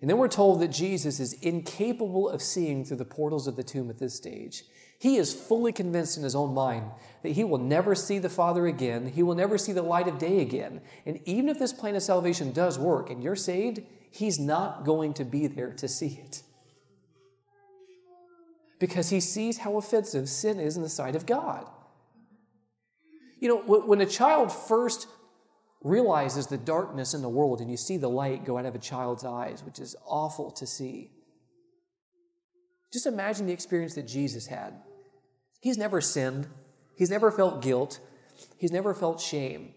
And 0.01 0.09
then 0.09 0.17
we're 0.17 0.27
told 0.27 0.59
that 0.59 0.67
Jesus 0.67 1.21
is 1.21 1.31
incapable 1.31 2.27
of 2.27 2.41
seeing 2.41 2.83
through 2.83 2.97
the 2.97 3.05
portals 3.05 3.47
of 3.47 3.55
the 3.55 3.63
tomb 3.63 3.89
at 3.89 3.99
this 3.99 4.15
stage. 4.15 4.63
He 4.99 5.17
is 5.17 5.33
fully 5.33 5.71
convinced 5.71 6.17
in 6.17 6.23
his 6.23 6.35
own 6.35 6.53
mind 6.53 6.89
that 7.23 7.33
he 7.33 7.43
will 7.43 7.57
never 7.57 7.95
see 7.95 8.19
the 8.19 8.29
Father 8.29 8.67
again. 8.67 9.07
He 9.07 9.23
will 9.23 9.35
never 9.35 9.57
see 9.57 9.71
the 9.71 9.81
light 9.81 10.07
of 10.07 10.17
day 10.17 10.41
again. 10.41 10.81
And 11.05 11.19
even 11.25 11.49
if 11.49 11.59
this 11.59 11.73
plan 11.73 11.95
of 11.95 12.03
salvation 12.03 12.51
does 12.51 12.79
work 12.79 13.09
and 13.09 13.21
you're 13.23 13.35
saved, 13.35 13.81
he's 14.11 14.39
not 14.39 14.85
going 14.85 15.13
to 15.15 15.25
be 15.25 15.47
there 15.47 15.73
to 15.73 15.87
see 15.87 16.19
it. 16.23 16.43
Because 18.79 19.09
he 19.09 19.19
sees 19.19 19.59
how 19.59 19.77
offensive 19.77 20.29
sin 20.29 20.59
is 20.59 20.77
in 20.77 20.83
the 20.83 20.89
sight 20.89 21.15
of 21.15 21.25
God. 21.25 21.69
You 23.39 23.49
know, 23.49 23.57
when 23.61 23.99
a 24.01 24.05
child 24.05 24.51
first 24.51 25.07
realizes 25.83 26.47
the 26.47 26.57
darkness 26.57 27.13
in 27.13 27.21
the 27.21 27.29
world 27.29 27.59
and 27.59 27.69
you 27.69 27.77
see 27.77 27.97
the 27.97 28.09
light 28.09 28.45
go 28.45 28.57
out 28.57 28.65
of 28.65 28.75
a 28.75 28.79
child's 28.79 29.25
eyes, 29.25 29.63
which 29.63 29.79
is 29.79 29.95
awful 30.05 30.49
to 30.51 30.65
see. 30.65 31.11
Just 32.93 33.07
imagine 33.07 33.47
the 33.47 33.53
experience 33.53 33.95
that 33.95 34.07
Jesus 34.07 34.45
had. 34.45 34.75
He's 35.59 35.79
never 35.79 35.99
sinned, 35.99 36.47
he's 36.95 37.09
never 37.09 37.31
felt 37.31 37.63
guilt, 37.63 37.99
he's 38.57 38.71
never 38.71 38.93
felt 38.93 39.19
shame. 39.19 39.73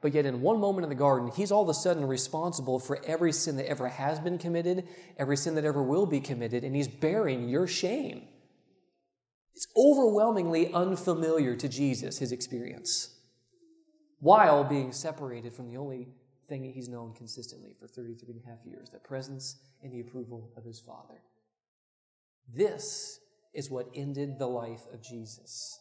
But 0.00 0.14
yet, 0.14 0.26
in 0.26 0.42
one 0.42 0.60
moment 0.60 0.84
in 0.84 0.88
the 0.88 0.96
garden, 0.96 1.30
he's 1.34 1.52
all 1.52 1.62
of 1.62 1.68
a 1.68 1.74
sudden 1.74 2.06
responsible 2.06 2.78
for 2.78 3.04
every 3.04 3.32
sin 3.32 3.56
that 3.56 3.68
ever 3.68 3.88
has 3.88 4.18
been 4.20 4.38
committed, 4.38 4.86
every 5.16 5.36
sin 5.36 5.56
that 5.56 5.64
ever 5.64 5.82
will 5.82 6.06
be 6.06 6.20
committed, 6.20 6.64
and 6.64 6.74
he's 6.74 6.88
bearing 6.88 7.48
your 7.48 7.66
shame. 7.66 8.22
It's 9.54 9.66
overwhelmingly 9.76 10.72
unfamiliar 10.72 11.54
to 11.56 11.68
Jesus, 11.68 12.18
his 12.18 12.32
experience, 12.32 13.14
while 14.18 14.64
being 14.64 14.92
separated 14.92 15.52
from 15.52 15.68
the 15.68 15.76
only 15.76 16.08
thing 16.48 16.64
he's 16.64 16.88
known 16.88 17.14
consistently 17.14 17.74
for 17.78 17.86
33 17.86 18.34
and 18.34 18.42
a 18.44 18.50
half 18.50 18.64
years 18.64 18.90
the 18.90 18.98
presence 18.98 19.56
and 19.82 19.92
the 19.92 20.00
approval 20.00 20.52
of 20.56 20.64
his 20.64 20.80
Father. 20.80 21.22
This 22.52 23.20
is 23.52 23.70
what 23.70 23.88
ended 23.94 24.38
the 24.38 24.46
life 24.46 24.82
of 24.92 25.02
Jesus. 25.02 25.78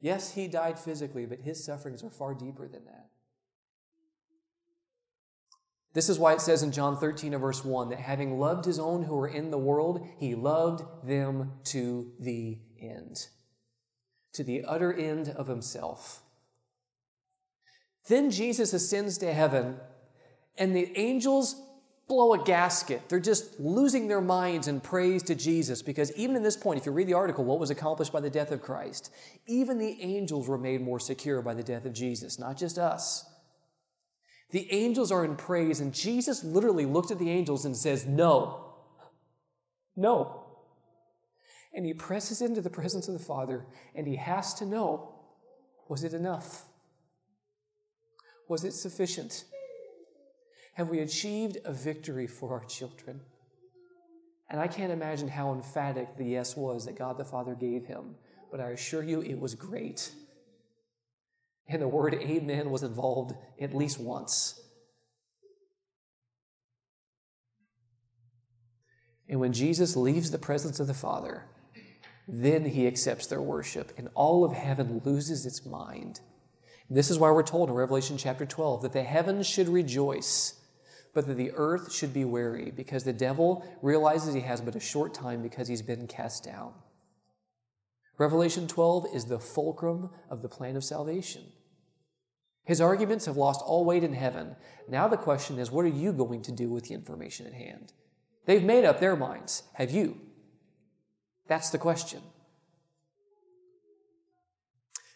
Yes, 0.00 0.32
he 0.34 0.48
died 0.48 0.78
physically, 0.78 1.26
but 1.26 1.40
his 1.40 1.64
sufferings 1.64 2.02
are 2.02 2.10
far 2.10 2.34
deeper 2.34 2.66
than 2.66 2.84
that. 2.86 3.06
This 5.94 6.08
is 6.08 6.18
why 6.18 6.32
it 6.32 6.40
says 6.40 6.62
in 6.62 6.72
John 6.72 6.96
13 6.96 7.36
verse 7.36 7.64
1 7.64 7.90
that 7.90 8.00
having 8.00 8.38
loved 8.38 8.64
his 8.64 8.78
own 8.78 9.02
who 9.02 9.14
were 9.14 9.28
in 9.28 9.50
the 9.50 9.58
world, 9.58 10.06
he 10.18 10.34
loved 10.34 10.84
them 11.06 11.52
to 11.64 12.12
the 12.18 12.58
end, 12.80 13.28
to 14.32 14.42
the 14.42 14.64
utter 14.64 14.92
end 14.92 15.28
of 15.28 15.48
himself. 15.48 16.22
Then 18.08 18.30
Jesus 18.30 18.72
ascends 18.72 19.18
to 19.18 19.32
heaven, 19.32 19.76
and 20.56 20.74
the 20.74 20.90
angels 20.98 21.60
blow 22.12 22.34
a 22.34 22.44
gasket. 22.44 23.08
They're 23.08 23.18
just 23.18 23.58
losing 23.58 24.06
their 24.06 24.20
minds 24.20 24.68
in 24.68 24.82
praise 24.82 25.22
to 25.24 25.34
Jesus 25.34 25.80
because 25.80 26.12
even 26.12 26.36
in 26.36 26.42
this 26.42 26.58
point, 26.58 26.78
if 26.78 26.84
you 26.84 26.92
read 26.92 27.06
the 27.06 27.14
article, 27.14 27.42
what 27.42 27.58
was 27.58 27.70
accomplished 27.70 28.12
by 28.12 28.20
the 28.20 28.28
death 28.28 28.52
of 28.52 28.60
Christ, 28.60 29.10
even 29.46 29.78
the 29.78 29.96
angels 30.02 30.46
were 30.46 30.58
made 30.58 30.82
more 30.82 31.00
secure 31.00 31.40
by 31.40 31.54
the 31.54 31.62
death 31.62 31.86
of 31.86 31.94
Jesus, 31.94 32.38
not 32.38 32.58
just 32.58 32.76
us. 32.76 33.24
The 34.50 34.70
angels 34.70 35.10
are 35.10 35.24
in 35.24 35.36
praise, 35.36 35.80
and 35.80 35.94
Jesus 35.94 36.44
literally 36.44 36.84
looks 36.84 37.10
at 37.10 37.18
the 37.18 37.30
angels 37.30 37.64
and 37.64 37.74
says, 37.74 38.04
No, 38.04 38.74
no. 39.96 40.44
And 41.72 41.86
he 41.86 41.94
presses 41.94 42.42
into 42.42 42.60
the 42.60 42.68
presence 42.68 43.08
of 43.08 43.14
the 43.14 43.24
Father, 43.24 43.64
and 43.94 44.06
he 44.06 44.16
has 44.16 44.52
to 44.54 44.66
know 44.66 45.14
was 45.88 46.04
it 46.04 46.12
enough? 46.12 46.64
Was 48.50 48.64
it 48.64 48.72
sufficient? 48.72 49.44
Have 50.74 50.88
we 50.88 51.00
achieved 51.00 51.58
a 51.64 51.72
victory 51.72 52.26
for 52.26 52.52
our 52.52 52.64
children? 52.64 53.20
And 54.48 54.60
I 54.60 54.66
can't 54.66 54.92
imagine 54.92 55.28
how 55.28 55.52
emphatic 55.52 56.16
the 56.16 56.24
yes 56.24 56.56
was 56.56 56.86
that 56.86 56.98
God 56.98 57.18
the 57.18 57.24
Father 57.24 57.54
gave 57.54 57.86
him, 57.86 58.14
but 58.50 58.60
I 58.60 58.70
assure 58.70 59.02
you 59.02 59.20
it 59.22 59.38
was 59.38 59.54
great. 59.54 60.12
And 61.68 61.80
the 61.80 61.88
word 61.88 62.14
amen 62.14 62.70
was 62.70 62.82
involved 62.82 63.34
at 63.60 63.74
least 63.74 63.98
once. 63.98 64.60
And 69.28 69.40
when 69.40 69.52
Jesus 69.54 69.96
leaves 69.96 70.30
the 70.30 70.38
presence 70.38 70.80
of 70.80 70.86
the 70.86 70.94
Father, 70.94 71.44
then 72.28 72.66
he 72.66 72.86
accepts 72.86 73.26
their 73.26 73.40
worship, 73.40 73.92
and 73.96 74.08
all 74.14 74.44
of 74.44 74.52
heaven 74.52 75.00
loses 75.04 75.46
its 75.46 75.64
mind. 75.64 76.20
This 76.90 77.10
is 77.10 77.18
why 77.18 77.30
we're 77.30 77.42
told 77.42 77.70
in 77.70 77.74
Revelation 77.74 78.18
chapter 78.18 78.44
12 78.44 78.82
that 78.82 78.92
the 78.92 79.02
heavens 79.02 79.46
should 79.46 79.68
rejoice, 79.68 80.54
but 81.14 81.26
that 81.26 81.36
the 81.36 81.52
earth 81.54 81.92
should 81.92 82.14
be 82.14 82.24
wary, 82.24 82.72
because 82.74 83.04
the 83.04 83.12
devil 83.12 83.66
realizes 83.82 84.34
he 84.34 84.40
has 84.40 84.60
but 84.60 84.76
a 84.76 84.80
short 84.80 85.12
time 85.12 85.42
because 85.42 85.68
he's 85.68 85.82
been 85.82 86.06
cast 86.06 86.44
down. 86.44 86.72
Revelation 88.18 88.66
12 88.68 89.06
is 89.14 89.24
the 89.24 89.38
fulcrum 89.38 90.10
of 90.30 90.42
the 90.42 90.48
plan 90.48 90.76
of 90.76 90.84
salvation. 90.84 91.42
His 92.64 92.80
arguments 92.80 93.26
have 93.26 93.36
lost 93.36 93.62
all 93.64 93.84
weight 93.84 94.04
in 94.04 94.12
heaven. 94.12 94.54
Now 94.88 95.08
the 95.08 95.16
question 95.16 95.58
is, 95.58 95.70
what 95.70 95.84
are 95.84 95.88
you 95.88 96.12
going 96.12 96.42
to 96.42 96.52
do 96.52 96.68
with 96.68 96.84
the 96.84 96.94
information 96.94 97.46
at 97.46 97.54
hand? 97.54 97.92
They've 98.46 98.62
made 98.62 98.84
up 98.84 99.00
their 99.00 99.16
minds. 99.16 99.64
Have 99.74 99.90
you? 99.90 100.20
That's 101.48 101.70
the 101.70 101.78
question. 101.78 102.22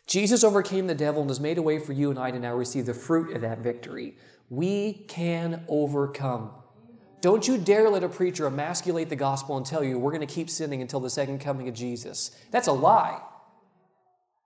Jesus 0.06 0.44
overcame 0.44 0.86
the 0.86 0.94
devil 0.94 1.20
and 1.20 1.30
has 1.30 1.40
made 1.40 1.58
a 1.58 1.62
way 1.62 1.78
for 1.78 1.92
you 1.92 2.10
and 2.10 2.18
I 2.18 2.30
to 2.30 2.38
now 2.38 2.54
receive 2.54 2.86
the 2.86 2.94
fruit 2.94 3.34
of 3.34 3.42
that 3.42 3.58
victory. 3.58 4.16
We 4.48 5.04
can 5.08 5.64
overcome. 5.68 6.50
Don't 7.20 7.48
you 7.48 7.58
dare 7.58 7.90
let 7.90 8.04
a 8.04 8.08
preacher 8.08 8.46
emasculate 8.46 9.08
the 9.08 9.16
gospel 9.16 9.56
and 9.56 9.66
tell 9.66 9.82
you 9.82 9.98
we're 9.98 10.12
going 10.12 10.26
to 10.26 10.32
keep 10.32 10.48
sinning 10.48 10.82
until 10.82 11.00
the 11.00 11.10
second 11.10 11.40
coming 11.40 11.68
of 11.68 11.74
Jesus. 11.74 12.38
That's 12.50 12.68
a 12.68 12.72
lie. 12.72 13.20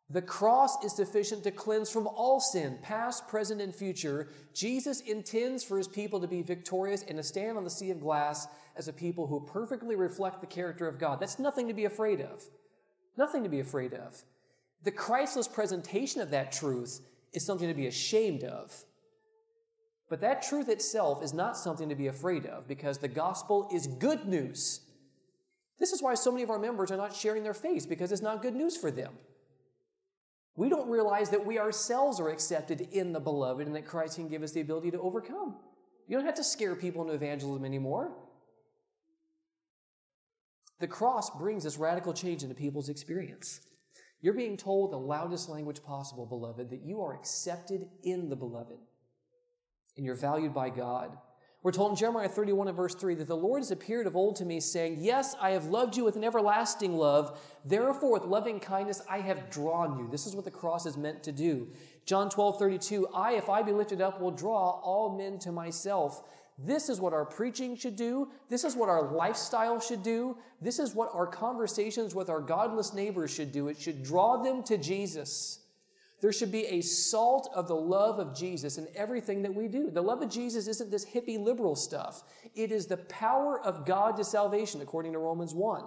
The 0.08 0.22
cross 0.22 0.82
is 0.84 0.96
sufficient 0.96 1.44
to 1.44 1.52
cleanse 1.52 1.90
from 1.90 2.08
all 2.08 2.40
sin, 2.40 2.78
past, 2.82 3.28
present, 3.28 3.60
and 3.60 3.72
future. 3.72 4.28
Jesus 4.54 5.00
intends 5.02 5.62
for 5.62 5.78
his 5.78 5.86
people 5.86 6.20
to 6.20 6.26
be 6.26 6.42
victorious 6.42 7.04
and 7.06 7.16
to 7.16 7.22
stand 7.22 7.56
on 7.56 7.62
the 7.62 7.70
sea 7.70 7.90
of 7.90 8.00
glass 8.00 8.48
as 8.76 8.88
a 8.88 8.92
people 8.92 9.28
who 9.28 9.46
perfectly 9.46 9.94
reflect 9.94 10.40
the 10.40 10.46
character 10.48 10.88
of 10.88 10.98
God. 10.98 11.20
That's 11.20 11.38
nothing 11.38 11.68
to 11.68 11.74
be 11.74 11.84
afraid 11.84 12.20
of. 12.20 12.42
Nothing 13.16 13.44
to 13.44 13.48
be 13.48 13.60
afraid 13.60 13.94
of. 13.94 14.20
The 14.82 14.90
Christless 14.90 15.46
presentation 15.46 16.20
of 16.20 16.30
that 16.30 16.50
truth 16.50 17.02
is 17.32 17.44
something 17.44 17.68
to 17.68 17.74
be 17.74 17.86
ashamed 17.86 18.42
of. 18.42 18.84
But 20.10 20.20
that 20.22 20.42
truth 20.42 20.68
itself 20.68 21.22
is 21.22 21.32
not 21.32 21.56
something 21.56 21.88
to 21.88 21.94
be 21.94 22.08
afraid 22.08 22.44
of 22.44 22.66
because 22.66 22.98
the 22.98 23.08
gospel 23.08 23.68
is 23.72 23.86
good 23.86 24.26
news. 24.26 24.80
This 25.78 25.92
is 25.92 26.02
why 26.02 26.14
so 26.14 26.32
many 26.32 26.42
of 26.42 26.50
our 26.50 26.58
members 26.58 26.90
are 26.90 26.96
not 26.96 27.14
sharing 27.14 27.44
their 27.44 27.54
faith 27.54 27.88
because 27.88 28.10
it's 28.10 28.20
not 28.20 28.42
good 28.42 28.56
news 28.56 28.76
for 28.76 28.90
them. 28.90 29.12
We 30.56 30.68
don't 30.68 30.90
realize 30.90 31.30
that 31.30 31.46
we 31.46 31.60
ourselves 31.60 32.18
are 32.18 32.28
accepted 32.28 32.88
in 32.90 33.12
the 33.12 33.20
beloved 33.20 33.66
and 33.66 33.74
that 33.76 33.86
Christ 33.86 34.16
can 34.16 34.28
give 34.28 34.42
us 34.42 34.50
the 34.50 34.60
ability 34.60 34.90
to 34.90 35.00
overcome. 35.00 35.54
You 36.08 36.16
don't 36.16 36.26
have 36.26 36.34
to 36.34 36.44
scare 36.44 36.74
people 36.74 37.02
into 37.02 37.14
evangelism 37.14 37.64
anymore. 37.64 38.10
The 40.80 40.88
cross 40.88 41.30
brings 41.30 41.62
this 41.62 41.78
radical 41.78 42.12
change 42.12 42.42
into 42.42 42.54
people's 42.56 42.88
experience. 42.88 43.60
You're 44.22 44.34
being 44.34 44.56
told 44.56 44.90
the 44.90 44.98
loudest 44.98 45.48
language 45.48 45.84
possible, 45.84 46.26
beloved, 46.26 46.68
that 46.70 46.82
you 46.82 47.00
are 47.00 47.14
accepted 47.14 47.86
in 48.02 48.28
the 48.28 48.36
beloved 48.36 48.78
and 49.96 50.04
you're 50.04 50.14
valued 50.14 50.54
by 50.54 50.70
God. 50.70 51.16
We're 51.62 51.72
told 51.72 51.90
in 51.90 51.96
Jeremiah 51.96 52.28
31 52.28 52.68
and 52.68 52.76
verse 52.76 52.94
3 52.94 53.16
that 53.16 53.28
the 53.28 53.36
Lord 53.36 53.60
has 53.60 53.70
appeared 53.70 54.06
of 54.06 54.16
old 54.16 54.36
to 54.36 54.46
me, 54.46 54.60
saying, 54.60 54.96
Yes, 54.98 55.36
I 55.38 55.50
have 55.50 55.66
loved 55.66 55.94
you 55.94 56.04
with 56.04 56.16
an 56.16 56.24
everlasting 56.24 56.96
love. 56.96 57.38
Therefore, 57.66 58.12
with 58.12 58.24
loving 58.24 58.60
kindness, 58.60 59.02
I 59.10 59.18
have 59.18 59.50
drawn 59.50 59.98
you. 59.98 60.08
This 60.10 60.26
is 60.26 60.34
what 60.34 60.46
the 60.46 60.50
cross 60.50 60.86
is 60.86 60.96
meant 60.96 61.22
to 61.24 61.32
do. 61.32 61.68
John 62.06 62.30
12, 62.30 62.58
32, 62.58 63.08
I, 63.08 63.34
if 63.34 63.50
I 63.50 63.62
be 63.62 63.72
lifted 63.72 64.00
up, 64.00 64.22
will 64.22 64.30
draw 64.30 64.80
all 64.80 65.18
men 65.18 65.38
to 65.40 65.52
myself. 65.52 66.22
This 66.58 66.88
is 66.88 66.98
what 66.98 67.12
our 67.12 67.26
preaching 67.26 67.76
should 67.76 67.96
do. 67.96 68.30
This 68.48 68.64
is 68.64 68.74
what 68.74 68.88
our 68.88 69.12
lifestyle 69.12 69.80
should 69.80 70.02
do. 70.02 70.36
This 70.60 70.78
is 70.78 70.94
what 70.94 71.10
our 71.14 71.26
conversations 71.26 72.14
with 72.14 72.28
our 72.30 72.40
godless 72.40 72.94
neighbors 72.94 73.32
should 73.32 73.52
do. 73.52 73.68
It 73.68 73.78
should 73.78 74.02
draw 74.02 74.42
them 74.42 74.62
to 74.64 74.78
Jesus. 74.78 75.59
There 76.20 76.32
should 76.32 76.52
be 76.52 76.66
a 76.66 76.82
salt 76.82 77.50
of 77.54 77.66
the 77.66 77.76
love 77.76 78.18
of 78.18 78.36
Jesus 78.36 78.76
in 78.76 78.86
everything 78.94 79.42
that 79.42 79.54
we 79.54 79.68
do. 79.68 79.90
The 79.90 80.02
love 80.02 80.20
of 80.20 80.28
Jesus 80.28 80.66
isn't 80.66 80.90
this 80.90 81.06
hippie 81.06 81.42
liberal 81.42 81.74
stuff. 81.74 82.24
It 82.54 82.72
is 82.72 82.86
the 82.86 82.98
power 82.98 83.60
of 83.60 83.86
God 83.86 84.16
to 84.16 84.24
salvation, 84.24 84.82
according 84.82 85.12
to 85.12 85.18
Romans 85.18 85.54
1. 85.54 85.84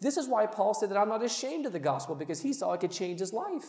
This 0.00 0.16
is 0.16 0.28
why 0.28 0.46
Paul 0.46 0.74
said 0.74 0.90
that 0.90 0.98
I'm 0.98 1.08
not 1.08 1.24
ashamed 1.24 1.64
of 1.64 1.72
the 1.72 1.78
gospel 1.78 2.16
because 2.16 2.40
he 2.40 2.52
saw 2.52 2.72
it 2.72 2.80
could 2.80 2.90
change 2.90 3.20
his 3.20 3.32
life. 3.32 3.66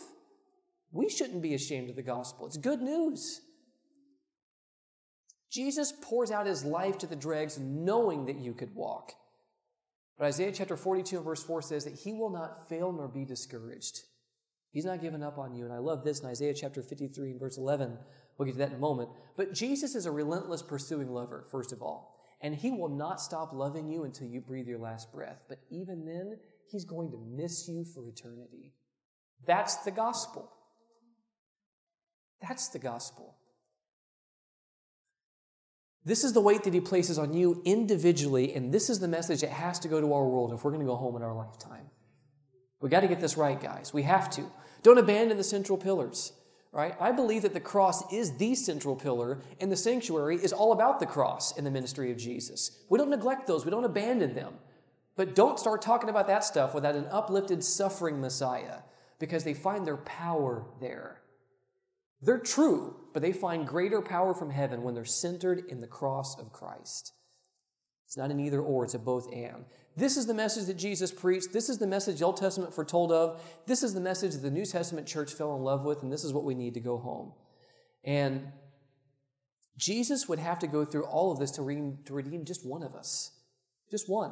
We 0.90 1.08
shouldn't 1.08 1.42
be 1.42 1.54
ashamed 1.54 1.90
of 1.90 1.96
the 1.96 2.02
gospel. 2.02 2.46
It's 2.46 2.56
good 2.56 2.82
news. 2.82 3.40
Jesus 5.50 5.92
pours 6.02 6.30
out 6.30 6.46
his 6.46 6.64
life 6.64 6.98
to 6.98 7.06
the 7.06 7.16
dregs 7.16 7.58
knowing 7.58 8.26
that 8.26 8.38
you 8.38 8.52
could 8.52 8.74
walk. 8.74 9.12
But 10.18 10.26
Isaiah 10.26 10.52
chapter 10.52 10.76
42 10.76 11.16
and 11.16 11.24
verse 11.24 11.42
4 11.42 11.62
says 11.62 11.84
that 11.84 11.94
he 11.94 12.12
will 12.12 12.30
not 12.30 12.68
fail 12.68 12.92
nor 12.92 13.08
be 13.08 13.24
discouraged. 13.24 14.00
He's 14.70 14.84
not 14.84 15.00
given 15.00 15.22
up 15.22 15.38
on 15.38 15.54
you. 15.54 15.64
And 15.64 15.72
I 15.72 15.78
love 15.78 16.04
this 16.04 16.20
in 16.20 16.28
Isaiah 16.28 16.54
chapter 16.54 16.82
53 16.82 17.30
and 17.30 17.40
verse 17.40 17.56
11. 17.56 17.96
We'll 18.36 18.46
get 18.46 18.52
to 18.52 18.58
that 18.58 18.68
in 18.70 18.76
a 18.76 18.78
moment. 18.78 19.10
But 19.36 19.54
Jesus 19.54 19.94
is 19.94 20.06
a 20.06 20.12
relentless 20.12 20.62
pursuing 20.62 21.10
lover, 21.10 21.46
first 21.50 21.72
of 21.72 21.82
all. 21.82 22.16
And 22.40 22.54
he 22.54 22.70
will 22.70 22.88
not 22.88 23.20
stop 23.20 23.52
loving 23.52 23.88
you 23.88 24.04
until 24.04 24.28
you 24.28 24.40
breathe 24.40 24.68
your 24.68 24.78
last 24.78 25.12
breath. 25.12 25.42
But 25.48 25.58
even 25.70 26.04
then, 26.04 26.38
he's 26.70 26.84
going 26.84 27.10
to 27.10 27.18
miss 27.18 27.68
you 27.68 27.84
for 27.84 28.06
eternity. 28.06 28.74
That's 29.46 29.76
the 29.78 29.90
gospel. 29.90 30.52
That's 32.40 32.68
the 32.68 32.78
gospel. 32.78 33.34
This 36.04 36.24
is 36.24 36.32
the 36.32 36.40
weight 36.40 36.62
that 36.62 36.72
he 36.72 36.80
places 36.80 37.18
on 37.18 37.34
you 37.34 37.60
individually, 37.64 38.54
and 38.54 38.72
this 38.72 38.88
is 38.88 39.00
the 39.00 39.08
message 39.08 39.40
that 39.40 39.50
has 39.50 39.78
to 39.80 39.88
go 39.88 40.00
to 40.00 40.12
our 40.14 40.26
world 40.26 40.52
if 40.52 40.64
we're 40.64 40.70
going 40.70 40.80
to 40.80 40.86
go 40.86 40.96
home 40.96 41.16
in 41.16 41.22
our 41.22 41.34
lifetime. 41.34 41.90
We 42.80 42.88
got 42.88 43.00
to 43.00 43.08
get 43.08 43.20
this 43.20 43.36
right, 43.36 43.60
guys. 43.60 43.92
We 43.92 44.02
have 44.04 44.30
to. 44.30 44.50
Don't 44.82 44.98
abandon 44.98 45.36
the 45.36 45.44
central 45.44 45.76
pillars, 45.76 46.32
right? 46.72 46.94
I 47.00 47.12
believe 47.12 47.42
that 47.42 47.54
the 47.54 47.60
cross 47.60 48.12
is 48.12 48.36
the 48.36 48.54
central 48.54 48.94
pillar, 48.94 49.40
and 49.60 49.72
the 49.72 49.76
sanctuary 49.76 50.36
is 50.36 50.52
all 50.52 50.72
about 50.72 51.00
the 51.00 51.06
cross 51.06 51.56
in 51.56 51.64
the 51.64 51.70
ministry 51.70 52.10
of 52.12 52.16
Jesus. 52.18 52.84
We 52.88 52.98
don't 52.98 53.10
neglect 53.10 53.46
those, 53.46 53.64
we 53.64 53.70
don't 53.70 53.84
abandon 53.84 54.34
them. 54.34 54.54
But 55.16 55.34
don't 55.34 55.58
start 55.58 55.82
talking 55.82 56.10
about 56.10 56.28
that 56.28 56.44
stuff 56.44 56.74
without 56.74 56.94
an 56.94 57.06
uplifted, 57.10 57.64
suffering 57.64 58.20
Messiah, 58.20 58.78
because 59.18 59.42
they 59.42 59.54
find 59.54 59.84
their 59.84 59.96
power 59.96 60.64
there. 60.80 61.22
They're 62.22 62.38
true, 62.38 62.96
but 63.12 63.22
they 63.22 63.32
find 63.32 63.66
greater 63.66 64.00
power 64.00 64.32
from 64.32 64.50
heaven 64.50 64.82
when 64.82 64.94
they're 64.94 65.04
centered 65.04 65.64
in 65.68 65.80
the 65.80 65.88
cross 65.88 66.38
of 66.38 66.52
Christ. 66.52 67.12
It's 68.06 68.16
not 68.16 68.30
an 68.30 68.38
either 68.40 68.60
or, 68.60 68.84
it's 68.84 68.94
a 68.94 68.98
both 68.98 69.32
and. 69.32 69.64
This 69.98 70.16
is 70.16 70.26
the 70.26 70.34
message 70.34 70.66
that 70.66 70.76
Jesus 70.76 71.10
preached. 71.10 71.52
This 71.52 71.68
is 71.68 71.78
the 71.78 71.86
message 71.86 72.20
the 72.20 72.24
Old 72.24 72.36
Testament 72.36 72.72
foretold 72.72 73.10
of. 73.10 73.42
This 73.66 73.82
is 73.82 73.94
the 73.94 74.00
message 74.00 74.32
that 74.32 74.42
the 74.42 74.50
New 74.50 74.64
Testament 74.64 75.08
church 75.08 75.32
fell 75.32 75.56
in 75.56 75.62
love 75.62 75.84
with, 75.84 76.04
and 76.04 76.12
this 76.12 76.22
is 76.22 76.32
what 76.32 76.44
we 76.44 76.54
need 76.54 76.74
to 76.74 76.80
go 76.80 76.98
home. 76.98 77.32
And 78.04 78.52
Jesus 79.76 80.28
would 80.28 80.38
have 80.38 80.60
to 80.60 80.68
go 80.68 80.84
through 80.84 81.02
all 81.06 81.32
of 81.32 81.40
this 81.40 81.50
to 81.52 81.62
redeem, 81.62 81.98
to 82.04 82.14
redeem 82.14 82.44
just 82.44 82.64
one 82.64 82.84
of 82.84 82.94
us, 82.94 83.32
just 83.90 84.08
one. 84.08 84.30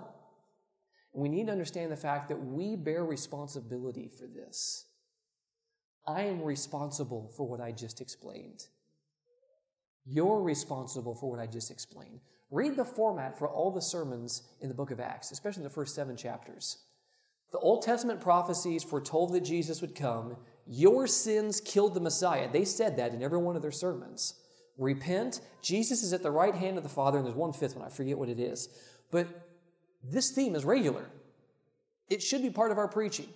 And 1.12 1.20
we 1.20 1.28
need 1.28 1.46
to 1.46 1.52
understand 1.52 1.90
the 1.90 1.96
fact 1.96 2.28
that 2.28 2.40
we 2.40 2.76
bear 2.76 3.04
responsibility 3.04 4.08
for 4.08 4.28
this. 4.28 4.86
I 6.06 6.22
am 6.22 6.42
responsible 6.42 7.32
for 7.36 7.44
what 7.44 7.60
I 7.60 7.72
just 7.72 8.00
explained. 8.00 8.66
You're 10.04 10.40
responsible 10.40 11.16
for 11.16 11.28
what 11.28 11.40
I 11.40 11.48
just 11.48 11.72
explained. 11.72 12.20
Read 12.50 12.76
the 12.76 12.84
format 12.84 13.38
for 13.38 13.48
all 13.48 13.70
the 13.70 13.82
sermons 13.82 14.42
in 14.60 14.68
the 14.68 14.74
book 14.74 14.90
of 14.90 15.00
Acts, 15.00 15.32
especially 15.32 15.64
the 15.64 15.70
first 15.70 15.94
seven 15.94 16.16
chapters. 16.16 16.78
The 17.52 17.58
Old 17.58 17.82
Testament 17.82 18.20
prophecies 18.20 18.84
foretold 18.84 19.32
that 19.32 19.40
Jesus 19.40 19.80
would 19.80 19.94
come. 19.94 20.36
Your 20.66 21.06
sins 21.06 21.60
killed 21.60 21.94
the 21.94 22.00
Messiah. 22.00 22.48
They 22.50 22.64
said 22.64 22.96
that 22.96 23.14
in 23.14 23.22
every 23.22 23.38
one 23.38 23.56
of 23.56 23.62
their 23.62 23.72
sermons. 23.72 24.34
Repent. 24.78 25.40
Jesus 25.62 26.02
is 26.02 26.12
at 26.12 26.22
the 26.22 26.30
right 26.30 26.54
hand 26.54 26.76
of 26.76 26.82
the 26.82 26.88
Father, 26.88 27.18
and 27.18 27.26
there's 27.26 27.36
one 27.36 27.52
fifth 27.52 27.76
one. 27.76 27.86
I 27.86 27.90
forget 27.90 28.18
what 28.18 28.28
it 28.28 28.38
is. 28.38 28.68
But 29.10 29.26
this 30.04 30.30
theme 30.30 30.54
is 30.54 30.64
regular. 30.64 31.06
It 32.08 32.22
should 32.22 32.42
be 32.42 32.50
part 32.50 32.70
of 32.70 32.78
our 32.78 32.88
preaching. 32.88 33.28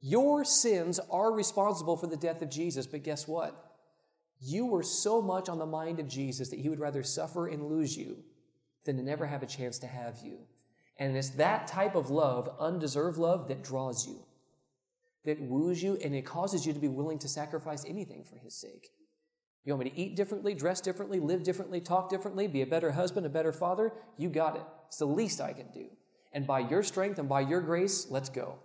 Your 0.00 0.44
sins 0.44 1.00
are 1.10 1.32
responsible 1.32 1.96
for 1.96 2.06
the 2.06 2.16
death 2.16 2.42
of 2.42 2.50
Jesus, 2.50 2.86
but 2.86 3.02
guess 3.02 3.26
what? 3.26 3.69
You 4.40 4.66
were 4.66 4.82
so 4.82 5.20
much 5.20 5.48
on 5.48 5.58
the 5.58 5.66
mind 5.66 6.00
of 6.00 6.08
Jesus 6.08 6.48
that 6.48 6.58
he 6.58 6.68
would 6.68 6.80
rather 6.80 7.02
suffer 7.02 7.48
and 7.48 7.66
lose 7.66 7.96
you 7.96 8.18
than 8.84 8.96
to 8.96 9.02
never 9.02 9.26
have 9.26 9.42
a 9.42 9.46
chance 9.46 9.78
to 9.80 9.86
have 9.86 10.18
you. 10.24 10.38
And 10.96 11.16
it's 11.16 11.30
that 11.30 11.66
type 11.66 11.94
of 11.94 12.10
love, 12.10 12.48
undeserved 12.58 13.18
love, 13.18 13.48
that 13.48 13.62
draws 13.62 14.06
you, 14.06 14.20
that 15.24 15.40
woos 15.40 15.82
you, 15.82 15.98
and 16.02 16.14
it 16.14 16.24
causes 16.24 16.66
you 16.66 16.72
to 16.72 16.78
be 16.78 16.88
willing 16.88 17.18
to 17.18 17.28
sacrifice 17.28 17.84
anything 17.86 18.24
for 18.24 18.36
his 18.36 18.54
sake. 18.54 18.90
You 19.64 19.74
want 19.74 19.84
me 19.84 19.90
to 19.90 19.98
eat 19.98 20.16
differently, 20.16 20.54
dress 20.54 20.80
differently, 20.80 21.20
live 21.20 21.42
differently, 21.42 21.80
talk 21.80 22.08
differently, 22.08 22.46
be 22.46 22.62
a 22.62 22.66
better 22.66 22.92
husband, 22.92 23.26
a 23.26 23.30
better 23.30 23.52
father? 23.52 23.92
You 24.16 24.30
got 24.30 24.56
it. 24.56 24.62
It's 24.88 24.98
the 24.98 25.06
least 25.06 25.40
I 25.40 25.52
can 25.52 25.66
do. 25.72 25.86
And 26.32 26.46
by 26.46 26.60
your 26.60 26.82
strength 26.82 27.18
and 27.18 27.28
by 27.28 27.42
your 27.42 27.60
grace, 27.60 28.06
let's 28.10 28.30
go. 28.30 28.56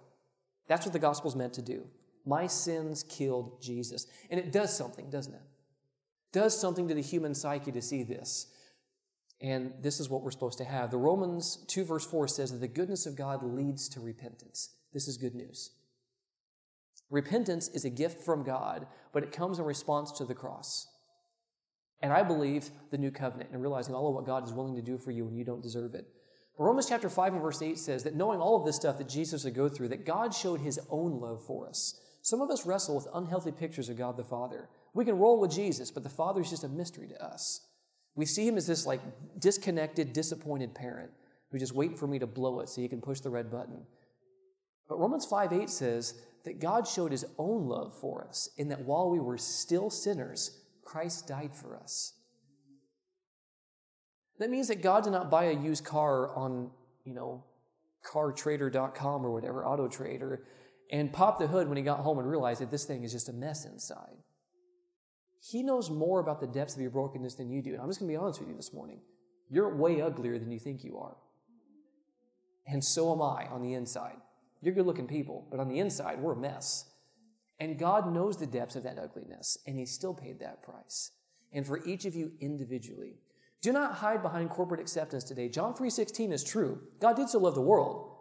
That's 0.67 0.85
what 0.85 0.93
the 0.93 0.99
gospel's 0.99 1.35
meant 1.35 1.53
to 1.53 1.61
do. 1.61 1.85
My 2.25 2.47
sins 2.47 3.03
killed 3.03 3.61
Jesus. 3.61 4.07
And 4.29 4.39
it 4.39 4.51
does 4.51 4.75
something, 4.75 5.09
doesn't 5.09 5.33
it? 5.33 5.41
Does 6.35 6.59
something 6.59 6.89
to 6.89 6.93
the 6.93 7.01
human 7.01 7.33
psyche 7.33 7.71
to 7.71 7.81
see 7.81 8.03
this. 8.03 8.47
And 9.41 9.71
this 9.81 10.01
is 10.01 10.09
what 10.09 10.21
we're 10.21 10.31
supposed 10.31 10.57
to 10.57 10.65
have. 10.65 10.91
The 10.91 10.97
Romans 10.97 11.63
2, 11.67 11.85
verse 11.85 12.05
4 12.05 12.27
says 12.27 12.51
that 12.51 12.59
the 12.59 12.67
goodness 12.67 13.05
of 13.05 13.15
God 13.15 13.41
leads 13.41 13.87
to 13.89 14.01
repentance. 14.01 14.75
This 14.93 15.07
is 15.07 15.15
good 15.15 15.33
news. 15.33 15.71
Repentance 17.09 17.69
is 17.69 17.85
a 17.85 17.89
gift 17.89 18.21
from 18.21 18.43
God, 18.43 18.85
but 19.13 19.23
it 19.23 19.31
comes 19.31 19.59
in 19.59 19.65
response 19.65 20.11
to 20.13 20.25
the 20.25 20.35
cross. 20.35 20.87
And 22.01 22.11
I 22.11 22.21
believe 22.21 22.69
the 22.91 22.97
new 22.97 23.11
covenant 23.11 23.51
and 23.53 23.61
realizing 23.61 23.95
all 23.95 24.09
of 24.09 24.15
what 24.15 24.25
God 24.25 24.45
is 24.45 24.51
willing 24.51 24.75
to 24.75 24.81
do 24.81 24.97
for 24.97 25.11
you 25.11 25.23
when 25.23 25.37
you 25.37 25.45
don't 25.45 25.63
deserve 25.63 25.95
it. 25.95 26.05
But 26.57 26.65
Romans 26.65 26.89
chapter 26.89 27.09
5 27.09 27.33
and 27.33 27.41
verse 27.41 27.61
8 27.61 27.79
says 27.79 28.03
that 28.03 28.15
knowing 28.15 28.41
all 28.41 28.57
of 28.57 28.65
this 28.65 28.75
stuff 28.75 28.97
that 28.97 29.07
Jesus 29.07 29.45
would 29.45 29.55
go 29.55 29.69
through, 29.69 29.87
that 29.89 30.05
God 30.05 30.33
showed 30.33 30.59
his 30.59 30.81
own 30.89 31.21
love 31.21 31.45
for 31.45 31.69
us. 31.69 31.99
Some 32.21 32.41
of 32.41 32.49
us 32.49 32.65
wrestle 32.65 32.95
with 32.95 33.07
unhealthy 33.13 33.51
pictures 33.53 33.87
of 33.87 33.97
God 33.97 34.17
the 34.17 34.23
Father. 34.23 34.67
We 34.95 35.03
can 35.03 35.19
roll 35.19 35.39
with 35.41 35.51
Jesus, 35.51 35.91
but 35.91 36.03
the 36.03 36.09
Father 36.09 36.41
is 36.41 36.49
just 36.49 36.63
a 36.63 36.69
mystery 36.69 37.09
to 37.09 37.23
us. 37.23 37.67
We 38.15 38.25
see 38.25 38.47
him 38.47 38.55
as 38.55 38.65
this 38.65 38.85
like 38.85 39.01
disconnected, 39.37 40.13
disappointed 40.13 40.73
parent 40.73 41.11
who 41.51 41.59
just 41.59 41.75
waiting 41.75 41.97
for 41.97 42.07
me 42.07 42.17
to 42.17 42.25
blow 42.25 42.61
it 42.61 42.69
so 42.69 42.81
he 42.81 42.87
can 42.87 43.01
push 43.01 43.19
the 43.19 43.29
red 43.29 43.51
button. 43.51 43.85
But 44.87 44.97
Romans 44.97 45.25
5 45.25 45.51
8 45.51 45.69
says 45.69 46.13
that 46.45 46.59
God 46.59 46.87
showed 46.87 47.11
his 47.11 47.25
own 47.37 47.67
love 47.67 47.93
for 47.99 48.25
us 48.25 48.49
in 48.57 48.69
that 48.69 48.85
while 48.85 49.09
we 49.09 49.19
were 49.19 49.37
still 49.37 49.89
sinners, 49.89 50.61
Christ 50.85 51.27
died 51.27 51.53
for 51.53 51.75
us. 51.75 52.13
That 54.39 54.49
means 54.49 54.69
that 54.69 54.81
God 54.81 55.03
did 55.03 55.11
not 55.11 55.29
buy 55.29 55.45
a 55.45 55.59
used 55.59 55.83
car 55.83 56.33
on, 56.37 56.71
you 57.03 57.13
know, 57.13 57.43
cartrader.com 58.05 59.25
or 59.25 59.31
whatever, 59.31 59.65
auto 59.65 59.89
trader, 59.89 60.43
and 60.89 61.11
pop 61.11 61.37
the 61.37 61.47
hood 61.47 61.67
when 61.67 61.75
he 61.75 61.83
got 61.83 61.99
home 61.99 62.17
and 62.19 62.29
realized 62.29 62.61
that 62.61 62.71
this 62.71 62.85
thing 62.85 63.03
is 63.03 63.11
just 63.11 63.27
a 63.27 63.33
mess 63.33 63.65
inside. 63.65 64.15
He 65.51 65.61
knows 65.61 65.91
more 65.91 66.19
about 66.19 66.39
the 66.39 66.47
depths 66.47 66.75
of 66.75 66.81
your 66.81 66.89
brokenness 66.89 67.35
than 67.35 67.49
you 67.49 67.61
do. 67.61 67.73
And 67.73 67.81
I'm 67.81 67.87
just 67.87 67.99
going 67.99 68.09
to 68.09 68.13
be 68.13 68.21
honest 68.21 68.39
with 68.39 68.49
you 68.49 68.55
this 68.55 68.73
morning. 68.73 69.01
You're 69.49 69.75
way 69.75 70.01
uglier 70.01 70.39
than 70.39 70.51
you 70.51 70.59
think 70.59 70.83
you 70.83 70.97
are. 70.97 71.17
And 72.67 72.83
so 72.83 73.13
am 73.13 73.21
I 73.21 73.47
on 73.51 73.61
the 73.61 73.73
inside. 73.73 74.17
You're 74.61 74.73
good 74.73 74.87
looking 74.87 75.07
people, 75.07 75.47
but 75.51 75.59
on 75.59 75.67
the 75.67 75.77
inside, 75.77 76.19
we're 76.19 76.33
a 76.33 76.37
mess. 76.37 76.85
And 77.59 77.77
God 77.77 78.11
knows 78.11 78.37
the 78.37 78.47
depths 78.47 78.75
of 78.75 78.83
that 78.83 78.97
ugliness, 78.97 79.59
and 79.67 79.77
He 79.77 79.85
still 79.85 80.15
paid 80.15 80.39
that 80.39 80.63
price. 80.63 81.11
And 81.53 81.65
for 81.65 81.85
each 81.85 82.05
of 82.05 82.15
you 82.15 82.31
individually, 82.41 83.19
do 83.61 83.71
not 83.71 83.93
hide 83.93 84.23
behind 84.23 84.49
corporate 84.49 84.81
acceptance 84.81 85.23
today. 85.23 85.47
John 85.47 85.75
3:16 85.75 86.33
is 86.33 86.43
true. 86.43 86.81
God 86.99 87.15
did 87.15 87.29
so 87.29 87.39
love 87.39 87.55
the 87.55 87.61
world, 87.61 88.11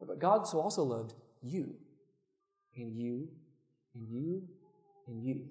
but 0.00 0.18
God 0.18 0.46
so 0.46 0.60
also 0.60 0.82
loved 0.82 1.14
you, 1.40 1.76
and 2.76 2.92
you, 2.96 3.28
and 3.94 4.08
you, 4.08 4.48
and 5.06 5.22
you. 5.22 5.48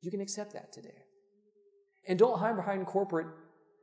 You 0.00 0.10
can 0.10 0.20
accept 0.20 0.52
that 0.52 0.72
today. 0.72 1.04
And 2.06 2.18
don't 2.18 2.38
hide 2.38 2.56
behind 2.56 2.86
corporate 2.86 3.26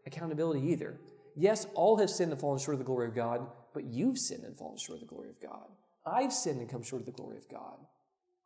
accountability 0.06 0.62
either. 0.72 1.00
Yes, 1.36 1.68
all 1.74 1.98
have 1.98 2.10
sinned 2.10 2.32
and 2.32 2.40
fallen 2.40 2.60
short 2.60 2.76
of 2.76 2.80
the 2.80 2.86
glory 2.86 3.08
of 3.08 3.16
God, 3.16 3.46
but 3.74 3.84
you've 3.84 4.18
sinned 4.18 4.44
and 4.44 4.58
fallen 4.58 4.78
short 4.78 5.02
of 5.02 5.02
the 5.02 5.14
glory 5.14 5.30
of 5.30 5.42
God. 5.42 5.68
I've 6.06 6.32
sinned 6.32 6.60
and 6.62 6.70
come 6.70 6.84
short 6.84 7.02
of 7.02 7.06
the 7.06 7.12
glory 7.12 7.38
of 7.38 7.50
God. 7.50 7.78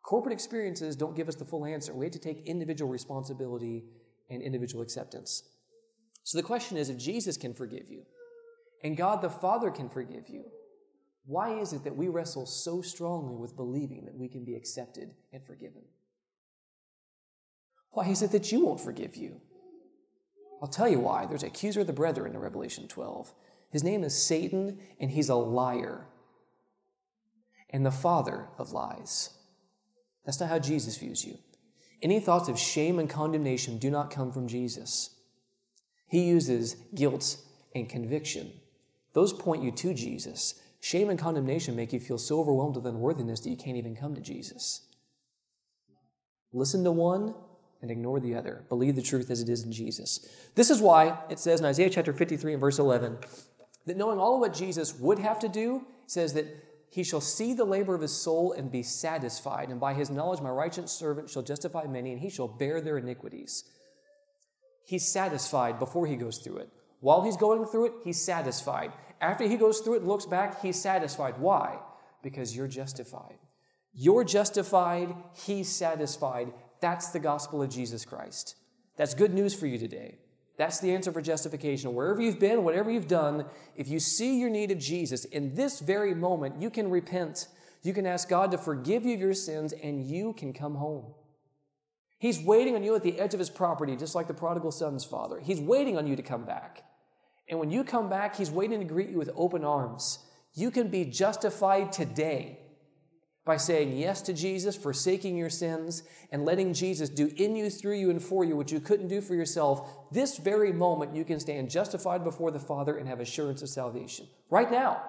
Corporate 0.04 0.34
experiences 0.34 0.96
don't 0.96 1.16
give 1.16 1.28
us 1.28 1.36
the 1.36 1.46
full 1.46 1.66
answer. 1.66 1.94
We 1.94 2.06
have 2.06 2.14
to 2.14 2.20
take 2.20 2.48
individual 2.48 2.90
responsibility 2.90 3.84
and 4.30 4.42
individual 4.42 4.82
acceptance. 4.82 5.44
So 6.24 6.38
the 6.38 6.44
question 6.44 6.78
is 6.78 6.90
if 6.90 6.98
Jesus 6.98 7.38
can 7.38 7.54
forgive 7.54 7.90
you 7.90 8.04
and 8.84 8.98
God 8.98 9.22
the 9.22 9.30
Father 9.30 9.70
can 9.70 9.90
forgive 9.90 10.30
you, 10.30 10.46
why 11.26 11.60
is 11.60 11.74
it 11.74 11.84
that 11.84 11.96
we 11.96 12.08
wrestle 12.08 12.46
so 12.46 12.82
strongly 12.82 13.36
with 13.36 13.56
believing 13.56 14.06
that 14.06 14.16
we 14.16 14.28
can 14.28 14.46
be 14.46 14.56
accepted 14.56 15.12
and 15.32 15.46
forgiven? 15.46 15.84
Why 17.92 18.08
is 18.08 18.22
it 18.22 18.32
that 18.32 18.52
you 18.52 18.66
won't 18.66 18.82
forgive 18.82 19.16
you? 19.16 19.42
I'll 20.62 20.68
tell 20.68 20.90
you 20.90 21.00
why. 21.00 21.26
There's 21.26 21.44
accuser 21.44 21.82
of 21.82 21.88
the 21.88 21.94
brethren 21.94 22.34
in 22.34 22.40
Revelation 22.40 22.88
12. 22.88 23.34
His 23.72 23.84
name 23.84 24.04
is 24.04 24.22
Satan, 24.22 24.80
and 25.00 25.12
he's 25.12 25.30
a 25.30 25.36
liar 25.36 26.08
and 27.70 27.86
the 27.86 27.92
father 27.92 28.48
of 28.58 28.72
lies. 28.72 29.30
That's 30.26 30.40
not 30.40 30.50
how 30.50 30.60
Jesus 30.60 30.98
views 30.98 31.24
you. 31.24 31.38
Any 32.02 32.20
thoughts 32.20 32.50
of 32.50 32.58
shame 32.58 33.00
and 33.00 33.10
condemnation 33.10 33.78
do 33.78 33.92
not 33.92 34.12
come 34.12 34.32
from 34.32 34.48
Jesus. 34.48 35.16
He 36.08 36.24
uses 36.24 36.76
guilt 36.96 37.38
and 37.76 37.88
conviction. 37.88 38.52
Those 39.14 39.34
point 39.34 39.64
you 39.64 39.72
to 39.72 39.94
Jesus. 39.94 40.56
Shame 40.82 41.10
and 41.10 41.20
condemnation 41.20 41.76
make 41.76 41.94
you 41.94 42.00
feel 42.00 42.18
so 42.18 42.40
overwhelmed 42.40 42.76
with 42.76 42.88
unworthiness 42.88 43.42
that 43.42 43.50
you 43.50 43.58
can't 43.58 43.78
even 43.78 43.96
come 43.96 44.16
to 44.16 44.22
Jesus. 44.22 44.88
Listen 46.54 46.84
to 46.84 46.92
one 46.92 47.36
and 47.82 47.90
ignore 47.90 48.20
the 48.20 48.36
other. 48.36 48.64
Believe 48.70 48.96
the 48.96 49.02
truth 49.02 49.30
as 49.30 49.42
it 49.42 49.50
is 49.50 49.64
in 49.64 49.72
Jesus. 49.72 50.28
This 50.56 50.70
is 50.70 50.82
why 50.82 51.18
it 51.30 51.40
says 51.40 51.60
in 51.60 51.66
Isaiah 51.66 51.90
chapter 51.90 52.14
53 52.14 52.54
and 52.54 52.62
verse 52.62 52.80
11 52.80 53.18
that 53.86 53.98
knowing 53.98 54.20
all 54.20 54.36
of 54.36 54.42
what 54.42 54.54
Jesus 54.54 54.94
would 55.00 55.20
have 55.20 55.40
to 55.40 55.50
do, 55.50 55.86
says 56.06 56.34
that 56.34 56.46
he 56.92 57.04
shall 57.04 57.22
see 57.22 57.54
the 57.54 57.66
labor 57.66 57.96
of 57.96 58.02
his 58.02 58.16
soul 58.16 58.52
and 58.54 58.72
be 58.72 58.84
satisfied. 58.84 59.70
And 59.70 59.80
by 59.80 59.94
his 59.94 60.10
knowledge, 60.10 60.42
my 60.42 60.50
righteous 60.50 60.92
servant 60.92 61.30
shall 61.30 61.44
justify 61.44 61.86
many, 61.86 62.12
and 62.12 62.20
he 62.20 62.30
shall 62.30 62.48
bear 62.48 62.82
their 62.82 62.98
iniquities. 62.98 63.64
He's 64.86 65.08
satisfied 65.08 65.78
before 65.78 66.08
he 66.08 66.16
goes 66.16 66.40
through 66.40 66.58
it. 66.58 66.70
While 67.00 67.24
he's 67.24 67.38
going 67.38 67.66
through 67.66 67.86
it, 67.86 67.94
he's 68.04 68.22
satisfied. 68.22 68.92
After 69.22 69.48
he 69.48 69.56
goes 69.56 69.80
through 69.80 69.96
it 69.96 70.00
and 70.00 70.08
looks 70.08 70.26
back, 70.26 70.62
he's 70.62 70.82
satisfied. 70.82 71.38
Why? 71.38 71.78
Because 72.24 72.56
you're 72.56 72.68
justified. 72.68 73.38
You're 73.94 74.24
justified, 74.24 75.16
he's 75.46 75.70
satisfied. 75.70 76.54
That's 76.82 77.10
the 77.10 77.20
gospel 77.20 77.62
of 77.62 77.70
Jesus 77.70 78.06
Christ. 78.06 78.56
That's 78.96 79.14
good 79.14 79.34
news 79.34 79.54
for 79.54 79.68
you 79.68 79.78
today. 79.78 80.18
That's 80.58 80.80
the 80.80 80.94
answer 80.94 81.12
for 81.12 81.22
justification. 81.22 81.94
Wherever 81.94 82.22
you've 82.22 82.40
been, 82.40 82.66
whatever 82.66 82.92
you've 82.92 83.08
done, 83.08 83.46
if 83.78 83.88
you 83.88 84.00
see 84.00 84.40
your 84.40 84.50
need 84.50 84.72
of 84.72 84.78
Jesus, 84.78 85.24
in 85.24 85.56
this 85.56 85.80
very 85.80 86.14
moment, 86.14 86.62
you 86.62 86.70
can 86.70 86.90
repent. 86.90 87.48
You 87.82 87.94
can 87.94 88.06
ask 88.06 88.28
God 88.28 88.52
to 88.52 88.58
forgive 88.58 89.06
you 89.06 89.14
of 89.14 89.22
your 89.22 89.34
sins, 89.34 89.72
and 89.72 90.06
you 90.06 90.34
can 90.34 90.52
come 90.52 90.76
home. 90.76 91.14
He's 92.20 92.44
waiting 92.44 92.76
on 92.76 92.84
you 92.84 92.94
at 92.94 93.04
the 93.04 93.18
edge 93.18 93.34
of 93.34 93.40
his 93.40 93.50
property, 93.50 93.96
just 93.96 94.16
like 94.16 94.28
the 94.28 94.34
prodigal 94.34 94.72
son's 94.72 95.06
father. 95.06 95.40
He's 95.40 95.62
waiting 95.62 95.98
on 95.98 96.06
you 96.06 96.18
to 96.18 96.22
come 96.22 96.44
back. 96.44 96.84
And 97.48 97.58
when 97.58 97.72
you 97.72 97.86
come 97.86 98.10
back, 98.10 98.36
he's 98.36 98.52
waiting 98.52 98.80
to 98.80 98.86
greet 98.86 99.10
you 99.10 99.18
with 99.18 99.32
open 99.36 99.64
arms. 99.64 100.20
You 100.54 100.72
can 100.72 100.90
be 100.90 101.06
justified 101.06 101.94
today 101.94 102.60
by 103.50 103.58
saying 103.58 103.98
yes 103.98 104.22
to 104.22 104.32
Jesus, 104.32 104.76
forsaking 104.76 105.36
your 105.36 105.50
sins, 105.50 106.04
and 106.32 106.46
letting 106.46 106.72
Jesus 106.72 107.10
do 107.10 107.32
in 107.36 107.56
you, 107.56 107.72
through 107.72 107.96
you, 107.96 108.12
and 108.12 108.22
for 108.22 108.44
you 108.44 108.56
what 108.56 108.72
you 108.72 108.80
couldn't 108.80 109.08
do 109.08 109.22
for 109.22 109.34
yourself, 109.34 109.90
this 110.12 110.38
very 110.38 110.72
moment 110.72 111.16
you 111.16 111.26
can 111.26 111.40
stand 111.40 111.68
justified 111.68 112.24
before 112.24 112.52
the 112.52 112.60
Father 112.60 112.98
and 112.98 113.08
have 113.08 113.20
assurance 113.20 113.64
of 113.64 113.70
salvation. 113.70 114.28
Right 114.52 114.70
now. 114.70 115.02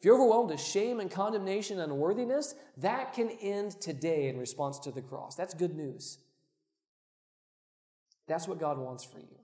If 0.00 0.06
you're 0.06 0.16
overwhelmed 0.16 0.50
with 0.50 0.60
shame 0.60 0.98
and 0.98 1.08
condemnation 1.08 1.78
and 1.78 1.92
unworthiness, 1.92 2.56
that 2.78 3.12
can 3.12 3.30
end 3.40 3.80
today 3.80 4.28
in 4.28 4.36
response 4.36 4.80
to 4.80 4.90
the 4.90 5.00
cross. 5.00 5.36
That's 5.36 5.54
good 5.54 5.76
news. 5.76 6.18
That's 8.26 8.48
what 8.48 8.58
God 8.58 8.76
wants 8.76 9.04
for 9.04 9.20
you. 9.20 9.39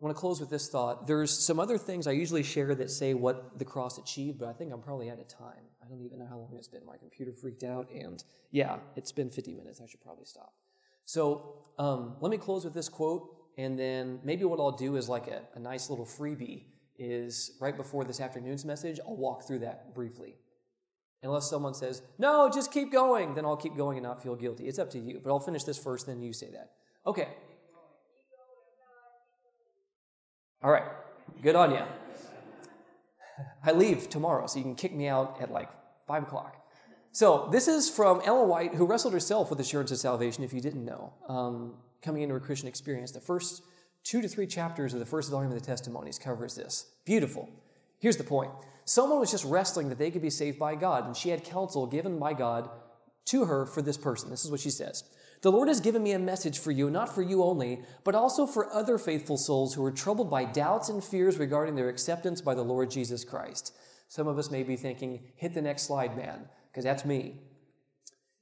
I 0.00 0.04
want 0.04 0.16
to 0.16 0.20
close 0.20 0.38
with 0.38 0.48
this 0.48 0.68
thought. 0.68 1.08
There's 1.08 1.36
some 1.36 1.58
other 1.58 1.76
things 1.76 2.06
I 2.06 2.12
usually 2.12 2.44
share 2.44 2.72
that 2.76 2.88
say 2.88 3.14
what 3.14 3.58
the 3.58 3.64
cross 3.64 3.98
achieved, 3.98 4.38
but 4.38 4.48
I 4.48 4.52
think 4.52 4.72
I'm 4.72 4.80
probably 4.80 5.10
out 5.10 5.18
of 5.18 5.26
time. 5.26 5.64
I 5.84 5.88
don't 5.88 6.02
even 6.02 6.20
know 6.20 6.26
how 6.26 6.36
long 6.36 6.54
it's 6.56 6.68
been. 6.68 6.86
My 6.86 6.96
computer 6.96 7.32
freaked 7.32 7.64
out, 7.64 7.90
and 7.90 8.22
yeah, 8.52 8.76
it's 8.94 9.10
been 9.10 9.28
50 9.28 9.54
minutes. 9.54 9.80
I 9.82 9.86
should 9.86 10.00
probably 10.00 10.24
stop. 10.24 10.54
So 11.04 11.56
um, 11.78 12.16
let 12.20 12.30
me 12.30 12.36
close 12.36 12.64
with 12.64 12.74
this 12.74 12.88
quote, 12.88 13.34
and 13.56 13.76
then 13.76 14.20
maybe 14.22 14.44
what 14.44 14.60
I'll 14.60 14.70
do 14.70 14.94
is 14.94 15.08
like 15.08 15.26
a, 15.26 15.42
a 15.54 15.58
nice 15.58 15.90
little 15.90 16.06
freebie 16.06 16.66
is 16.96 17.52
right 17.60 17.76
before 17.76 18.04
this 18.04 18.20
afternoon's 18.20 18.64
message, 18.64 19.00
I'll 19.06 19.16
walk 19.16 19.46
through 19.46 19.60
that 19.60 19.94
briefly. 19.94 20.36
Unless 21.22 21.50
someone 21.50 21.74
says, 21.74 22.02
no, 22.18 22.48
just 22.48 22.72
keep 22.72 22.92
going, 22.92 23.34
then 23.34 23.44
I'll 23.44 23.56
keep 23.56 23.76
going 23.76 23.98
and 23.98 24.04
not 24.04 24.22
feel 24.22 24.36
guilty. 24.36 24.68
It's 24.68 24.78
up 24.78 24.90
to 24.90 24.98
you, 24.98 25.20
but 25.22 25.30
I'll 25.30 25.40
finish 25.40 25.64
this 25.64 25.78
first, 25.78 26.06
then 26.06 26.22
you 26.22 26.32
say 26.32 26.50
that. 26.52 26.70
Okay, 27.06 27.28
All 30.62 30.70
right, 30.70 30.84
good 31.40 31.54
on 31.54 31.70
you. 31.70 31.82
I 33.64 33.72
leave 33.72 34.08
tomorrow, 34.08 34.46
so 34.48 34.58
you 34.58 34.64
can 34.64 34.74
kick 34.74 34.92
me 34.92 35.06
out 35.06 35.38
at 35.40 35.52
like 35.52 35.68
5 36.06 36.24
o'clock. 36.24 36.56
So, 37.12 37.48
this 37.50 37.68
is 37.68 37.88
from 37.88 38.20
Ellen 38.24 38.48
White, 38.48 38.74
who 38.74 38.84
wrestled 38.84 39.14
herself 39.14 39.50
with 39.50 39.60
assurance 39.60 39.90
of 39.90 39.98
salvation, 39.98 40.44
if 40.44 40.52
you 40.52 40.60
didn't 40.60 40.84
know, 40.84 41.12
um, 41.28 41.74
coming 42.02 42.22
into 42.22 42.34
a 42.34 42.40
Christian 42.40 42.68
experience. 42.68 43.12
The 43.12 43.20
first 43.20 43.62
two 44.04 44.20
to 44.20 44.28
three 44.28 44.46
chapters 44.46 44.92
of 44.94 45.00
the 45.00 45.06
first 45.06 45.30
volume 45.30 45.52
of 45.52 45.58
the 45.58 45.64
Testimonies 45.64 46.18
covers 46.18 46.54
this. 46.54 46.86
Beautiful. 47.04 47.48
Here's 47.98 48.16
the 48.16 48.24
point 48.24 48.50
someone 48.84 49.20
was 49.20 49.30
just 49.30 49.44
wrestling 49.44 49.88
that 49.90 49.98
they 49.98 50.10
could 50.10 50.22
be 50.22 50.30
saved 50.30 50.58
by 50.58 50.74
God, 50.74 51.06
and 51.06 51.16
she 51.16 51.28
had 51.28 51.44
counsel 51.44 51.86
given 51.86 52.18
by 52.18 52.34
God 52.34 52.68
to 53.26 53.44
her 53.44 53.64
for 53.64 53.82
this 53.82 53.96
person. 53.96 54.30
This 54.30 54.44
is 54.44 54.50
what 54.50 54.60
she 54.60 54.70
says 54.70 55.04
the 55.40 55.52
Lord 55.52 55.68
has 55.68 55.80
given 55.80 56.02
me 56.02 56.12
a 56.12 56.18
message 56.18 56.58
for 56.58 56.72
you, 56.72 56.90
not 56.90 57.14
for 57.14 57.22
you 57.22 57.44
only, 57.44 57.82
but 58.02 58.14
also 58.14 58.46
for 58.46 58.72
other 58.72 58.98
faithful 58.98 59.36
souls 59.36 59.74
who 59.74 59.84
are 59.84 59.92
troubled 59.92 60.30
by 60.30 60.44
doubts 60.44 60.88
and 60.88 61.02
fears 61.02 61.38
regarding 61.38 61.76
their 61.76 61.88
acceptance 61.88 62.40
by 62.40 62.54
the 62.54 62.64
Lord 62.64 62.90
Jesus 62.90 63.24
Christ. 63.24 63.74
Some 64.08 64.26
of 64.26 64.38
us 64.38 64.50
may 64.50 64.62
be 64.62 64.76
thinking, 64.76 65.20
hit 65.36 65.54
the 65.54 65.62
next 65.62 65.82
slide, 65.82 66.16
man, 66.16 66.48
because 66.70 66.84
that's 66.84 67.04
me. 67.04 67.40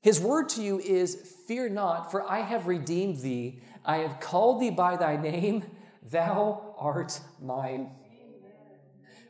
His 0.01 0.21
word 0.21 0.49
to 0.51 0.63
you 0.63 0.79
is, 0.79 1.35
Fear 1.47 1.71
not, 1.71 2.11
for 2.11 2.29
I 2.31 2.41
have 2.41 2.67
redeemed 2.67 3.19
thee. 3.19 3.61
I 3.85 3.99
have 3.99 4.21
called 4.21 4.61
thee 4.61 4.71
by 4.71 4.97
thy 4.97 5.17
name. 5.17 5.65
Thou 6.03 6.75
art 6.79 7.21
mine. 7.43 7.91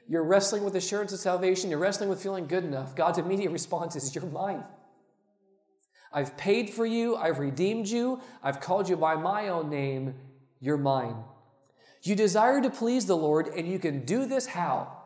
You're 0.09 0.23
wrestling 0.23 0.62
with 0.62 0.77
assurance 0.77 1.12
of 1.12 1.19
salvation. 1.19 1.71
You're 1.71 1.79
wrestling 1.79 2.09
with 2.09 2.23
feeling 2.23 2.47
good 2.47 2.64
enough. 2.64 2.95
God's 2.95 3.19
immediate 3.19 3.51
response 3.51 3.97
is, 3.97 4.14
You're 4.14 4.27
mine. 4.27 4.62
I've 6.17 6.35
paid 6.39 6.71
for 6.71 6.87
you. 6.87 7.14
I've 7.14 7.39
redeemed 7.39 7.87
you. 7.87 8.23
I've 8.43 8.59
called 8.59 8.89
you 8.89 8.97
by 8.97 9.17
my 9.17 9.49
own 9.49 9.69
name. 9.69 10.14
You're 10.61 10.79
mine. 10.79 11.17
You 12.03 12.17
desire 12.17 12.62
to 12.62 12.71
please 12.71 13.05
the 13.05 13.17
Lord, 13.17 13.49
and 13.49 13.69
you 13.69 13.79
can 13.79 14.07
do 14.07 14.25
this 14.25 14.47
how? 14.47 14.97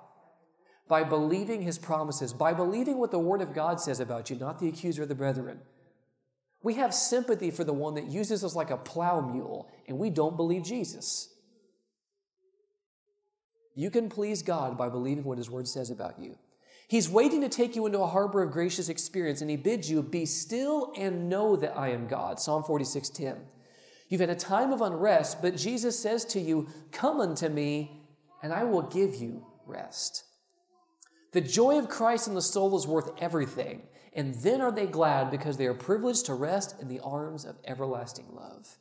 By 0.86 1.02
believing 1.02 1.62
his 1.62 1.78
promises, 1.78 2.32
by 2.32 2.52
believing 2.52 2.98
what 2.98 3.10
the 3.10 3.18
Word 3.18 3.42
of 3.42 3.52
God 3.52 3.80
says 3.80 3.98
about 3.98 4.30
you, 4.30 4.36
not 4.36 4.60
the 4.60 4.68
accuser 4.68 5.02
of 5.02 5.08
the 5.08 5.16
brethren. 5.16 5.58
We 6.62 6.74
have 6.74 6.94
sympathy 6.94 7.50
for 7.50 7.64
the 7.64 7.72
one 7.72 7.94
that 7.94 8.06
uses 8.06 8.44
us 8.44 8.54
like 8.54 8.70
a 8.70 8.76
plow 8.76 9.20
mule, 9.20 9.68
and 9.88 9.98
we 9.98 10.10
don't 10.10 10.36
believe 10.36 10.62
Jesus. 10.62 11.34
You 13.74 13.90
can 13.90 14.08
please 14.08 14.42
God 14.42 14.78
by 14.78 14.88
believing 14.88 15.24
what 15.24 15.38
his 15.38 15.50
Word 15.50 15.66
says 15.66 15.90
about 15.90 16.20
you. 16.20 16.38
He's 16.90 17.08
waiting 17.08 17.40
to 17.42 17.48
take 17.48 17.76
you 17.76 17.86
into 17.86 18.00
a 18.00 18.06
harbor 18.08 18.42
of 18.42 18.50
gracious 18.50 18.88
experience, 18.88 19.42
and 19.42 19.48
he 19.48 19.56
bids 19.56 19.88
you, 19.88 20.02
Be 20.02 20.26
still 20.26 20.92
and 20.96 21.28
know 21.28 21.54
that 21.54 21.78
I 21.78 21.90
am 21.90 22.08
God. 22.08 22.40
Psalm 22.40 22.64
46 22.64 23.10
10. 23.10 23.36
You've 24.08 24.20
had 24.20 24.28
a 24.28 24.34
time 24.34 24.72
of 24.72 24.80
unrest, 24.80 25.40
but 25.40 25.56
Jesus 25.56 25.96
says 25.96 26.24
to 26.24 26.40
you, 26.40 26.66
Come 26.90 27.20
unto 27.20 27.48
me, 27.48 28.02
and 28.42 28.52
I 28.52 28.64
will 28.64 28.82
give 28.82 29.14
you 29.14 29.46
rest. 29.66 30.24
The 31.30 31.40
joy 31.40 31.78
of 31.78 31.88
Christ 31.88 32.26
in 32.26 32.34
the 32.34 32.42
soul 32.42 32.76
is 32.76 32.88
worth 32.88 33.12
everything, 33.20 33.82
and 34.12 34.34
then 34.42 34.60
are 34.60 34.72
they 34.72 34.86
glad 34.86 35.30
because 35.30 35.58
they 35.58 35.66
are 35.66 35.74
privileged 35.74 36.26
to 36.26 36.34
rest 36.34 36.74
in 36.80 36.88
the 36.88 36.98
arms 37.04 37.44
of 37.44 37.56
everlasting 37.64 38.26
love. 38.32 38.78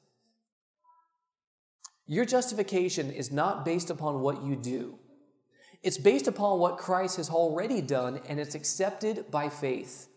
Your 2.07 2.25
justification 2.25 3.11
is 3.11 3.31
not 3.31 3.63
based 3.63 3.91
upon 3.91 4.21
what 4.21 4.41
you 4.41 4.55
do. 4.55 4.97
It's 5.81 5.97
based 5.97 6.27
upon 6.27 6.59
what 6.59 6.77
Christ 6.77 7.17
has 7.17 7.29
already 7.29 7.81
done, 7.81 8.19
and 8.27 8.39
it's 8.39 8.55
accepted 8.55 9.31
by 9.31 9.49
faith. 9.49 10.07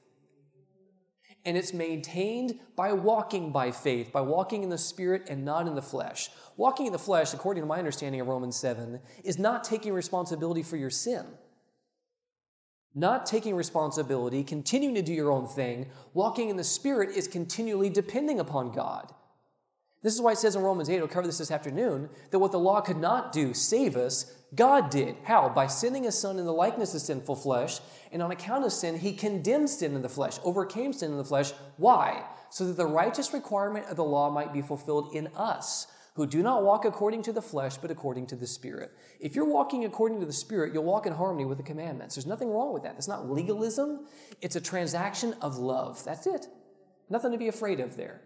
And 1.45 1.57
it's 1.57 1.73
maintained 1.73 2.59
by 2.77 2.93
walking 2.93 3.51
by 3.53 3.73
faith, 3.73 4.13
by 4.13 4.21
walking 4.21 4.63
in 4.63 4.69
the 4.69 4.79
Spirit 4.79 5.29
and 5.29 5.45
not 5.45 5.67
in 5.67 5.75
the 5.75 5.83
flesh. 5.83 6.31
Walking 6.57 6.87
in 6.87 6.93
the 6.93 6.99
flesh, 6.99 7.35
according 7.35 7.63
to 7.63 7.67
my 7.67 7.79
understanding 7.79 8.21
of 8.21 8.29
Romans 8.29 8.57
7, 8.57 9.01
is 9.25 9.39
not 9.39 9.65
taking 9.65 9.93
responsibility 9.93 10.63
for 10.63 10.77
your 10.77 10.91
sin. 10.91 11.27
Not 12.95 13.27
taking 13.27 13.57
responsibility, 13.57 14.45
continuing 14.45 14.95
to 14.97 15.03
do 15.03 15.13
your 15.13 15.33
own 15.33 15.47
thing. 15.47 15.91
Walking 16.13 16.49
in 16.49 16.57
the 16.57 16.65
Spirit 16.65 17.11
is 17.17 17.27
continually 17.27 17.89
depending 17.89 18.39
upon 18.39 18.71
God. 18.71 19.13
This 20.03 20.15
is 20.15 20.21
why 20.21 20.33
it 20.33 20.39
says 20.39 20.57
in 20.57 20.63
Romans 20.63 20.91
8, 20.91 20.99
we'll 20.99 21.09
cover 21.09 21.27
this 21.27 21.39
this 21.39 21.51
afternoon, 21.51 22.11
that 22.31 22.39
what 22.39 22.53
the 22.53 22.59
law 22.59 22.81
could 22.81 22.97
not 22.97 23.33
do, 23.33 23.55
save 23.55 23.97
us, 23.97 24.33
God 24.55 24.91
did. 24.91 25.17
How? 25.25 25.49
By 25.49 25.67
sending 25.67 26.05
his 26.05 26.19
son 26.19 26.39
in 26.39 26.45
the 26.45 26.53
likeness 26.53 26.95
of 26.95 27.01
sinful 27.01 27.37
flesh, 27.37 27.81
and 28.11 28.23
on 28.23 28.31
account 28.31 28.67
of 28.67 28.73
sin, 28.73 28.99
he 28.99 29.15
condemned 29.15 29.71
sin 29.71 29.95
in 29.95 30.03
the 30.03 30.09
flesh, 30.09 30.39
overcame 30.45 30.93
sin 30.93 31.13
in 31.13 31.17
the 31.17 31.25
flesh. 31.25 31.53
Why? 31.79 32.25
So 32.51 32.67
that 32.67 32.77
the 32.77 32.87
righteous 32.87 33.33
requirement 33.33 33.87
of 33.87 33.97
the 33.97 34.05
law 34.05 34.31
might 34.31 34.53
be 34.53 34.61
fulfilled 34.61 35.15
in 35.15 35.29
us, 35.29 35.87
who 36.15 36.27
do 36.27 36.43
not 36.43 36.63
walk 36.63 36.85
according 36.85 37.23
to 37.23 37.33
the 37.33 37.41
flesh, 37.41 37.79
but 37.79 37.91
according 37.91 38.27
to 38.27 38.37
the 38.37 38.47
Spirit. 38.47 38.93
If 39.21 39.35
you're 39.35 39.47
walking 39.47 39.87
according 39.87 40.21
to 40.21 40.27
the 40.27 40.33
Spirit, 40.35 40.75
you'll 40.75 40.85
walk 40.85 41.07
in 41.07 41.15
harmony 41.15 41.47
with 41.47 41.57
the 41.57 41.65
commandments. 41.65 42.15
There's 42.15 42.27
nothing 42.27 42.51
wrong 42.51 42.75
with 42.75 42.83
that. 42.83 42.97
It's 42.99 43.09
not 43.09 43.31
legalism, 43.31 44.07
it's 44.43 44.57
a 44.57 44.61
transaction 44.61 45.35
of 45.41 45.57
love. 45.57 46.05
That's 46.05 46.27
it. 46.27 46.47
Nothing 47.09 47.33
to 47.33 47.39
be 47.39 47.49
afraid 47.49 47.81
of 47.81 47.97
there. 47.97 48.21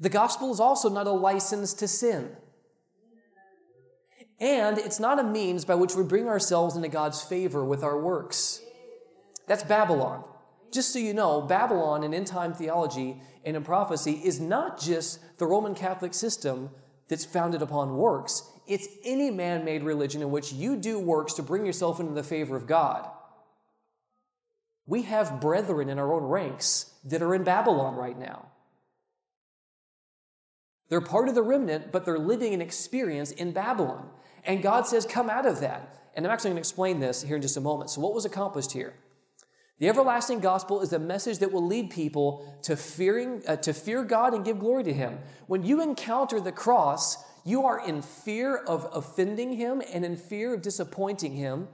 The 0.00 0.08
gospel 0.08 0.50
is 0.50 0.58
also 0.58 0.88
not 0.88 1.06
a 1.06 1.12
license 1.12 1.74
to 1.74 1.86
sin. 1.86 2.36
And 4.40 4.78
it's 4.78 4.98
not 4.98 5.20
a 5.20 5.22
means 5.22 5.64
by 5.64 5.74
which 5.74 5.94
we 5.94 6.02
bring 6.02 6.26
ourselves 6.26 6.74
into 6.74 6.88
God's 6.88 7.22
favor 7.22 7.62
with 7.62 7.82
our 7.82 7.98
works. 7.98 8.62
That's 9.46 9.62
Babylon. 9.62 10.24
Just 10.72 10.92
so 10.92 10.98
you 10.98 11.12
know, 11.12 11.42
Babylon 11.42 12.04
in 12.04 12.14
end 12.14 12.26
time 12.26 12.54
theology 12.54 13.20
and 13.44 13.56
in 13.56 13.62
prophecy 13.62 14.20
is 14.24 14.40
not 14.40 14.80
just 14.80 15.18
the 15.38 15.46
Roman 15.46 15.74
Catholic 15.74 16.14
system 16.14 16.70
that's 17.08 17.24
founded 17.24 17.60
upon 17.60 17.96
works, 17.96 18.44
it's 18.66 18.88
any 19.04 19.30
man 19.30 19.64
made 19.64 19.82
religion 19.82 20.22
in 20.22 20.30
which 20.30 20.52
you 20.52 20.76
do 20.76 20.98
works 20.98 21.34
to 21.34 21.42
bring 21.42 21.66
yourself 21.66 21.98
into 21.98 22.12
the 22.12 22.22
favor 22.22 22.56
of 22.56 22.66
God. 22.66 23.08
We 24.86 25.02
have 25.02 25.40
brethren 25.40 25.88
in 25.88 25.98
our 25.98 26.12
own 26.12 26.22
ranks 26.22 26.92
that 27.04 27.22
are 27.22 27.34
in 27.34 27.42
Babylon 27.42 27.96
right 27.96 28.18
now. 28.18 28.46
They're 30.88 31.00
part 31.00 31.28
of 31.28 31.34
the 31.34 31.42
remnant, 31.42 31.92
but 31.92 32.04
they're 32.04 32.18
living 32.18 32.54
an 32.54 32.60
experience 32.60 33.30
in 33.30 33.52
Babylon. 33.52 34.08
And 34.44 34.62
God 34.62 34.86
says, 34.86 35.06
Come 35.06 35.30
out 35.30 35.46
of 35.46 35.60
that. 35.60 35.96
And 36.14 36.26
I'm 36.26 36.32
actually 36.32 36.50
going 36.50 36.56
to 36.56 36.60
explain 36.60 37.00
this 37.00 37.22
here 37.22 37.36
in 37.36 37.42
just 37.42 37.56
a 37.56 37.60
moment. 37.60 37.90
So, 37.90 38.00
what 38.00 38.14
was 38.14 38.24
accomplished 38.24 38.72
here? 38.72 38.94
The 39.78 39.88
everlasting 39.88 40.40
gospel 40.40 40.82
is 40.82 40.92
a 40.92 40.98
message 40.98 41.38
that 41.38 41.52
will 41.52 41.66
lead 41.66 41.90
people 41.90 42.58
to 42.62 42.76
fearing 42.76 43.42
uh, 43.48 43.56
to 43.56 43.72
fear 43.72 44.04
God 44.04 44.34
and 44.34 44.44
give 44.44 44.58
glory 44.58 44.84
to 44.84 44.92
him. 44.92 45.18
When 45.46 45.64
you 45.64 45.80
encounter 45.80 46.38
the 46.38 46.52
cross, 46.52 47.16
you 47.44 47.64
are 47.64 47.86
in 47.86 48.02
fear 48.02 48.56
of 48.56 48.86
offending 48.92 49.54
him 49.54 49.82
and 49.92 50.04
in 50.04 50.16
fear 50.16 50.54
of 50.54 50.60
disappointing 50.60 51.32
him, 51.32 51.68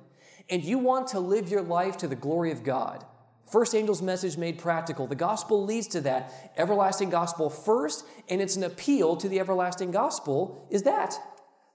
and 0.49 0.63
you 0.63 0.79
want 0.79 1.09
to 1.09 1.19
live 1.19 1.49
your 1.49 1.63
life 1.63 1.97
to 1.99 2.07
the 2.07 2.15
glory 2.15 2.53
of 2.53 2.63
God. 2.63 3.05
First 3.51 3.75
angel's 3.75 4.03
message 4.03 4.37
made 4.37 4.59
practical. 4.59 5.07
The 5.07 5.15
gospel 5.15 5.65
leads 5.65 5.89
to 5.89 6.01
that. 6.03 6.53
Everlasting 6.57 7.11
gospel 7.11 7.51
first, 7.51 8.05
and 8.29 8.41
it's 8.41 8.57
an 8.57 8.65
appeal 8.65 9.17
to 9.17 9.29
the 9.29 9.41
everlasting 9.41 9.91
gospel, 9.91 10.67
is 10.71 10.83
that. 10.83 11.17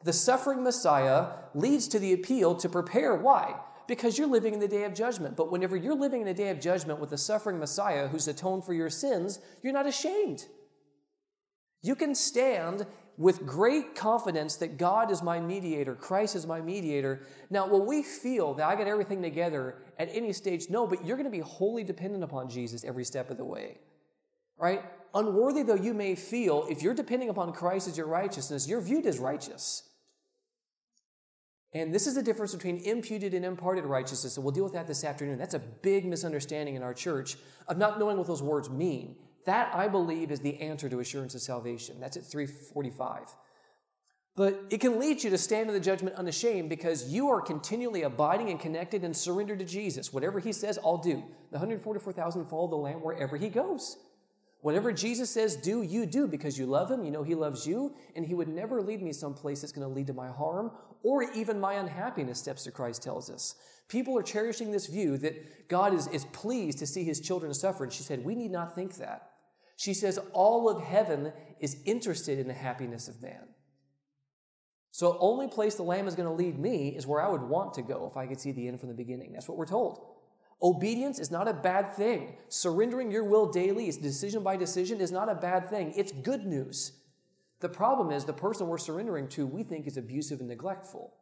The 0.03 0.13
suffering 0.13 0.63
Messiah 0.63 1.27
leads 1.53 1.87
to 1.89 1.99
the 1.99 2.13
appeal 2.13 2.55
to 2.55 2.69
prepare. 2.69 3.15
Why? 3.15 3.55
Because 3.87 4.17
you're 4.17 4.27
living 4.27 4.53
in 4.53 4.59
the 4.59 4.67
day 4.67 4.83
of 4.83 4.93
judgment. 4.93 5.35
But 5.35 5.51
whenever 5.51 5.75
you're 5.75 5.95
living 5.95 6.21
in 6.21 6.27
the 6.27 6.33
day 6.33 6.49
of 6.49 6.59
judgment 6.59 6.99
with 6.99 7.09
the 7.09 7.17
suffering 7.17 7.59
Messiah 7.59 8.07
who's 8.07 8.27
atoned 8.27 8.63
for 8.63 8.73
your 8.73 8.89
sins, 8.89 9.39
you're 9.61 9.73
not 9.73 9.87
ashamed. 9.87 10.45
You 11.81 11.95
can 11.95 12.15
stand 12.15 12.85
with 13.17 13.45
great 13.45 13.93
confidence 13.95 14.55
that 14.55 14.77
God 14.77 15.11
is 15.11 15.21
my 15.21 15.39
mediator, 15.39 15.95
Christ 15.95 16.35
is 16.35 16.47
my 16.47 16.61
mediator. 16.61 17.21
Now, 17.49 17.67
will 17.67 17.85
we 17.85 18.01
feel 18.01 18.53
that 18.55 18.67
I 18.67 18.75
got 18.75 18.87
everything 18.87 19.21
together 19.21 19.75
at 19.99 20.09
any 20.11 20.33
stage? 20.33 20.69
No, 20.69 20.87
but 20.87 21.05
you're 21.05 21.17
going 21.17 21.25
to 21.25 21.37
be 21.37 21.39
wholly 21.39 21.83
dependent 21.83 22.23
upon 22.23 22.49
Jesus 22.49 22.83
every 22.83 23.03
step 23.03 23.29
of 23.29 23.37
the 23.37 23.45
way. 23.45 23.77
Right? 24.57 24.83
Unworthy 25.13 25.63
though 25.63 25.75
you 25.75 25.93
may 25.93 26.15
feel, 26.15 26.65
if 26.69 26.81
you're 26.81 26.93
depending 26.93 27.29
upon 27.29 27.51
Christ 27.51 27.87
as 27.87 27.97
your 27.97 28.07
righteousness, 28.07 28.67
you're 28.67 28.81
viewed 28.81 29.05
as 29.05 29.19
righteous. 29.19 29.83
And 31.73 31.93
this 31.93 32.05
is 32.05 32.15
the 32.15 32.23
difference 32.23 32.53
between 32.53 32.77
imputed 32.77 33.33
and 33.33 33.45
imparted 33.45 33.85
righteousness. 33.85 34.35
And 34.35 34.43
we'll 34.43 34.51
deal 34.51 34.65
with 34.65 34.73
that 34.73 34.87
this 34.87 35.03
afternoon. 35.03 35.37
That's 35.37 35.53
a 35.53 35.59
big 35.59 36.05
misunderstanding 36.05 36.75
in 36.75 36.83
our 36.83 36.93
church 36.93 37.37
of 37.67 37.77
not 37.77 37.97
knowing 37.97 38.17
what 38.17 38.27
those 38.27 38.43
words 38.43 38.69
mean. 38.69 39.15
That, 39.45 39.73
I 39.73 39.87
believe, 39.87 40.31
is 40.31 40.41
the 40.41 40.59
answer 40.59 40.89
to 40.89 40.99
assurance 40.99 41.33
of 41.33 41.41
salvation. 41.41 41.99
That's 41.99 42.17
at 42.17 42.25
345. 42.25 43.35
But 44.35 44.61
it 44.69 44.79
can 44.79 44.99
lead 44.99 45.23
you 45.23 45.29
to 45.29 45.37
stand 45.37 45.67
in 45.67 45.73
the 45.73 45.79
judgment 45.79 46.15
unashamed 46.15 46.69
because 46.69 47.09
you 47.09 47.29
are 47.29 47.41
continually 47.41 48.03
abiding 48.03 48.49
and 48.49 48.59
connected 48.59 49.03
and 49.03 49.15
surrendered 49.15 49.59
to 49.59 49.65
Jesus. 49.65 50.13
Whatever 50.13 50.39
he 50.39 50.53
says, 50.53 50.77
I'll 50.83 50.97
do. 50.97 51.23
The 51.51 51.57
144,000 51.57 52.45
follow 52.45 52.67
the 52.67 52.75
Lamb 52.75 53.01
wherever 53.01 53.35
he 53.37 53.49
goes. 53.49 53.97
Whatever 54.61 54.93
Jesus 54.93 55.29
says, 55.29 55.55
do, 55.55 55.81
you 55.81 56.05
do 56.05 56.27
because 56.27 56.57
you 56.57 56.65
love 56.65 56.91
him, 56.91 57.03
you 57.03 57.11
know 57.11 57.23
he 57.23 57.33
loves 57.33 57.65
you, 57.65 57.95
and 58.15 58.23
he 58.25 58.35
would 58.35 58.47
never 58.47 58.79
lead 58.79 59.01
me 59.01 59.11
someplace 59.11 59.61
that's 59.61 59.73
going 59.73 59.87
to 59.87 59.93
lead 59.93 60.07
to 60.07 60.13
my 60.13 60.29
harm 60.29 60.71
or 61.03 61.23
even 61.33 61.59
my 61.59 61.73
unhappiness, 61.73 62.39
steps 62.39 62.63
to 62.63 62.71
Christ 62.71 63.03
tells 63.03 63.29
us. 63.29 63.55
People 63.87 64.17
are 64.17 64.23
cherishing 64.23 64.71
this 64.71 64.87
view 64.87 65.17
that 65.17 65.67
God 65.67 65.93
is, 65.93 66.07
is 66.07 66.25
pleased 66.25 66.79
to 66.79 66.87
see 66.87 67.03
his 67.03 67.19
children 67.19 67.53
suffer. 67.53 67.83
And 67.83 67.91
she 67.91 68.03
said, 68.03 68.23
We 68.23 68.35
need 68.35 68.51
not 68.51 68.75
think 68.75 68.95
that. 68.97 69.31
She 69.75 69.93
says, 69.93 70.19
All 70.33 70.69
of 70.69 70.81
heaven 70.81 71.33
is 71.59 71.77
interested 71.85 72.39
in 72.39 72.47
the 72.47 72.53
happiness 72.53 73.07
of 73.07 73.21
man. 73.21 73.49
So, 74.91 75.17
only 75.19 75.47
place 75.47 75.75
the 75.75 75.83
Lamb 75.83 76.07
is 76.07 76.15
going 76.15 76.27
to 76.27 76.35
lead 76.35 76.59
me 76.59 76.89
is 76.89 77.07
where 77.07 77.21
I 77.21 77.29
would 77.29 77.41
want 77.41 77.73
to 77.75 77.81
go 77.81 78.07
if 78.09 78.17
I 78.17 78.27
could 78.27 78.39
see 78.39 78.51
the 78.51 78.67
end 78.67 78.79
from 78.79 78.89
the 78.89 78.95
beginning. 78.95 79.33
That's 79.33 79.47
what 79.47 79.57
we're 79.57 79.65
told. 79.65 80.05
Obedience 80.61 81.17
is 81.17 81.31
not 81.31 81.47
a 81.47 81.53
bad 81.53 81.93
thing. 81.93 82.35
Surrendering 82.49 83.11
your 83.11 83.23
will 83.23 83.51
daily, 83.51 83.87
is 83.87 83.97
decision 83.97 84.43
by 84.43 84.55
decision, 84.55 85.01
is 85.01 85.11
not 85.11 85.27
a 85.27 85.35
bad 85.35 85.69
thing. 85.69 85.93
It's 85.95 86.11
good 86.11 86.45
news. 86.45 86.91
The 87.61 87.69
problem 87.69 88.11
is 88.11 88.25
the 88.25 88.33
person 88.33 88.67
we're 88.67 88.77
surrendering 88.77 89.27
to, 89.29 89.45
we 89.45 89.63
think 89.63 89.87
is 89.87 89.97
abusive 89.97 90.39
and 90.39 90.49
neglectful. 90.49 91.13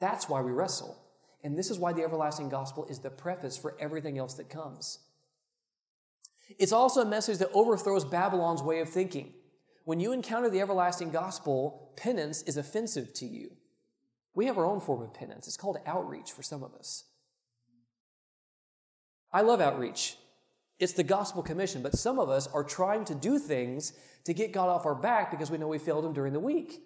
That's 0.00 0.28
why 0.28 0.42
we 0.42 0.50
wrestle. 0.50 0.96
And 1.42 1.56
this 1.56 1.70
is 1.70 1.78
why 1.78 1.92
the 1.92 2.02
everlasting 2.02 2.48
gospel 2.48 2.84
is 2.86 2.98
the 2.98 3.10
preface 3.10 3.56
for 3.56 3.76
everything 3.80 4.18
else 4.18 4.34
that 4.34 4.50
comes. 4.50 4.98
It's 6.58 6.72
also 6.72 7.02
a 7.02 7.06
message 7.06 7.38
that 7.38 7.50
overthrows 7.54 8.04
Babylon's 8.04 8.62
way 8.62 8.80
of 8.80 8.88
thinking. 8.88 9.32
When 9.84 10.00
you 10.00 10.12
encounter 10.12 10.50
the 10.50 10.60
everlasting 10.60 11.10
gospel, 11.10 11.92
penance 11.96 12.42
is 12.42 12.56
offensive 12.56 13.14
to 13.14 13.26
you. 13.26 13.52
We 14.34 14.46
have 14.46 14.58
our 14.58 14.66
own 14.66 14.80
form 14.80 15.02
of 15.02 15.14
penance. 15.14 15.46
It's 15.46 15.56
called 15.56 15.78
outreach 15.86 16.32
for 16.32 16.42
some 16.42 16.62
of 16.62 16.74
us. 16.74 17.04
I 19.32 19.42
love 19.42 19.60
outreach. 19.60 20.16
It's 20.80 20.94
the 20.94 21.04
gospel 21.04 21.42
commission, 21.42 21.82
but 21.82 21.94
some 21.94 22.18
of 22.18 22.30
us 22.30 22.48
are 22.48 22.64
trying 22.64 23.04
to 23.04 23.14
do 23.14 23.38
things 23.38 23.92
to 24.24 24.32
get 24.32 24.52
God 24.52 24.68
off 24.68 24.86
our 24.86 24.94
back 24.94 25.30
because 25.30 25.50
we 25.50 25.58
know 25.58 25.68
we 25.68 25.78
failed 25.78 26.04
Him 26.04 26.14
during 26.14 26.32
the 26.32 26.40
week. 26.40 26.80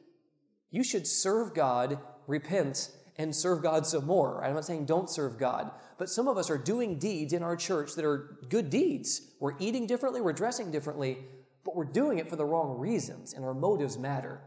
You 0.70 0.82
should 0.82 1.06
serve 1.06 1.54
God, 1.54 2.00
repent, 2.26 2.90
and 3.16 3.34
serve 3.34 3.62
God 3.62 3.86
some 3.86 4.04
more. 4.04 4.44
I'm 4.44 4.54
not 4.54 4.64
saying 4.64 4.86
don't 4.86 5.08
serve 5.08 5.38
God, 5.38 5.70
but 5.96 6.08
some 6.08 6.26
of 6.26 6.36
us 6.36 6.50
are 6.50 6.58
doing 6.58 6.98
deeds 6.98 7.32
in 7.32 7.44
our 7.44 7.54
church 7.54 7.94
that 7.94 8.04
are 8.04 8.38
good 8.48 8.68
deeds. 8.68 9.22
We're 9.40 9.56
eating 9.60 9.86
differently, 9.86 10.20
we're 10.20 10.32
dressing 10.32 10.72
differently, 10.72 11.18
but 11.64 11.76
we're 11.76 11.84
doing 11.84 12.18
it 12.18 12.28
for 12.28 12.34
the 12.34 12.44
wrong 12.44 12.76
reasons, 12.78 13.32
and 13.32 13.44
our 13.44 13.54
motives 13.54 13.96
matter. 13.96 14.40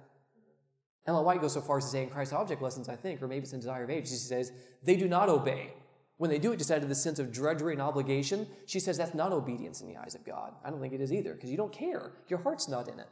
Ellen 1.06 1.24
White 1.24 1.40
goes 1.40 1.54
so 1.54 1.62
far 1.62 1.78
as 1.78 1.86
to 1.86 1.92
say 1.92 2.04
in 2.04 2.10
Christ 2.10 2.34
Object 2.34 2.62
Lessons, 2.62 2.90
I 2.90 2.98
think, 2.98 3.22
or 3.22 3.30
maybe 3.30 3.44
it's 3.44 3.54
in 3.54 3.62
Desire 3.62 3.86
of 3.86 3.90
Age, 3.90 4.10
she 4.10 4.16
says, 4.16 4.52
they 4.84 4.98
do 4.98 5.08
not 5.08 5.30
obey. 5.30 5.72
When 6.18 6.32
they 6.32 6.40
do 6.40 6.52
it 6.52 6.58
just 6.58 6.72
out 6.72 6.82
of 6.82 6.90
the 6.90 6.96
sense 6.96 7.20
of 7.20 7.32
drudgery 7.32 7.74
and 7.74 7.82
obligation, 7.82 8.48
she 8.66 8.80
says 8.80 8.98
that's 8.98 9.14
not 9.14 9.32
obedience 9.32 9.82
in 9.82 9.88
the 9.88 9.98
eyes 9.98 10.16
of 10.16 10.26
God. 10.26 10.54
I 10.66 10.72
don't 10.72 10.82
think 10.82 10.94
it 10.94 11.02
is 11.02 11.14
either, 11.14 11.34
because 11.34 11.52
you 11.52 11.58
don't 11.58 11.72
care. 11.72 12.14
Your 12.28 12.40
heart's 12.40 12.68
not 12.68 12.88
in 12.88 13.00
it. 13.00 13.08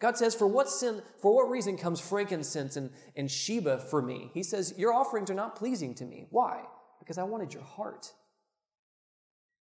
God 0.00 0.16
says, 0.16 0.34
For 0.34 0.46
what 0.46 0.68
sin, 0.68 1.02
for 1.20 1.34
what 1.34 1.50
reason 1.50 1.76
comes 1.76 2.00
frankincense 2.00 2.76
and, 2.76 2.90
and 3.16 3.30
Sheba 3.30 3.78
for 3.78 4.00
me? 4.00 4.30
He 4.32 4.42
says, 4.42 4.74
Your 4.76 4.92
offerings 4.92 5.30
are 5.30 5.34
not 5.34 5.56
pleasing 5.56 5.94
to 5.96 6.04
me. 6.04 6.26
Why? 6.30 6.62
Because 7.00 7.18
I 7.18 7.24
wanted 7.24 7.52
your 7.52 7.64
heart. 7.64 8.12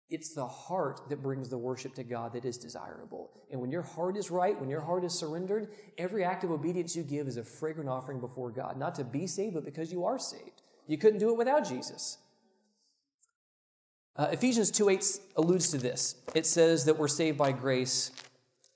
It's 0.10 0.34
the 0.34 0.48
heart 0.48 1.02
that 1.10 1.22
brings 1.22 1.50
the 1.50 1.58
worship 1.58 1.94
to 1.96 2.04
God 2.04 2.32
that 2.32 2.46
is 2.46 2.58
desirable. 2.58 3.32
And 3.52 3.60
when 3.60 3.72
your 3.72 3.82
heart 3.82 4.16
is 4.16 4.32
right, 4.32 4.58
when 4.58 4.70
your 4.70 4.80
heart 4.80 5.04
is 5.04 5.14
surrendered, 5.14 5.70
every 5.98 6.24
act 6.24 6.46
of 6.46 6.52
obedience 6.52 6.96
you 6.96 7.04
give 7.04 7.28
is 7.28 7.36
a 7.36 7.44
fragrant 7.44 7.90
offering 7.90 8.22
before 8.22 8.52
God, 8.52 8.78
not 8.78 8.96
to 8.96 9.04
be 9.04 9.28
saved, 9.28 9.56
but 9.56 9.66
because 9.66 9.92
you 9.92 10.06
are 10.06 10.18
saved. 10.18 10.62
You 10.88 10.98
couldn't 10.98 11.20
do 11.20 11.30
it 11.30 11.38
without 11.38 11.68
Jesus. 11.68 12.20
Uh, 14.18 14.30
Ephesians 14.32 14.72
2 14.72 14.90
8 14.90 15.20
alludes 15.36 15.70
to 15.70 15.78
this. 15.78 16.16
It 16.34 16.46
says 16.46 16.86
that 16.86 16.98
we're 16.98 17.08
saved 17.08 17.38
by 17.38 17.52
grace 17.52 18.12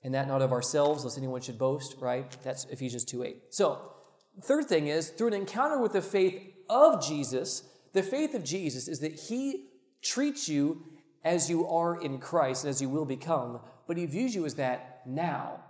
and 0.04 0.14
that 0.14 0.28
not 0.28 0.40
of 0.40 0.52
ourselves, 0.52 1.04
lest 1.04 1.18
anyone 1.18 1.40
should 1.40 1.58
boast, 1.58 1.96
right? 2.00 2.30
That's 2.42 2.64
Ephesians 2.66 3.04
2 3.04 3.24
8. 3.24 3.36
So, 3.50 3.92
third 4.40 4.66
thing 4.66 4.86
is 4.86 5.10
through 5.10 5.28
an 5.28 5.34
encounter 5.34 5.80
with 5.80 5.92
the 5.92 6.02
faith 6.02 6.40
of 6.70 7.04
Jesus, 7.04 7.64
the 7.92 8.02
faith 8.02 8.34
of 8.34 8.44
Jesus 8.44 8.86
is 8.86 9.00
that 9.00 9.14
he 9.14 9.66
treats 10.00 10.48
you 10.48 10.84
as 11.24 11.50
you 11.50 11.66
are 11.66 12.00
in 12.00 12.18
Christ 12.18 12.64
and 12.64 12.70
as 12.70 12.80
you 12.80 12.88
will 12.88 13.04
become, 13.04 13.60
but 13.86 13.96
he 13.96 14.06
views 14.06 14.34
you 14.34 14.46
as 14.46 14.54
that 14.54 15.02
now. 15.06 15.60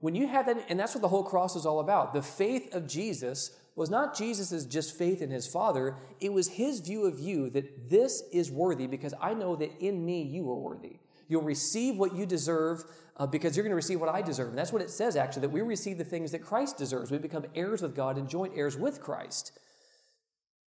When 0.00 0.14
you 0.14 0.28
have 0.28 0.46
that, 0.46 0.64
and 0.68 0.78
that's 0.78 0.94
what 0.94 1.02
the 1.02 1.08
whole 1.08 1.24
cross 1.24 1.56
is 1.56 1.66
all 1.66 1.80
about. 1.80 2.12
The 2.12 2.22
faith 2.22 2.72
of 2.74 2.86
Jesus 2.86 3.56
was 3.78 3.90
not 3.90 4.16
Jesus' 4.16 4.64
just 4.66 4.98
faith 4.98 5.22
in 5.22 5.30
his 5.30 5.46
Father, 5.46 5.96
it 6.20 6.32
was 6.32 6.48
his 6.48 6.80
view 6.80 7.06
of 7.06 7.18
you 7.18 7.48
that 7.50 7.88
this 7.88 8.24
is 8.32 8.50
worthy 8.50 8.86
because 8.86 9.14
I 9.20 9.34
know 9.34 9.56
that 9.56 9.70
in 9.80 10.04
me 10.04 10.22
you 10.22 10.50
are 10.50 10.56
worthy. 10.56 10.98
You'll 11.28 11.42
receive 11.42 11.96
what 11.96 12.14
you 12.14 12.26
deserve 12.26 12.84
uh, 13.16 13.26
because 13.26 13.56
you're 13.56 13.62
going 13.62 13.70
to 13.70 13.76
receive 13.76 14.00
what 14.00 14.14
I 14.14 14.22
deserve. 14.22 14.48
And 14.48 14.58
that's 14.58 14.72
what 14.72 14.82
it 14.82 14.90
says, 14.90 15.16
actually, 15.16 15.42
that 15.42 15.50
we 15.50 15.60
receive 15.60 15.96
the 15.96 16.04
things 16.04 16.32
that 16.32 16.42
Christ 16.42 16.76
deserves. 16.76 17.10
We 17.10 17.18
become 17.18 17.44
heirs 17.54 17.82
with 17.82 17.94
God 17.94 18.16
and 18.16 18.28
joint 18.28 18.54
heirs 18.56 18.76
with 18.76 19.00
Christ. 19.00 19.52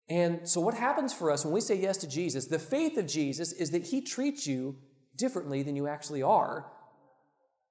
And 0.08 0.48
so, 0.48 0.60
what 0.60 0.74
happens 0.74 1.12
for 1.12 1.30
us 1.30 1.44
when 1.44 1.52
we 1.52 1.60
say 1.60 1.76
yes 1.76 1.96
to 1.98 2.08
Jesus? 2.08 2.46
The 2.46 2.58
faith 2.58 2.96
of 2.96 3.06
Jesus 3.06 3.52
is 3.52 3.70
that 3.72 3.86
he 3.86 4.00
treats 4.00 4.46
you 4.46 4.76
differently 5.16 5.62
than 5.62 5.76
you 5.76 5.88
actually 5.88 6.22
are, 6.22 6.66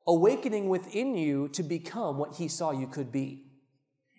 awakening 0.06 0.70
within 0.70 1.16
you 1.16 1.48
to 1.50 1.64
become 1.64 2.18
what 2.18 2.36
he 2.36 2.48
saw 2.48 2.72
you 2.72 2.88
could 2.88 3.12
be. 3.12 3.45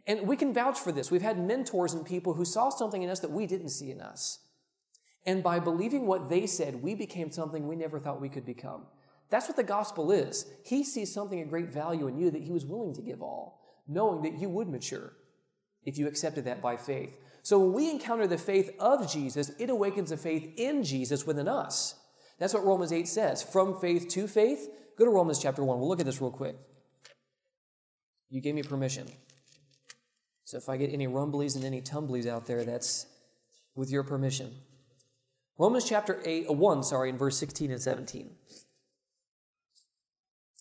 And 0.07 0.27
we 0.27 0.37
can 0.37 0.55
vouch 0.55 0.79
for 0.79 0.93
this. 0.93 1.11
We've 1.11 1.23
had 1.23 1.39
mentors 1.39 1.93
and 1.93 2.07
people 2.07 2.35
who 2.35 2.45
saw 2.45 2.71
something 2.71 3.03
in 3.03 3.11
us 3.11 3.21
that 3.21 3.31
we 3.31 3.47
didn't 3.47 3.71
see 3.71 3.91
in 3.91 4.01
us. 4.01 4.39
And 5.25 5.43
by 5.43 5.59
believing 5.59 6.07
what 6.07 6.29
they 6.29 6.47
said, 6.47 6.83
we 6.83 6.95
became 6.95 7.33
something 7.33 7.67
we 7.67 7.75
never 7.75 7.99
thought 7.99 8.21
we 8.21 8.29
could 8.29 8.47
become. 8.47 8.87
That's 9.29 9.49
what 9.49 9.57
the 9.57 9.65
gospel 9.65 10.13
is. 10.13 10.47
He 10.65 10.85
sees 10.85 11.13
something 11.13 11.41
of 11.43 11.49
great 11.49 11.73
value 11.73 12.07
in 12.07 12.17
you 12.17 12.31
that 12.31 12.43
he 12.43 12.53
was 12.53 12.65
willing 12.65 12.95
to 12.95 13.03
give 13.03 13.23
all, 13.23 13.61
knowing 13.89 14.23
that 14.23 14.41
you 14.41 14.49
would 14.49 14.69
mature 14.69 15.15
if 15.85 15.99
you 15.99 16.07
accepted 16.07 16.45
that 16.45 16.63
by 16.63 16.77
faith. 16.77 17.17
So 17.43 17.59
when 17.59 17.73
we 17.73 17.91
encounter 17.91 18.29
the 18.29 18.39
faith 18.39 18.71
of 18.79 19.11
Jesus, 19.11 19.51
it 19.59 19.71
awakens 19.71 20.13
a 20.13 20.17
faith 20.17 20.53
in 20.57 20.85
Jesus 20.85 21.27
within 21.27 21.49
us. 21.49 21.97
That's 22.39 22.55
what 22.55 22.65
Romans 22.65 22.93
8 22.93 23.09
says. 23.09 23.43
From 23.43 23.81
faith 23.81 24.09
to 24.09 24.29
faith. 24.29 24.69
Go 24.99 25.05
to 25.05 25.11
Romans 25.11 25.39
chapter 25.41 25.65
1. 25.65 25.79
We'll 25.79 25.89
look 25.89 26.01
at 26.01 26.07
this 26.07 26.21
real 26.21 26.31
quick. 26.31 26.57
You 28.29 28.41
gave 28.41 28.55
me 28.55 28.63
permission. 28.63 29.07
So 30.47 30.57
if 30.57 30.69
I 30.69 30.77
get 30.77 30.93
any 30.93 31.09
rumblies 31.09 31.57
and 31.57 31.65
any 31.65 31.83
tumblies 31.83 32.25
out 32.25 32.47
there, 32.47 32.65
that's 32.65 33.07
with 33.75 33.91
your 33.91 34.05
permission. 34.05 34.55
Romans 35.59 35.85
chapter 35.85 36.21
8, 36.25 36.47
uh, 36.49 36.53
1, 36.53 36.85
sorry, 36.85 37.09
in 37.09 37.19
verse 37.19 37.37
16 37.37 37.73
and 37.73 37.81
17. 37.83 38.31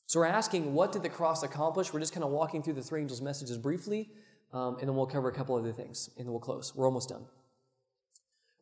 So 0.07 0.19
we're 0.19 0.25
asking, 0.25 0.73
what 0.73 0.91
did 0.91 1.03
the 1.03 1.09
cross 1.09 1.43
accomplish? 1.43 1.93
We're 1.93 1.99
just 1.99 2.13
kind 2.13 2.23
of 2.23 2.31
walking 2.31 2.63
through 2.63 2.73
the 2.73 2.81
three 2.81 3.01
angels' 3.01 3.21
messages 3.21 3.59
briefly, 3.59 4.09
um, 4.53 4.77
and 4.79 4.89
then 4.89 4.95
we'll 4.95 5.05
cover 5.05 5.29
a 5.29 5.31
couple 5.31 5.55
other 5.55 5.71
things, 5.71 6.09
and 6.17 6.25
then 6.25 6.31
we'll 6.31 6.41
close. 6.41 6.75
We're 6.75 6.87
almost 6.87 7.09
done. 7.09 7.25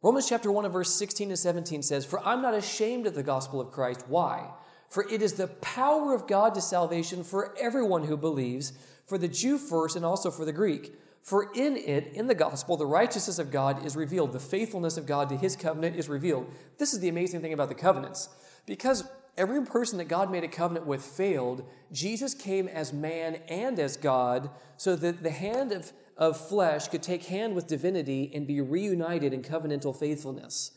Romans 0.01 0.27
chapter 0.27 0.51
1 0.51 0.65
and 0.65 0.73
verse 0.73 0.93
16 0.93 1.29
and 1.29 1.39
17 1.39 1.83
says, 1.83 2.03
For 2.03 2.19
I'm 2.27 2.41
not 2.41 2.53
ashamed 2.53 3.07
of 3.07 3.15
the 3.15 3.23
gospel 3.23 3.61
of 3.61 3.71
Christ. 3.71 4.03
Why? 4.09 4.49
For 4.89 5.09
it 5.09 5.21
is 5.21 5.35
the 5.35 5.47
power 5.47 6.13
of 6.13 6.27
God 6.27 6.53
to 6.55 6.61
salvation 6.61 7.23
for 7.23 7.55
everyone 7.57 8.03
who 8.03 8.17
believes, 8.17 8.73
for 9.05 9.17
the 9.17 9.29
Jew 9.29 9.57
first 9.57 9.95
and 9.95 10.03
also 10.03 10.29
for 10.29 10.43
the 10.43 10.51
Greek. 10.51 10.93
For 11.23 11.53
in 11.53 11.77
it, 11.77 12.11
in 12.13 12.27
the 12.27 12.35
gospel, 12.35 12.75
the 12.75 12.85
righteousness 12.85 13.39
of 13.39 13.49
God 13.49 13.85
is 13.85 13.95
revealed. 13.95 14.33
The 14.33 14.39
faithfulness 14.41 14.97
of 14.97 15.05
God 15.05 15.29
to 15.29 15.37
his 15.37 15.55
covenant 15.55 15.95
is 15.95 16.09
revealed. 16.09 16.51
This 16.77 16.93
is 16.93 16.99
the 16.99 17.07
amazing 17.07 17.41
thing 17.41 17.53
about 17.53 17.69
the 17.69 17.75
covenants. 17.75 18.27
Because 18.65 19.05
every 19.37 19.65
person 19.65 19.97
that 19.99 20.09
God 20.09 20.29
made 20.29 20.43
a 20.43 20.49
covenant 20.49 20.85
with 20.85 21.01
failed, 21.01 21.65
Jesus 21.93 22.33
came 22.33 22.67
as 22.67 22.91
man 22.91 23.35
and 23.47 23.79
as 23.79 23.95
God 23.95 24.49
so 24.75 24.97
that 24.97 25.23
the 25.23 25.31
hand 25.31 25.71
of, 25.71 25.93
of 26.17 26.37
flesh 26.37 26.89
could 26.89 27.01
take 27.01 27.23
hand 27.23 27.55
with 27.55 27.67
divinity 27.67 28.29
and 28.33 28.45
be 28.45 28.59
reunited 28.59 29.33
in 29.33 29.43
covenantal 29.43 29.97
faithfulness. 29.97 30.71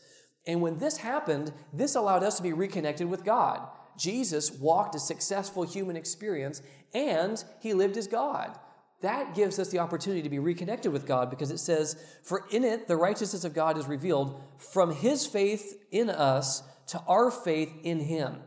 And 0.45 0.61
when 0.61 0.77
this 0.77 0.97
happened, 0.97 1.51
this 1.73 1.95
allowed 1.95 2.23
us 2.23 2.37
to 2.37 2.43
be 2.43 2.53
reconnected 2.53 3.09
with 3.09 3.25
God. 3.25 3.67
Jesus 3.97 4.49
walked 4.49 4.95
a 4.95 4.99
successful 4.99 5.63
human 5.63 5.97
experience 5.97 6.61
and 6.93 7.43
he 7.59 7.73
lived 7.73 7.97
as 7.97 8.07
God. 8.07 8.57
That 9.01 9.35
gives 9.35 9.59
us 9.59 9.69
the 9.69 9.79
opportunity 9.79 10.23
to 10.23 10.29
be 10.29 10.39
reconnected 10.39 10.91
with 10.91 11.05
God 11.05 11.29
because 11.29 11.51
it 11.51 11.59
says, 11.59 11.95
For 12.23 12.45
in 12.51 12.63
it 12.63 12.87
the 12.87 12.97
righteousness 12.97 13.43
of 13.43 13.53
God 13.53 13.77
is 13.77 13.85
revealed 13.85 14.41
from 14.57 14.91
his 14.91 15.25
faith 15.27 15.79
in 15.91 16.09
us 16.09 16.63
to 16.87 16.99
our 17.07 17.29
faith 17.29 17.71
in 17.83 17.99
him. 17.99 18.37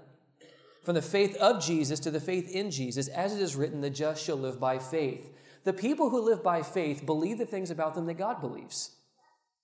From 0.82 0.94
the 0.94 1.02
faith 1.02 1.36
of 1.36 1.62
Jesus 1.62 2.00
to 2.00 2.10
the 2.10 2.20
faith 2.20 2.50
in 2.50 2.70
Jesus, 2.70 3.06
as 3.08 3.34
it 3.34 3.42
is 3.42 3.54
written, 3.54 3.80
the 3.80 3.90
just 3.90 4.24
shall 4.24 4.36
live 4.36 4.58
by 4.58 4.78
faith. 4.78 5.30
The 5.64 5.72
people 5.72 6.10
who 6.10 6.20
live 6.20 6.42
by 6.42 6.62
faith 6.62 7.04
believe 7.04 7.38
the 7.38 7.46
things 7.46 7.70
about 7.70 7.94
them 7.94 8.06
that 8.06 8.14
God 8.14 8.40
believes. 8.40 8.96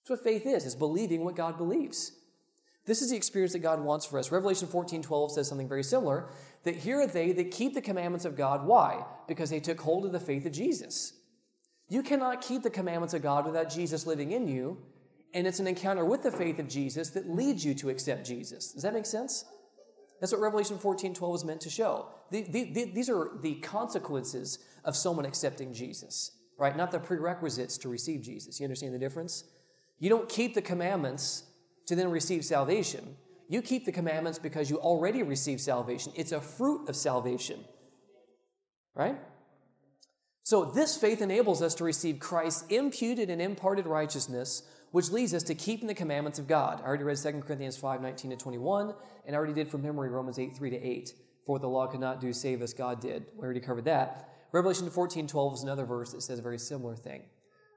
That's 0.02 0.20
what 0.20 0.24
faith 0.24 0.46
is, 0.46 0.64
is 0.64 0.76
believing 0.76 1.24
what 1.24 1.34
God 1.34 1.56
believes. 1.56 2.12
This 2.86 3.02
is 3.02 3.10
the 3.10 3.16
experience 3.16 3.52
that 3.52 3.58
God 3.58 3.80
wants 3.80 4.06
for 4.06 4.18
us. 4.18 4.30
Revelation 4.30 4.68
14 4.68 5.02
12 5.02 5.32
says 5.32 5.48
something 5.48 5.68
very 5.68 5.82
similar 5.82 6.28
that 6.62 6.76
here 6.76 7.00
are 7.00 7.06
they 7.06 7.32
that 7.32 7.50
keep 7.50 7.74
the 7.74 7.80
commandments 7.80 8.24
of 8.24 8.36
God. 8.36 8.64
Why? 8.64 9.04
Because 9.26 9.50
they 9.50 9.60
took 9.60 9.80
hold 9.80 10.06
of 10.06 10.12
the 10.12 10.20
faith 10.20 10.46
of 10.46 10.52
Jesus. 10.52 11.12
You 11.88 12.02
cannot 12.02 12.40
keep 12.40 12.62
the 12.62 12.70
commandments 12.70 13.14
of 13.14 13.22
God 13.22 13.44
without 13.44 13.70
Jesus 13.70 14.06
living 14.06 14.32
in 14.32 14.48
you, 14.48 14.78
and 15.34 15.46
it's 15.46 15.60
an 15.60 15.66
encounter 15.66 16.04
with 16.04 16.22
the 16.22 16.32
faith 16.32 16.58
of 16.58 16.68
Jesus 16.68 17.10
that 17.10 17.28
leads 17.28 17.64
you 17.64 17.74
to 17.74 17.90
accept 17.90 18.26
Jesus. 18.26 18.72
Does 18.72 18.82
that 18.82 18.94
make 18.94 19.06
sense? 19.06 19.44
That's 20.20 20.32
what 20.32 20.40
Revelation 20.40 20.78
14 20.78 21.12
12 21.12 21.34
is 21.34 21.44
meant 21.44 21.60
to 21.62 21.70
show. 21.70 22.06
The, 22.30 22.42
the, 22.42 22.72
the, 22.72 22.84
these 22.92 23.10
are 23.10 23.32
the 23.42 23.56
consequences 23.56 24.60
of 24.84 24.96
someone 24.96 25.26
accepting 25.26 25.74
Jesus, 25.74 26.30
right? 26.58 26.76
Not 26.76 26.92
the 26.92 27.00
prerequisites 27.00 27.78
to 27.78 27.88
receive 27.88 28.22
Jesus. 28.22 28.60
You 28.60 28.64
understand 28.64 28.94
the 28.94 28.98
difference? 28.98 29.44
You 29.98 30.08
don't 30.08 30.28
keep 30.28 30.54
the 30.54 30.62
commandments 30.62 31.44
to 31.86 31.96
then 31.96 32.10
receive 32.10 32.44
salvation. 32.44 33.16
You 33.48 33.62
keep 33.62 33.84
the 33.84 33.92
commandments 33.92 34.38
because 34.38 34.70
you 34.70 34.78
already 34.78 35.22
received 35.22 35.60
salvation. 35.60 36.12
It's 36.16 36.32
a 36.32 36.40
fruit 36.40 36.88
of 36.88 36.96
salvation. 36.96 37.64
Right? 38.94 39.18
So, 40.42 40.64
this 40.64 40.96
faith 40.96 41.22
enables 41.22 41.60
us 41.60 41.74
to 41.76 41.84
receive 41.84 42.18
Christ's 42.18 42.64
imputed 42.68 43.30
and 43.30 43.42
imparted 43.42 43.86
righteousness, 43.86 44.62
which 44.92 45.10
leads 45.10 45.34
us 45.34 45.42
to 45.44 45.54
keeping 45.54 45.88
the 45.88 45.94
commandments 45.94 46.38
of 46.38 46.46
God. 46.46 46.80
I 46.80 46.86
already 46.86 47.04
read 47.04 47.18
2 47.18 47.40
Corinthians 47.40 47.76
5 47.76 48.00
19 48.00 48.30
to 48.30 48.36
21, 48.36 48.94
and 49.26 49.34
I 49.34 49.38
already 49.38 49.54
did 49.54 49.68
from 49.68 49.82
memory 49.82 50.08
Romans 50.08 50.38
8 50.38 50.56
3 50.56 50.70
to 50.70 50.76
8. 50.76 51.12
For 51.44 51.52
what 51.52 51.62
the 51.62 51.68
law 51.68 51.86
could 51.86 52.00
not 52.00 52.20
do, 52.20 52.32
save 52.32 52.62
us, 52.62 52.72
God 52.72 53.00
did. 53.00 53.26
We 53.36 53.44
already 53.44 53.60
covered 53.60 53.84
that. 53.84 54.32
Revelation 54.52 54.88
14 54.88 55.26
12 55.26 55.54
is 55.54 55.62
another 55.62 55.84
verse 55.84 56.12
that 56.12 56.22
says 56.22 56.38
a 56.38 56.42
very 56.42 56.58
similar 56.58 56.96
thing. 56.96 57.22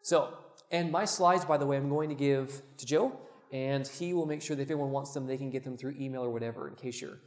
So, 0.01 0.33
and 0.71 0.91
my 0.91 1.05
slides, 1.05 1.45
by 1.45 1.57
the 1.57 1.65
way, 1.65 1.77
I'm 1.77 1.89
going 1.89 2.09
to 2.09 2.15
give 2.15 2.61
to 2.77 2.85
Joe, 2.85 3.19
and 3.51 3.87
he 3.87 4.13
will 4.13 4.25
make 4.25 4.41
sure 4.41 4.55
that 4.55 4.63
if 4.63 4.69
anyone 4.69 4.91
wants 4.91 5.13
them, 5.13 5.27
they 5.27 5.37
can 5.37 5.49
get 5.49 5.63
them 5.63 5.77
through 5.77 5.95
email 5.99 6.23
or 6.23 6.29
whatever, 6.29 6.67
in 6.67 6.75
case 6.75 7.01
you're 7.01 7.19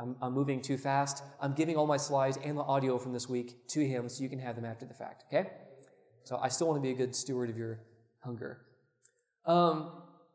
I'm, 0.00 0.16
I'm, 0.22 0.32
moving 0.32 0.60
too 0.60 0.78
fast. 0.78 1.24
I'm 1.40 1.54
giving 1.54 1.76
all 1.76 1.86
my 1.86 1.96
slides 1.96 2.38
and 2.44 2.56
the 2.56 2.62
audio 2.62 2.98
from 2.98 3.12
this 3.12 3.28
week 3.28 3.66
to 3.68 3.84
him 3.84 4.08
so 4.08 4.22
you 4.22 4.28
can 4.28 4.38
have 4.38 4.54
them 4.54 4.64
after 4.64 4.86
the 4.86 4.94
fact, 4.94 5.24
okay? 5.26 5.50
So 6.24 6.38
I 6.40 6.48
still 6.48 6.68
want 6.68 6.78
to 6.78 6.82
be 6.82 6.90
a 6.90 6.94
good 6.94 7.16
steward 7.16 7.50
of 7.50 7.56
your 7.56 7.80
hunger. 8.20 8.60
Um, 9.44 9.90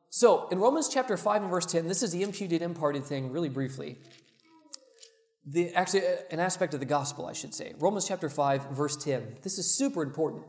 so 0.10 0.48
in 0.50 0.60
Romans 0.60 0.90
chapter 0.90 1.16
5 1.16 1.44
and 1.44 1.52
verse 1.52 1.66
10, 1.66 1.88
this 1.88 2.04
is 2.04 2.12
the 2.12 2.24
imputed, 2.24 2.62
imparted 2.62 3.06
thing, 3.06 3.32
really 3.32 3.50
briefly. 3.50 4.00
The, 5.46 5.74
actually, 5.74 6.04
an 6.32 6.40
aspect 6.40 6.74
of 6.74 6.80
the 6.80 6.86
gospel, 6.86 7.26
I 7.26 7.34
should 7.34 7.54
say. 7.54 7.74
Romans 7.80 8.08
chapter 8.08 8.30
5, 8.30 8.72
verse 8.72 8.96
10. 8.98 9.38
This 9.44 9.58
is 9.58 9.78
super 9.78 10.04
important. 10.04 10.44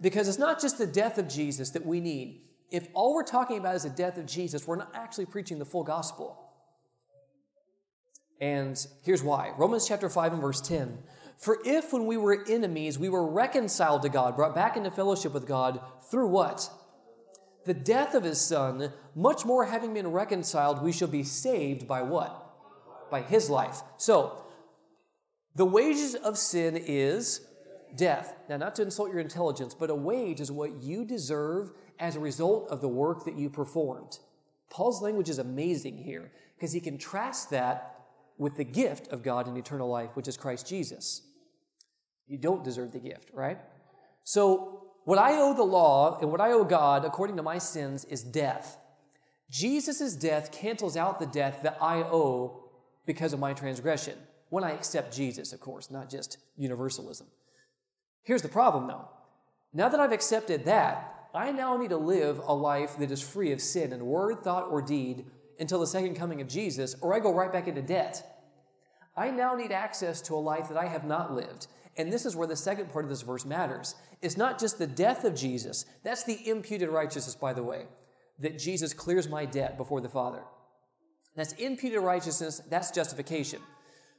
Because 0.00 0.28
it's 0.28 0.38
not 0.38 0.60
just 0.60 0.78
the 0.78 0.86
death 0.86 1.18
of 1.18 1.28
Jesus 1.28 1.70
that 1.70 1.84
we 1.84 2.00
need. 2.00 2.42
If 2.70 2.88
all 2.94 3.14
we're 3.14 3.24
talking 3.24 3.58
about 3.58 3.74
is 3.74 3.82
the 3.82 3.90
death 3.90 4.16
of 4.16 4.26
Jesus, 4.26 4.66
we're 4.66 4.76
not 4.76 4.92
actually 4.94 5.26
preaching 5.26 5.58
the 5.58 5.64
full 5.64 5.82
gospel. 5.82 6.38
And 8.40 8.84
here's 9.02 9.22
why 9.22 9.52
Romans 9.58 9.86
chapter 9.86 10.08
5 10.08 10.32
and 10.32 10.40
verse 10.40 10.60
10. 10.60 10.98
For 11.36 11.58
if 11.64 11.92
when 11.92 12.06
we 12.06 12.16
were 12.16 12.44
enemies, 12.48 12.98
we 12.98 13.08
were 13.08 13.26
reconciled 13.26 14.02
to 14.02 14.08
God, 14.08 14.36
brought 14.36 14.54
back 14.54 14.76
into 14.76 14.90
fellowship 14.90 15.32
with 15.32 15.46
God 15.46 15.80
through 16.10 16.28
what? 16.28 16.70
The 17.64 17.74
death 17.74 18.14
of 18.14 18.24
his 18.24 18.40
son, 18.40 18.92
much 19.14 19.44
more 19.44 19.64
having 19.64 19.94
been 19.94 20.08
reconciled, 20.08 20.82
we 20.82 20.92
shall 20.92 21.08
be 21.08 21.22
saved 21.22 21.88
by 21.88 22.02
what? 22.02 22.46
By 23.10 23.22
his 23.22 23.50
life. 23.50 23.80
So, 23.96 24.44
the 25.54 25.64
wages 25.64 26.14
of 26.14 26.38
sin 26.38 26.76
is 26.76 27.40
death. 27.96 28.34
Now, 28.48 28.56
not 28.56 28.74
to 28.76 28.82
insult 28.82 29.10
your 29.10 29.20
intelligence, 29.20 29.74
but 29.74 29.90
a 29.90 29.94
wage 29.94 30.40
is 30.40 30.52
what 30.52 30.82
you 30.82 31.04
deserve 31.04 31.72
as 32.00 32.16
a 32.16 32.20
result 32.20 32.68
of 32.70 32.80
the 32.80 32.88
work 32.88 33.24
that 33.26 33.36
you 33.36 33.50
performed. 33.50 34.18
Paul's 34.70 35.02
language 35.02 35.28
is 35.28 35.38
amazing 35.38 35.98
here 35.98 36.32
because 36.56 36.72
he 36.72 36.80
contrasts 36.80 37.44
that 37.46 38.00
with 38.38 38.56
the 38.56 38.64
gift 38.64 39.08
of 39.08 39.22
God 39.22 39.46
in 39.46 39.56
eternal 39.56 39.88
life, 39.88 40.10
which 40.14 40.26
is 40.26 40.36
Christ 40.36 40.66
Jesus. 40.66 41.22
You 42.26 42.38
don't 42.38 42.64
deserve 42.64 42.92
the 42.92 42.98
gift, 42.98 43.30
right? 43.34 43.58
So, 44.24 44.86
what 45.04 45.18
I 45.18 45.32
owe 45.40 45.54
the 45.54 45.62
law 45.62 46.18
and 46.20 46.30
what 46.30 46.40
I 46.40 46.52
owe 46.52 46.64
God, 46.64 47.04
according 47.04 47.36
to 47.36 47.42
my 47.42 47.58
sins, 47.58 48.04
is 48.04 48.22
death. 48.22 48.78
Jesus' 49.50 50.14
death 50.14 50.52
cancels 50.52 50.96
out 50.96 51.18
the 51.18 51.26
death 51.26 51.60
that 51.64 51.78
I 51.80 51.96
owe 51.96 52.64
because 53.06 53.32
of 53.32 53.40
my 53.40 53.52
transgression. 53.52 54.16
When 54.50 54.62
I 54.62 54.72
accept 54.72 55.14
Jesus, 55.14 55.52
of 55.52 55.60
course, 55.60 55.90
not 55.90 56.08
just 56.08 56.38
universalism. 56.56 57.26
Here's 58.22 58.42
the 58.42 58.48
problem 58.48 58.86
though. 58.86 59.08
Now 59.72 59.88
that 59.88 60.00
I've 60.00 60.12
accepted 60.12 60.64
that, 60.66 61.19
I 61.34 61.52
now 61.52 61.76
need 61.76 61.90
to 61.90 61.96
live 61.96 62.38
a 62.38 62.54
life 62.54 62.96
that 62.98 63.10
is 63.10 63.22
free 63.22 63.52
of 63.52 63.60
sin 63.60 63.92
in 63.92 64.04
word, 64.04 64.42
thought, 64.42 64.68
or 64.70 64.82
deed 64.82 65.26
until 65.58 65.80
the 65.80 65.86
second 65.86 66.14
coming 66.14 66.40
of 66.40 66.48
Jesus, 66.48 66.96
or 67.00 67.14
I 67.14 67.20
go 67.20 67.32
right 67.32 67.52
back 67.52 67.68
into 67.68 67.82
debt. 67.82 68.26
I 69.16 69.30
now 69.30 69.54
need 69.54 69.72
access 69.72 70.20
to 70.22 70.34
a 70.34 70.36
life 70.36 70.68
that 70.68 70.78
I 70.78 70.86
have 70.86 71.04
not 71.04 71.34
lived. 71.34 71.66
And 71.96 72.12
this 72.12 72.24
is 72.24 72.34
where 72.34 72.46
the 72.46 72.56
second 72.56 72.90
part 72.90 73.04
of 73.04 73.10
this 73.10 73.22
verse 73.22 73.44
matters. 73.44 73.94
It's 74.22 74.36
not 74.36 74.58
just 74.58 74.78
the 74.78 74.86
death 74.86 75.24
of 75.24 75.34
Jesus, 75.34 75.84
that's 76.02 76.24
the 76.24 76.48
imputed 76.48 76.88
righteousness, 76.88 77.34
by 77.34 77.52
the 77.52 77.62
way, 77.62 77.86
that 78.38 78.58
Jesus 78.58 78.92
clears 78.94 79.28
my 79.28 79.44
debt 79.44 79.76
before 79.76 80.00
the 80.00 80.08
Father. 80.08 80.42
That's 81.36 81.52
imputed 81.54 82.00
righteousness, 82.00 82.60
that's 82.70 82.90
justification. 82.90 83.60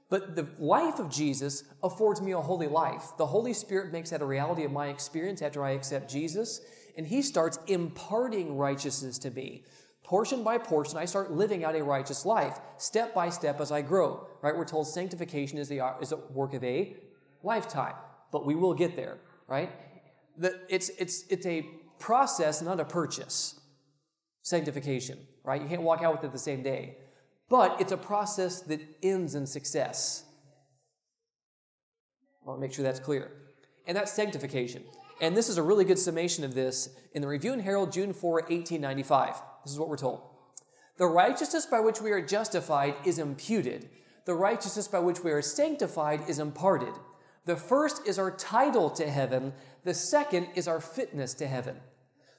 But 0.09 0.36
the 0.36 0.47
life 0.59 0.99
of 0.99 1.09
Jesus 1.09 1.64
affords 1.82 2.22
me 2.22 2.34
a 2.34 2.41
holy 2.41 2.68
life. 2.68 3.14
The 3.18 3.26
Holy 3.26 3.53
Spirit 3.53 3.93
makes 3.93 4.09
that 4.09 4.22
a 4.22 4.26
reality 4.26 4.66
of 4.66 4.72
my 4.72 4.88
experience 4.88 5.41
after 5.41 5.64
I 5.64 5.72
accept 5.72 6.12
Jesus, 6.12 6.62
and 6.97 7.07
He 7.07 7.21
starts 7.21 7.59
imparting 7.67 8.57
righteousness 8.57 9.17
to 9.19 9.31
me. 9.31 9.63
Portion 10.03 10.43
by 10.43 10.57
portion, 10.57 10.97
I 10.97 11.05
start 11.05 11.31
living 11.31 11.63
out 11.63 11.75
a 11.75 11.83
righteous 11.83 12.25
life, 12.25 12.59
step 12.77 13.13
by 13.13 13.29
step 13.29 13.61
as 13.61 13.71
I 13.71 13.81
grow. 13.81 14.27
Right? 14.41 14.55
We're 14.55 14.65
told 14.65 14.87
sanctification 14.87 15.57
is 15.57 15.69
the 15.69 15.81
is 16.01 16.11
a 16.11 16.17
work 16.17 16.53
of 16.53 16.63
a 16.63 16.95
lifetime, 17.43 17.95
but 18.31 18.45
we 18.45 18.55
will 18.55 18.73
get 18.73 18.95
there. 18.95 19.17
Right? 19.47 19.71
The, 20.37 20.59
it's 20.69 20.89
it's 20.97 21.23
it's 21.29 21.45
a 21.45 21.61
process, 21.99 22.61
not 22.61 22.79
a 22.79 22.85
purchase. 22.85 23.59
Sanctification. 24.43 25.19
Right? 25.43 25.61
You 25.61 25.67
can't 25.67 25.81
walk 25.81 26.01
out 26.03 26.13
with 26.13 26.23
it 26.23 26.31
the 26.31 26.39
same 26.39 26.61
day 26.61 26.97
but 27.51 27.81
it's 27.81 27.91
a 27.91 27.97
process 27.97 28.61
that 28.61 28.79
ends 29.03 29.35
in 29.35 29.45
success. 29.45 30.23
I 32.41 32.47
want 32.47 32.59
to 32.59 32.61
make 32.61 32.73
sure 32.73 32.81
that's 32.81 33.01
clear. 33.01 33.29
And 33.85 33.97
that's 33.97 34.13
sanctification. 34.13 34.83
And 35.22 35.38
this 35.38 35.49
is 35.49 35.57
a 35.57 35.63
really 35.63 35.86
good 35.86 35.99
summation 35.99 36.43
of 36.43 36.55
this 36.55 36.89
in 37.13 37.22
the 37.22 37.28
Review 37.28 37.53
and 37.53 37.61
Herald, 37.61 37.91
June 37.91 38.11
4, 38.11 38.32
1895. 38.32 39.36
This 39.63 39.72
is 39.72 39.80
what 39.80 39.88
we're 39.88 39.95
told. 39.95 40.24
The 40.97 41.05
righteousness 41.05 41.67
by 41.67 41.80
which 41.80 42.01
we 42.01 42.11
are 42.11 42.26
justified 42.26 42.95
is 43.05 43.19
imputed. 43.19 43.89
The 44.26 44.34
righteousness 44.34 44.88
by 44.88 44.99
which 44.99 45.24
we 45.24 45.32
are 45.32 45.41
sanctified 45.43 46.28
is 46.28 46.39
imparted. 46.39 46.93
The 47.45 47.55
first 47.55 48.07
is 48.07 48.17
our 48.17 48.32
title 48.32 48.89
to 48.91 49.09
heaven. 49.09 49.53
The 49.84 49.93
second 49.93 50.47
is 50.55 50.67
our 50.67 50.82
fitness 50.82 51.36
to 51.36 51.47
heaven. 51.47 51.78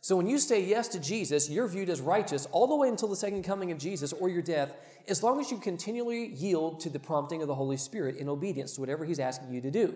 So 0.00 0.16
when 0.16 0.26
you 0.26 0.38
say 0.38 0.64
yes 0.64 0.88
to 0.88 0.98
Jesus, 0.98 1.48
you're 1.48 1.68
viewed 1.68 1.88
as 1.88 2.00
righteous 2.00 2.46
all 2.50 2.66
the 2.66 2.74
way 2.74 2.88
until 2.88 3.08
the 3.08 3.14
second 3.14 3.44
coming 3.44 3.70
of 3.70 3.78
Jesus 3.78 4.12
or 4.12 4.28
your 4.28 4.42
death, 4.42 4.74
as 5.06 5.22
long 5.22 5.38
as 5.38 5.52
you 5.52 5.58
continually 5.58 6.26
yield 6.26 6.80
to 6.80 6.90
the 6.90 6.98
prompting 6.98 7.42
of 7.42 7.48
the 7.48 7.54
Holy 7.54 7.76
Spirit 7.76 8.16
in 8.16 8.28
obedience 8.28 8.74
to 8.74 8.80
whatever 8.80 9.04
He's 9.04 9.20
asking 9.20 9.52
you 9.52 9.60
to 9.60 9.70
do. 9.70 9.94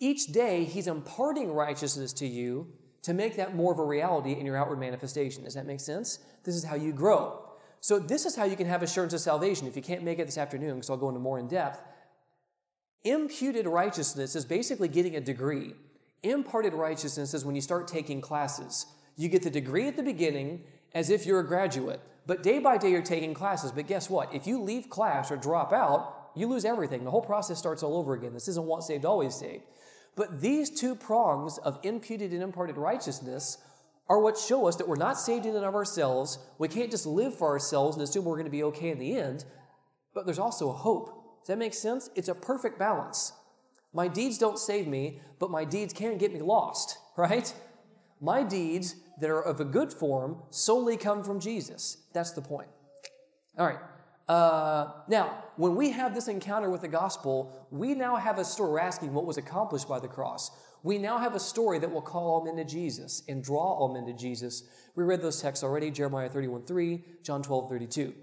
Each 0.00 0.26
day, 0.26 0.64
He's 0.64 0.86
imparting 0.86 1.52
righteousness 1.52 2.12
to 2.14 2.26
you 2.26 2.68
to 3.02 3.12
make 3.12 3.36
that 3.36 3.54
more 3.54 3.72
of 3.72 3.78
a 3.78 3.84
reality 3.84 4.32
in 4.32 4.46
your 4.46 4.56
outward 4.56 4.80
manifestation. 4.80 5.44
Does 5.44 5.54
that 5.54 5.66
make 5.66 5.80
sense? 5.80 6.18
This 6.42 6.54
is 6.54 6.64
how 6.64 6.74
you 6.74 6.92
grow. 6.92 7.40
So, 7.80 7.98
this 7.98 8.24
is 8.24 8.34
how 8.34 8.44
you 8.44 8.56
can 8.56 8.66
have 8.66 8.82
assurance 8.82 9.12
of 9.12 9.20
salvation. 9.20 9.66
If 9.66 9.76
you 9.76 9.82
can't 9.82 10.02
make 10.02 10.18
it 10.18 10.24
this 10.26 10.38
afternoon, 10.38 10.76
because 10.76 10.90
I'll 10.90 10.96
go 10.96 11.08
into 11.08 11.20
more 11.20 11.38
in 11.38 11.48
depth, 11.48 11.82
imputed 13.04 13.66
righteousness 13.66 14.34
is 14.34 14.44
basically 14.44 14.88
getting 14.88 15.16
a 15.16 15.20
degree. 15.20 15.74
Imparted 16.22 16.72
righteousness 16.72 17.34
is 17.34 17.44
when 17.44 17.54
you 17.54 17.60
start 17.60 17.86
taking 17.86 18.22
classes. 18.22 18.86
You 19.16 19.28
get 19.28 19.42
the 19.42 19.50
degree 19.50 19.86
at 19.86 19.96
the 19.96 20.02
beginning 20.02 20.62
as 20.94 21.10
if 21.10 21.26
you're 21.26 21.40
a 21.40 21.46
graduate, 21.46 22.00
but 22.26 22.42
day 22.42 22.58
by 22.58 22.78
day 22.78 22.90
you're 22.90 23.02
taking 23.02 23.34
classes. 23.34 23.70
But 23.70 23.86
guess 23.86 24.08
what? 24.08 24.34
If 24.34 24.46
you 24.46 24.62
leave 24.62 24.88
class 24.88 25.30
or 25.30 25.36
drop 25.36 25.72
out, 25.72 26.30
you 26.34 26.46
lose 26.46 26.64
everything. 26.64 27.04
The 27.04 27.10
whole 27.10 27.20
process 27.20 27.58
starts 27.58 27.82
all 27.82 27.96
over 27.96 28.14
again. 28.14 28.32
This 28.32 28.48
isn't 28.48 28.64
once 28.64 28.86
saved, 28.86 29.04
always 29.04 29.34
saved. 29.34 29.64
But 30.16 30.40
these 30.40 30.70
two 30.70 30.94
prongs 30.94 31.58
of 31.58 31.78
imputed 31.82 32.32
and 32.32 32.42
imparted 32.42 32.76
righteousness 32.76 33.58
are 34.08 34.20
what 34.20 34.38
show 34.38 34.66
us 34.68 34.76
that 34.76 34.88
we're 34.88 34.96
not 34.96 35.18
saved 35.18 35.46
in 35.46 35.56
and 35.56 35.64
of 35.64 35.74
ourselves. 35.74 36.38
We 36.58 36.68
can't 36.68 36.90
just 36.90 37.06
live 37.06 37.36
for 37.36 37.48
ourselves 37.48 37.96
and 37.96 38.02
assume 38.02 38.24
we're 38.24 38.36
going 38.36 38.44
to 38.44 38.50
be 38.50 38.64
okay 38.64 38.90
in 38.90 38.98
the 38.98 39.16
end. 39.16 39.44
but 40.14 40.26
there's 40.26 40.38
also 40.38 40.68
a 40.68 40.72
hope. 40.72 41.40
Does 41.40 41.48
that 41.48 41.58
make 41.58 41.74
sense? 41.74 42.08
It's 42.14 42.28
a 42.28 42.34
perfect 42.34 42.78
balance. 42.78 43.32
My 43.92 44.06
deeds 44.08 44.38
don't 44.38 44.58
save 44.58 44.86
me, 44.86 45.20
but 45.40 45.50
my 45.50 45.64
deeds 45.64 45.92
can't 45.92 46.18
get 46.18 46.32
me 46.32 46.40
lost, 46.40 46.98
right? 47.16 47.52
My 48.20 48.42
deeds 48.42 48.96
that 49.20 49.30
are 49.30 49.42
of 49.42 49.60
a 49.60 49.64
good 49.64 49.92
form 49.92 50.42
solely 50.50 50.96
come 50.96 51.24
from 51.24 51.40
Jesus. 51.40 51.98
That's 52.12 52.30
the 52.32 52.42
point. 52.42 52.68
All 53.58 53.66
right. 53.66 53.78
Uh, 54.28 54.90
now, 55.08 55.44
when 55.56 55.76
we 55.76 55.90
have 55.90 56.14
this 56.14 56.28
encounter 56.28 56.70
with 56.70 56.80
the 56.80 56.88
gospel, 56.88 57.66
we 57.70 57.94
now 57.94 58.16
have 58.16 58.38
a 58.38 58.44
story. 58.44 58.72
We're 58.72 58.78
asking 58.80 59.12
what 59.12 59.26
was 59.26 59.36
accomplished 59.36 59.88
by 59.88 60.00
the 60.00 60.08
cross. 60.08 60.50
We 60.82 60.98
now 60.98 61.18
have 61.18 61.34
a 61.34 61.40
story 61.40 61.78
that 61.78 61.90
will 61.90 62.02
call 62.02 62.30
all 62.30 62.44
men 62.44 62.56
to 62.56 62.64
Jesus 62.64 63.22
and 63.28 63.42
draw 63.42 63.62
all 63.62 63.92
men 63.92 64.06
to 64.06 64.12
Jesus. 64.12 64.64
We 64.94 65.04
read 65.04 65.22
those 65.22 65.40
texts 65.40 65.62
already 65.62 65.90
Jeremiah 65.90 66.28
31 66.28 66.64
3, 66.64 67.04
John 67.22 67.42
12 67.42 67.68
32. 67.68 68.14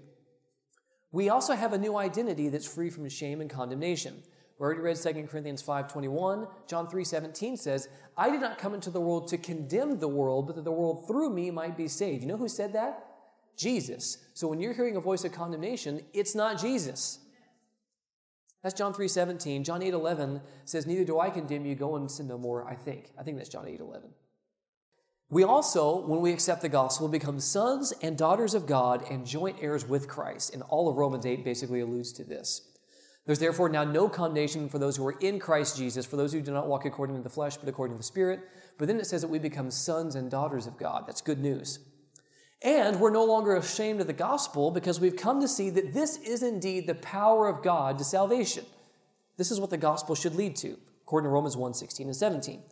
We 1.12 1.28
also 1.28 1.54
have 1.54 1.72
a 1.72 1.78
new 1.78 1.96
identity 1.96 2.48
that's 2.48 2.66
free 2.66 2.88
from 2.88 3.08
shame 3.08 3.40
and 3.40 3.50
condemnation. 3.50 4.22
We 4.58 4.64
already 4.64 4.80
read 4.80 4.96
2 4.96 5.26
Corinthians 5.28 5.62
5.21. 5.62 6.48
John 6.68 6.86
3.17 6.86 7.58
says, 7.58 7.88
I 8.16 8.30
did 8.30 8.40
not 8.40 8.58
come 8.58 8.74
into 8.74 8.90
the 8.90 9.00
world 9.00 9.28
to 9.28 9.38
condemn 9.38 9.98
the 9.98 10.08
world, 10.08 10.46
but 10.46 10.56
that 10.56 10.64
the 10.64 10.72
world 10.72 11.06
through 11.06 11.30
me 11.30 11.50
might 11.50 11.76
be 11.76 11.88
saved. 11.88 12.22
You 12.22 12.28
know 12.28 12.36
who 12.36 12.48
said 12.48 12.72
that? 12.74 13.11
Jesus. 13.56 14.18
So 14.34 14.48
when 14.48 14.60
you're 14.60 14.72
hearing 14.72 14.96
a 14.96 15.00
voice 15.00 15.24
of 15.24 15.32
condemnation, 15.32 16.02
it's 16.12 16.34
not 16.34 16.60
Jesus. 16.60 17.18
That's 18.62 18.74
John 18.74 18.94
3.17. 18.94 19.64
John 19.64 19.80
8.11 19.80 20.40
says, 20.64 20.86
Neither 20.86 21.04
do 21.04 21.18
I 21.18 21.30
condemn 21.30 21.66
you, 21.66 21.74
go 21.74 21.96
and 21.96 22.10
sin 22.10 22.28
no 22.28 22.38
more, 22.38 22.68
I 22.68 22.74
think. 22.74 23.10
I 23.18 23.22
think 23.22 23.36
that's 23.36 23.48
John 23.48 23.64
8.11. 23.64 24.02
We 25.30 25.44
also, 25.44 26.06
when 26.06 26.20
we 26.20 26.32
accept 26.32 26.60
the 26.60 26.68
gospel, 26.68 27.08
become 27.08 27.40
sons 27.40 27.92
and 28.02 28.18
daughters 28.18 28.54
of 28.54 28.66
God 28.66 29.02
and 29.10 29.26
joint 29.26 29.56
heirs 29.60 29.88
with 29.88 30.06
Christ. 30.06 30.52
And 30.52 30.62
all 30.64 30.88
of 30.88 30.96
Romans 30.96 31.24
8 31.24 31.44
basically 31.44 31.80
alludes 31.80 32.12
to 32.14 32.24
this. 32.24 32.68
There's 33.24 33.38
therefore 33.38 33.68
now 33.68 33.84
no 33.84 34.08
condemnation 34.08 34.68
for 34.68 34.78
those 34.78 34.96
who 34.96 35.06
are 35.06 35.18
in 35.20 35.38
Christ 35.38 35.76
Jesus, 35.76 36.04
for 36.04 36.16
those 36.16 36.32
who 36.32 36.42
do 36.42 36.52
not 36.52 36.66
walk 36.66 36.84
according 36.84 37.16
to 37.16 37.22
the 37.22 37.30
flesh, 37.30 37.56
but 37.56 37.68
according 37.68 37.94
to 37.94 37.98
the 37.98 38.04
Spirit. 38.04 38.40
But 38.78 38.88
then 38.88 38.98
it 38.98 39.06
says 39.06 39.22
that 39.22 39.28
we 39.28 39.38
become 39.38 39.70
sons 39.70 40.16
and 40.16 40.30
daughters 40.30 40.66
of 40.66 40.76
God. 40.76 41.04
That's 41.06 41.20
good 41.20 41.38
news. 41.38 41.78
And 42.64 43.00
we're 43.00 43.10
no 43.10 43.24
longer 43.24 43.56
ashamed 43.56 44.00
of 44.00 44.06
the 44.06 44.12
gospel 44.12 44.70
because 44.70 45.00
we've 45.00 45.16
come 45.16 45.40
to 45.40 45.48
see 45.48 45.70
that 45.70 45.92
this 45.92 46.16
is 46.18 46.42
indeed 46.42 46.86
the 46.86 46.94
power 46.94 47.48
of 47.48 47.62
God 47.62 47.98
to 47.98 48.04
salvation. 48.04 48.64
This 49.36 49.50
is 49.50 49.58
what 49.58 49.70
the 49.70 49.76
gospel 49.76 50.14
should 50.14 50.36
lead 50.36 50.54
to, 50.56 50.78
according 51.02 51.28
to 51.28 51.32
Romans 51.32 51.56
1 51.56 51.74
16 51.74 52.06
and 52.06 52.16
17. 52.16 52.62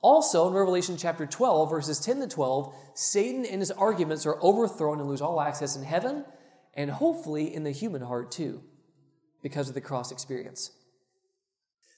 Also, 0.00 0.46
in 0.46 0.54
Revelation 0.54 0.96
chapter 0.96 1.26
12, 1.26 1.70
verses 1.70 1.98
10 2.00 2.20
to 2.20 2.28
12, 2.28 2.74
Satan 2.94 3.44
and 3.44 3.60
his 3.60 3.70
arguments 3.70 4.24
are 4.26 4.40
overthrown 4.42 5.00
and 5.00 5.08
lose 5.08 5.20
all 5.20 5.40
access 5.40 5.76
in 5.76 5.82
heaven 5.82 6.24
and 6.74 6.90
hopefully 6.90 7.52
in 7.52 7.64
the 7.64 7.70
human 7.70 8.02
heart 8.02 8.30
too, 8.30 8.62
because 9.42 9.68
of 9.68 9.74
the 9.74 9.80
cross 9.80 10.12
experience. 10.12 10.70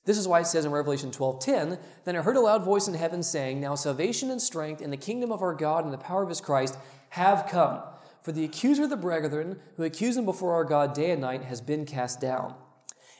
This 0.08 0.16
is 0.16 0.26
why 0.26 0.40
it 0.40 0.46
says 0.46 0.64
in 0.64 0.72
Revelation 0.72 1.10
12:10, 1.10 1.78
Then 2.06 2.16
I 2.16 2.22
heard 2.22 2.38
a 2.38 2.40
loud 2.40 2.64
voice 2.64 2.88
in 2.88 2.94
heaven 2.94 3.22
saying, 3.22 3.60
Now 3.60 3.74
salvation 3.74 4.30
and 4.30 4.40
strength 4.40 4.80
in 4.80 4.88
the 4.88 4.96
kingdom 4.96 5.30
of 5.30 5.42
our 5.42 5.52
God 5.52 5.84
and 5.84 5.92
the 5.92 5.98
power 5.98 6.22
of 6.22 6.30
his 6.30 6.40
Christ 6.40 6.78
have 7.10 7.46
come. 7.46 7.82
For 8.22 8.32
the 8.32 8.46
accuser 8.46 8.84
of 8.84 8.90
the 8.90 8.96
brethren, 8.96 9.60
who 9.76 9.84
accused 9.84 10.18
him 10.18 10.24
before 10.24 10.54
our 10.54 10.64
God 10.64 10.94
day 10.94 11.10
and 11.10 11.20
night, 11.20 11.44
has 11.44 11.60
been 11.60 11.84
cast 11.84 12.22
down. 12.22 12.54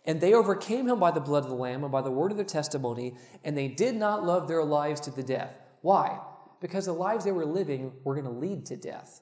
And 0.07 0.19
they 0.23 0.33
overcame 0.33 0.89
him 0.89 0.99
by 0.99 1.11
the 1.11 1.21
blood 1.21 1.43
of 1.43 1.51
the 1.51 1.57
Lamb 1.57 1.83
and 1.83 1.93
by 1.93 2.01
the 2.01 2.11
word 2.11 2.31
of 2.31 2.39
their 2.39 2.47
testimony, 2.47 3.15
and 3.45 3.55
they 3.55 3.69
did 3.69 3.95
not 3.95 4.25
love 4.25 4.49
their 4.49 4.65
lives 4.65 5.03
to 5.03 5.11
the 5.11 5.23
death. 5.23 5.61
Why? 5.83 6.19
Because 6.63 6.87
the 6.87 6.95
lives 6.95 7.27
they 7.27 7.33
were 7.33 7.45
living 7.45 7.93
were 8.03 8.15
going 8.15 8.25
to 8.25 8.31
lead 8.31 8.65
to 8.65 8.79
death. 8.79 9.21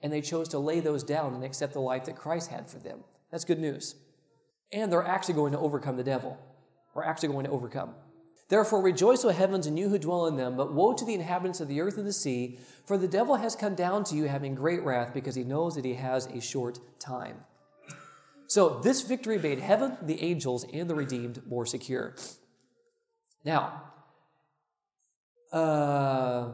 And 0.00 0.12
they 0.12 0.22
chose 0.22 0.48
to 0.48 0.58
lay 0.58 0.80
those 0.80 1.04
down 1.04 1.34
and 1.34 1.44
accept 1.44 1.72
the 1.72 1.78
life 1.78 2.06
that 2.06 2.16
Christ 2.16 2.50
had 2.50 2.68
for 2.68 2.80
them. 2.80 3.04
That's 3.30 3.44
good 3.44 3.60
news. 3.60 3.94
And 4.72 4.90
they're 4.90 5.06
actually 5.06 5.34
going 5.34 5.52
to 5.52 5.60
overcome 5.60 5.96
the 5.96 6.02
devil. 6.02 6.36
We're 6.94 7.04
actually 7.04 7.28
going 7.28 7.46
to 7.46 7.52
overcome. 7.52 7.94
Therefore, 8.48 8.82
rejoice, 8.82 9.24
O 9.24 9.28
heavens, 9.28 9.68
and 9.68 9.78
you 9.78 9.88
who 9.88 9.98
dwell 9.98 10.26
in 10.26 10.36
them. 10.36 10.56
But 10.56 10.72
woe 10.72 10.92
to 10.92 11.04
the 11.04 11.14
inhabitants 11.14 11.60
of 11.60 11.68
the 11.68 11.80
earth 11.80 11.96
and 11.98 12.06
the 12.06 12.12
sea, 12.12 12.58
for 12.84 12.98
the 12.98 13.06
devil 13.06 13.36
has 13.36 13.54
come 13.54 13.76
down 13.76 14.02
to 14.04 14.16
you 14.16 14.24
having 14.24 14.56
great 14.56 14.82
wrath, 14.82 15.14
because 15.14 15.36
he 15.36 15.44
knows 15.44 15.76
that 15.76 15.84
he 15.84 15.94
has 15.94 16.26
a 16.26 16.40
short 16.40 16.80
time. 16.98 17.36
So, 18.48 18.80
this 18.80 19.02
victory 19.02 19.38
made 19.38 19.60
heaven, 19.60 19.96
the 20.02 20.20
angels, 20.20 20.66
and 20.72 20.90
the 20.90 20.96
redeemed 20.96 21.46
more 21.46 21.64
secure. 21.64 22.16
Now, 23.44 23.84
uh, 25.52 26.52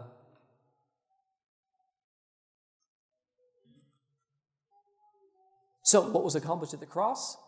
so 5.82 6.10
what 6.10 6.22
was 6.22 6.34
accomplished 6.34 6.74
at 6.74 6.80
the 6.80 6.86
cross? 6.86 7.38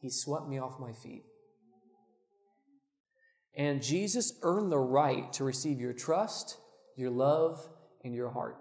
He 0.00 0.08
swept 0.08 0.48
me 0.48 0.58
off 0.58 0.80
my 0.80 0.92
feet. 0.92 1.24
And 3.56 3.82
Jesus 3.82 4.32
earned 4.42 4.72
the 4.72 4.78
right 4.78 5.32
to 5.34 5.44
receive 5.44 5.80
your 5.80 5.92
trust, 5.92 6.58
your 6.96 7.10
love, 7.10 7.68
and 8.04 8.14
your 8.14 8.30
heart. 8.30 8.56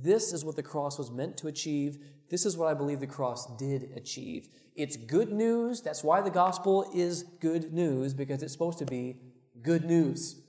This 0.00 0.32
is 0.32 0.44
what 0.44 0.56
the 0.56 0.62
cross 0.62 0.98
was 0.98 1.10
meant 1.10 1.36
to 1.38 1.48
achieve. 1.48 1.98
This 2.30 2.46
is 2.46 2.56
what 2.56 2.68
I 2.68 2.74
believe 2.74 3.00
the 3.00 3.06
cross 3.06 3.56
did 3.56 3.90
achieve. 3.96 4.48
It's 4.74 4.96
good 4.96 5.32
news. 5.32 5.82
That's 5.82 6.02
why 6.02 6.20
the 6.20 6.30
gospel 6.30 6.90
is 6.94 7.24
good 7.40 7.72
news, 7.72 8.14
because 8.14 8.42
it's 8.42 8.52
supposed 8.52 8.78
to 8.78 8.86
be 8.86 9.16
good 9.62 9.84
news. 9.84 10.40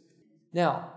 Now, 0.51 0.91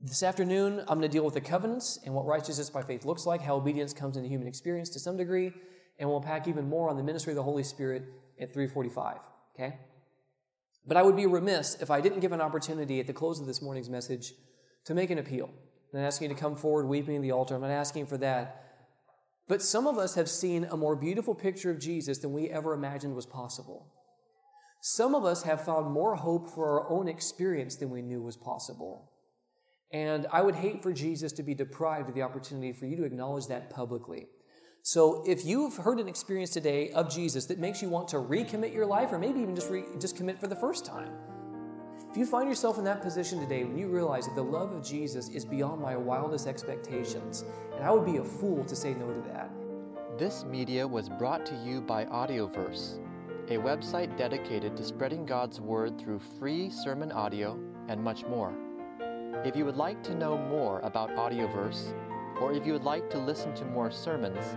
this 0.00 0.22
afternoon, 0.22 0.80
I'm 0.80 0.98
going 0.98 1.02
to 1.02 1.08
deal 1.08 1.24
with 1.24 1.34
the 1.34 1.40
covenants 1.40 1.98
and 2.04 2.14
what 2.14 2.26
righteousness 2.26 2.70
by 2.70 2.82
faith 2.82 3.04
looks 3.04 3.24
like, 3.24 3.40
how 3.40 3.56
obedience 3.56 3.92
comes 3.92 4.16
into 4.16 4.28
human 4.28 4.46
experience 4.46 4.90
to 4.90 4.98
some 4.98 5.16
degree, 5.16 5.52
and 5.98 6.08
we'll 6.08 6.20
pack 6.20 6.46
even 6.46 6.68
more 6.68 6.90
on 6.90 6.96
the 6.96 7.02
ministry 7.02 7.32
of 7.32 7.36
the 7.36 7.42
Holy 7.42 7.64
Spirit 7.64 8.04
at 8.38 8.52
345. 8.52 9.16
Okay? 9.54 9.78
But 10.86 10.96
I 10.96 11.02
would 11.02 11.16
be 11.16 11.26
remiss 11.26 11.76
if 11.80 11.90
I 11.90 12.00
didn't 12.00 12.20
give 12.20 12.32
an 12.32 12.40
opportunity 12.40 13.00
at 13.00 13.06
the 13.06 13.12
close 13.12 13.40
of 13.40 13.46
this 13.46 13.62
morning's 13.62 13.88
message 13.88 14.34
to 14.84 14.94
make 14.94 15.10
an 15.10 15.18
appeal. 15.18 15.50
I'm 15.92 16.00
not 16.00 16.06
asking 16.06 16.28
you 16.28 16.34
to 16.34 16.40
come 16.40 16.56
forward 16.56 16.86
weeping 16.86 17.16
at 17.16 17.22
the 17.22 17.32
altar. 17.32 17.54
I'm 17.54 17.62
not 17.62 17.70
asking 17.70 18.06
for 18.06 18.18
that. 18.18 18.62
But 19.48 19.62
some 19.62 19.86
of 19.86 19.98
us 19.98 20.14
have 20.14 20.28
seen 20.28 20.64
a 20.64 20.76
more 20.76 20.96
beautiful 20.96 21.34
picture 21.34 21.70
of 21.70 21.78
Jesus 21.78 22.18
than 22.18 22.32
we 22.32 22.50
ever 22.50 22.74
imagined 22.74 23.14
was 23.14 23.26
possible. 23.26 23.86
Some 24.80 25.14
of 25.14 25.24
us 25.24 25.42
have 25.44 25.64
found 25.64 25.90
more 25.90 26.14
hope 26.14 26.50
for 26.50 26.80
our 26.80 26.90
own 26.90 27.08
experience 27.08 27.76
than 27.76 27.90
we 27.90 28.02
knew 28.02 28.20
was 28.20 28.36
possible. 28.36 29.10
And 29.90 30.26
I 30.32 30.42
would 30.42 30.56
hate 30.56 30.82
for 30.82 30.92
Jesus 30.92 31.32
to 31.32 31.42
be 31.42 31.54
deprived 31.54 32.08
of 32.08 32.14
the 32.14 32.22
opportunity 32.22 32.72
for 32.72 32.86
you 32.86 32.96
to 32.96 33.04
acknowledge 33.04 33.46
that 33.46 33.70
publicly. 33.70 34.26
So 34.86 35.24
if 35.26 35.46
you've 35.46 35.74
heard 35.78 35.98
an 35.98 36.08
experience 36.08 36.50
today 36.50 36.90
of 36.90 37.08
Jesus 37.08 37.46
that 37.46 37.58
makes 37.58 37.80
you 37.80 37.88
want 37.88 38.06
to 38.08 38.16
recommit 38.16 38.74
your 38.74 38.84
life, 38.84 39.12
or 39.12 39.18
maybe 39.18 39.40
even 39.40 39.54
just, 39.54 39.70
re- 39.70 39.86
just 39.98 40.14
commit 40.14 40.38
for 40.38 40.46
the 40.46 40.54
first 40.54 40.84
time, 40.84 41.08
if 42.10 42.18
you 42.18 42.26
find 42.26 42.50
yourself 42.50 42.76
in 42.76 42.84
that 42.84 43.00
position 43.00 43.40
today 43.40 43.64
when 43.64 43.78
you 43.78 43.88
realize 43.88 44.26
that 44.26 44.34
the 44.34 44.44
love 44.44 44.72
of 44.72 44.84
Jesus 44.84 45.30
is 45.30 45.42
beyond 45.42 45.80
my 45.80 45.96
wildest 45.96 46.46
expectations, 46.46 47.46
and 47.74 47.82
I 47.82 47.90
would 47.92 48.04
be 48.04 48.18
a 48.18 48.22
fool 48.22 48.62
to 48.62 48.76
say 48.76 48.92
no 48.92 49.10
to 49.10 49.22
that. 49.22 49.50
This 50.18 50.44
media 50.44 50.86
was 50.86 51.08
brought 51.08 51.46
to 51.46 51.54
you 51.64 51.80
by 51.80 52.04
Audioverse, 52.04 52.98
a 53.48 53.56
website 53.56 54.14
dedicated 54.18 54.76
to 54.76 54.84
spreading 54.84 55.24
God's 55.24 55.62
Word 55.62 55.98
through 55.98 56.20
free 56.38 56.68
sermon 56.68 57.10
audio 57.10 57.58
and 57.88 58.04
much 58.04 58.26
more. 58.26 58.52
If 59.46 59.56
you 59.56 59.64
would 59.64 59.78
like 59.78 60.02
to 60.02 60.14
know 60.14 60.36
more 60.36 60.80
about 60.80 61.08
Audioverse, 61.12 61.94
or 62.40 62.52
if 62.52 62.66
you 62.66 62.72
would 62.72 62.84
like 62.84 63.08
to 63.10 63.18
listen 63.18 63.54
to 63.54 63.64
more 63.66 63.90
sermons, 63.90 64.56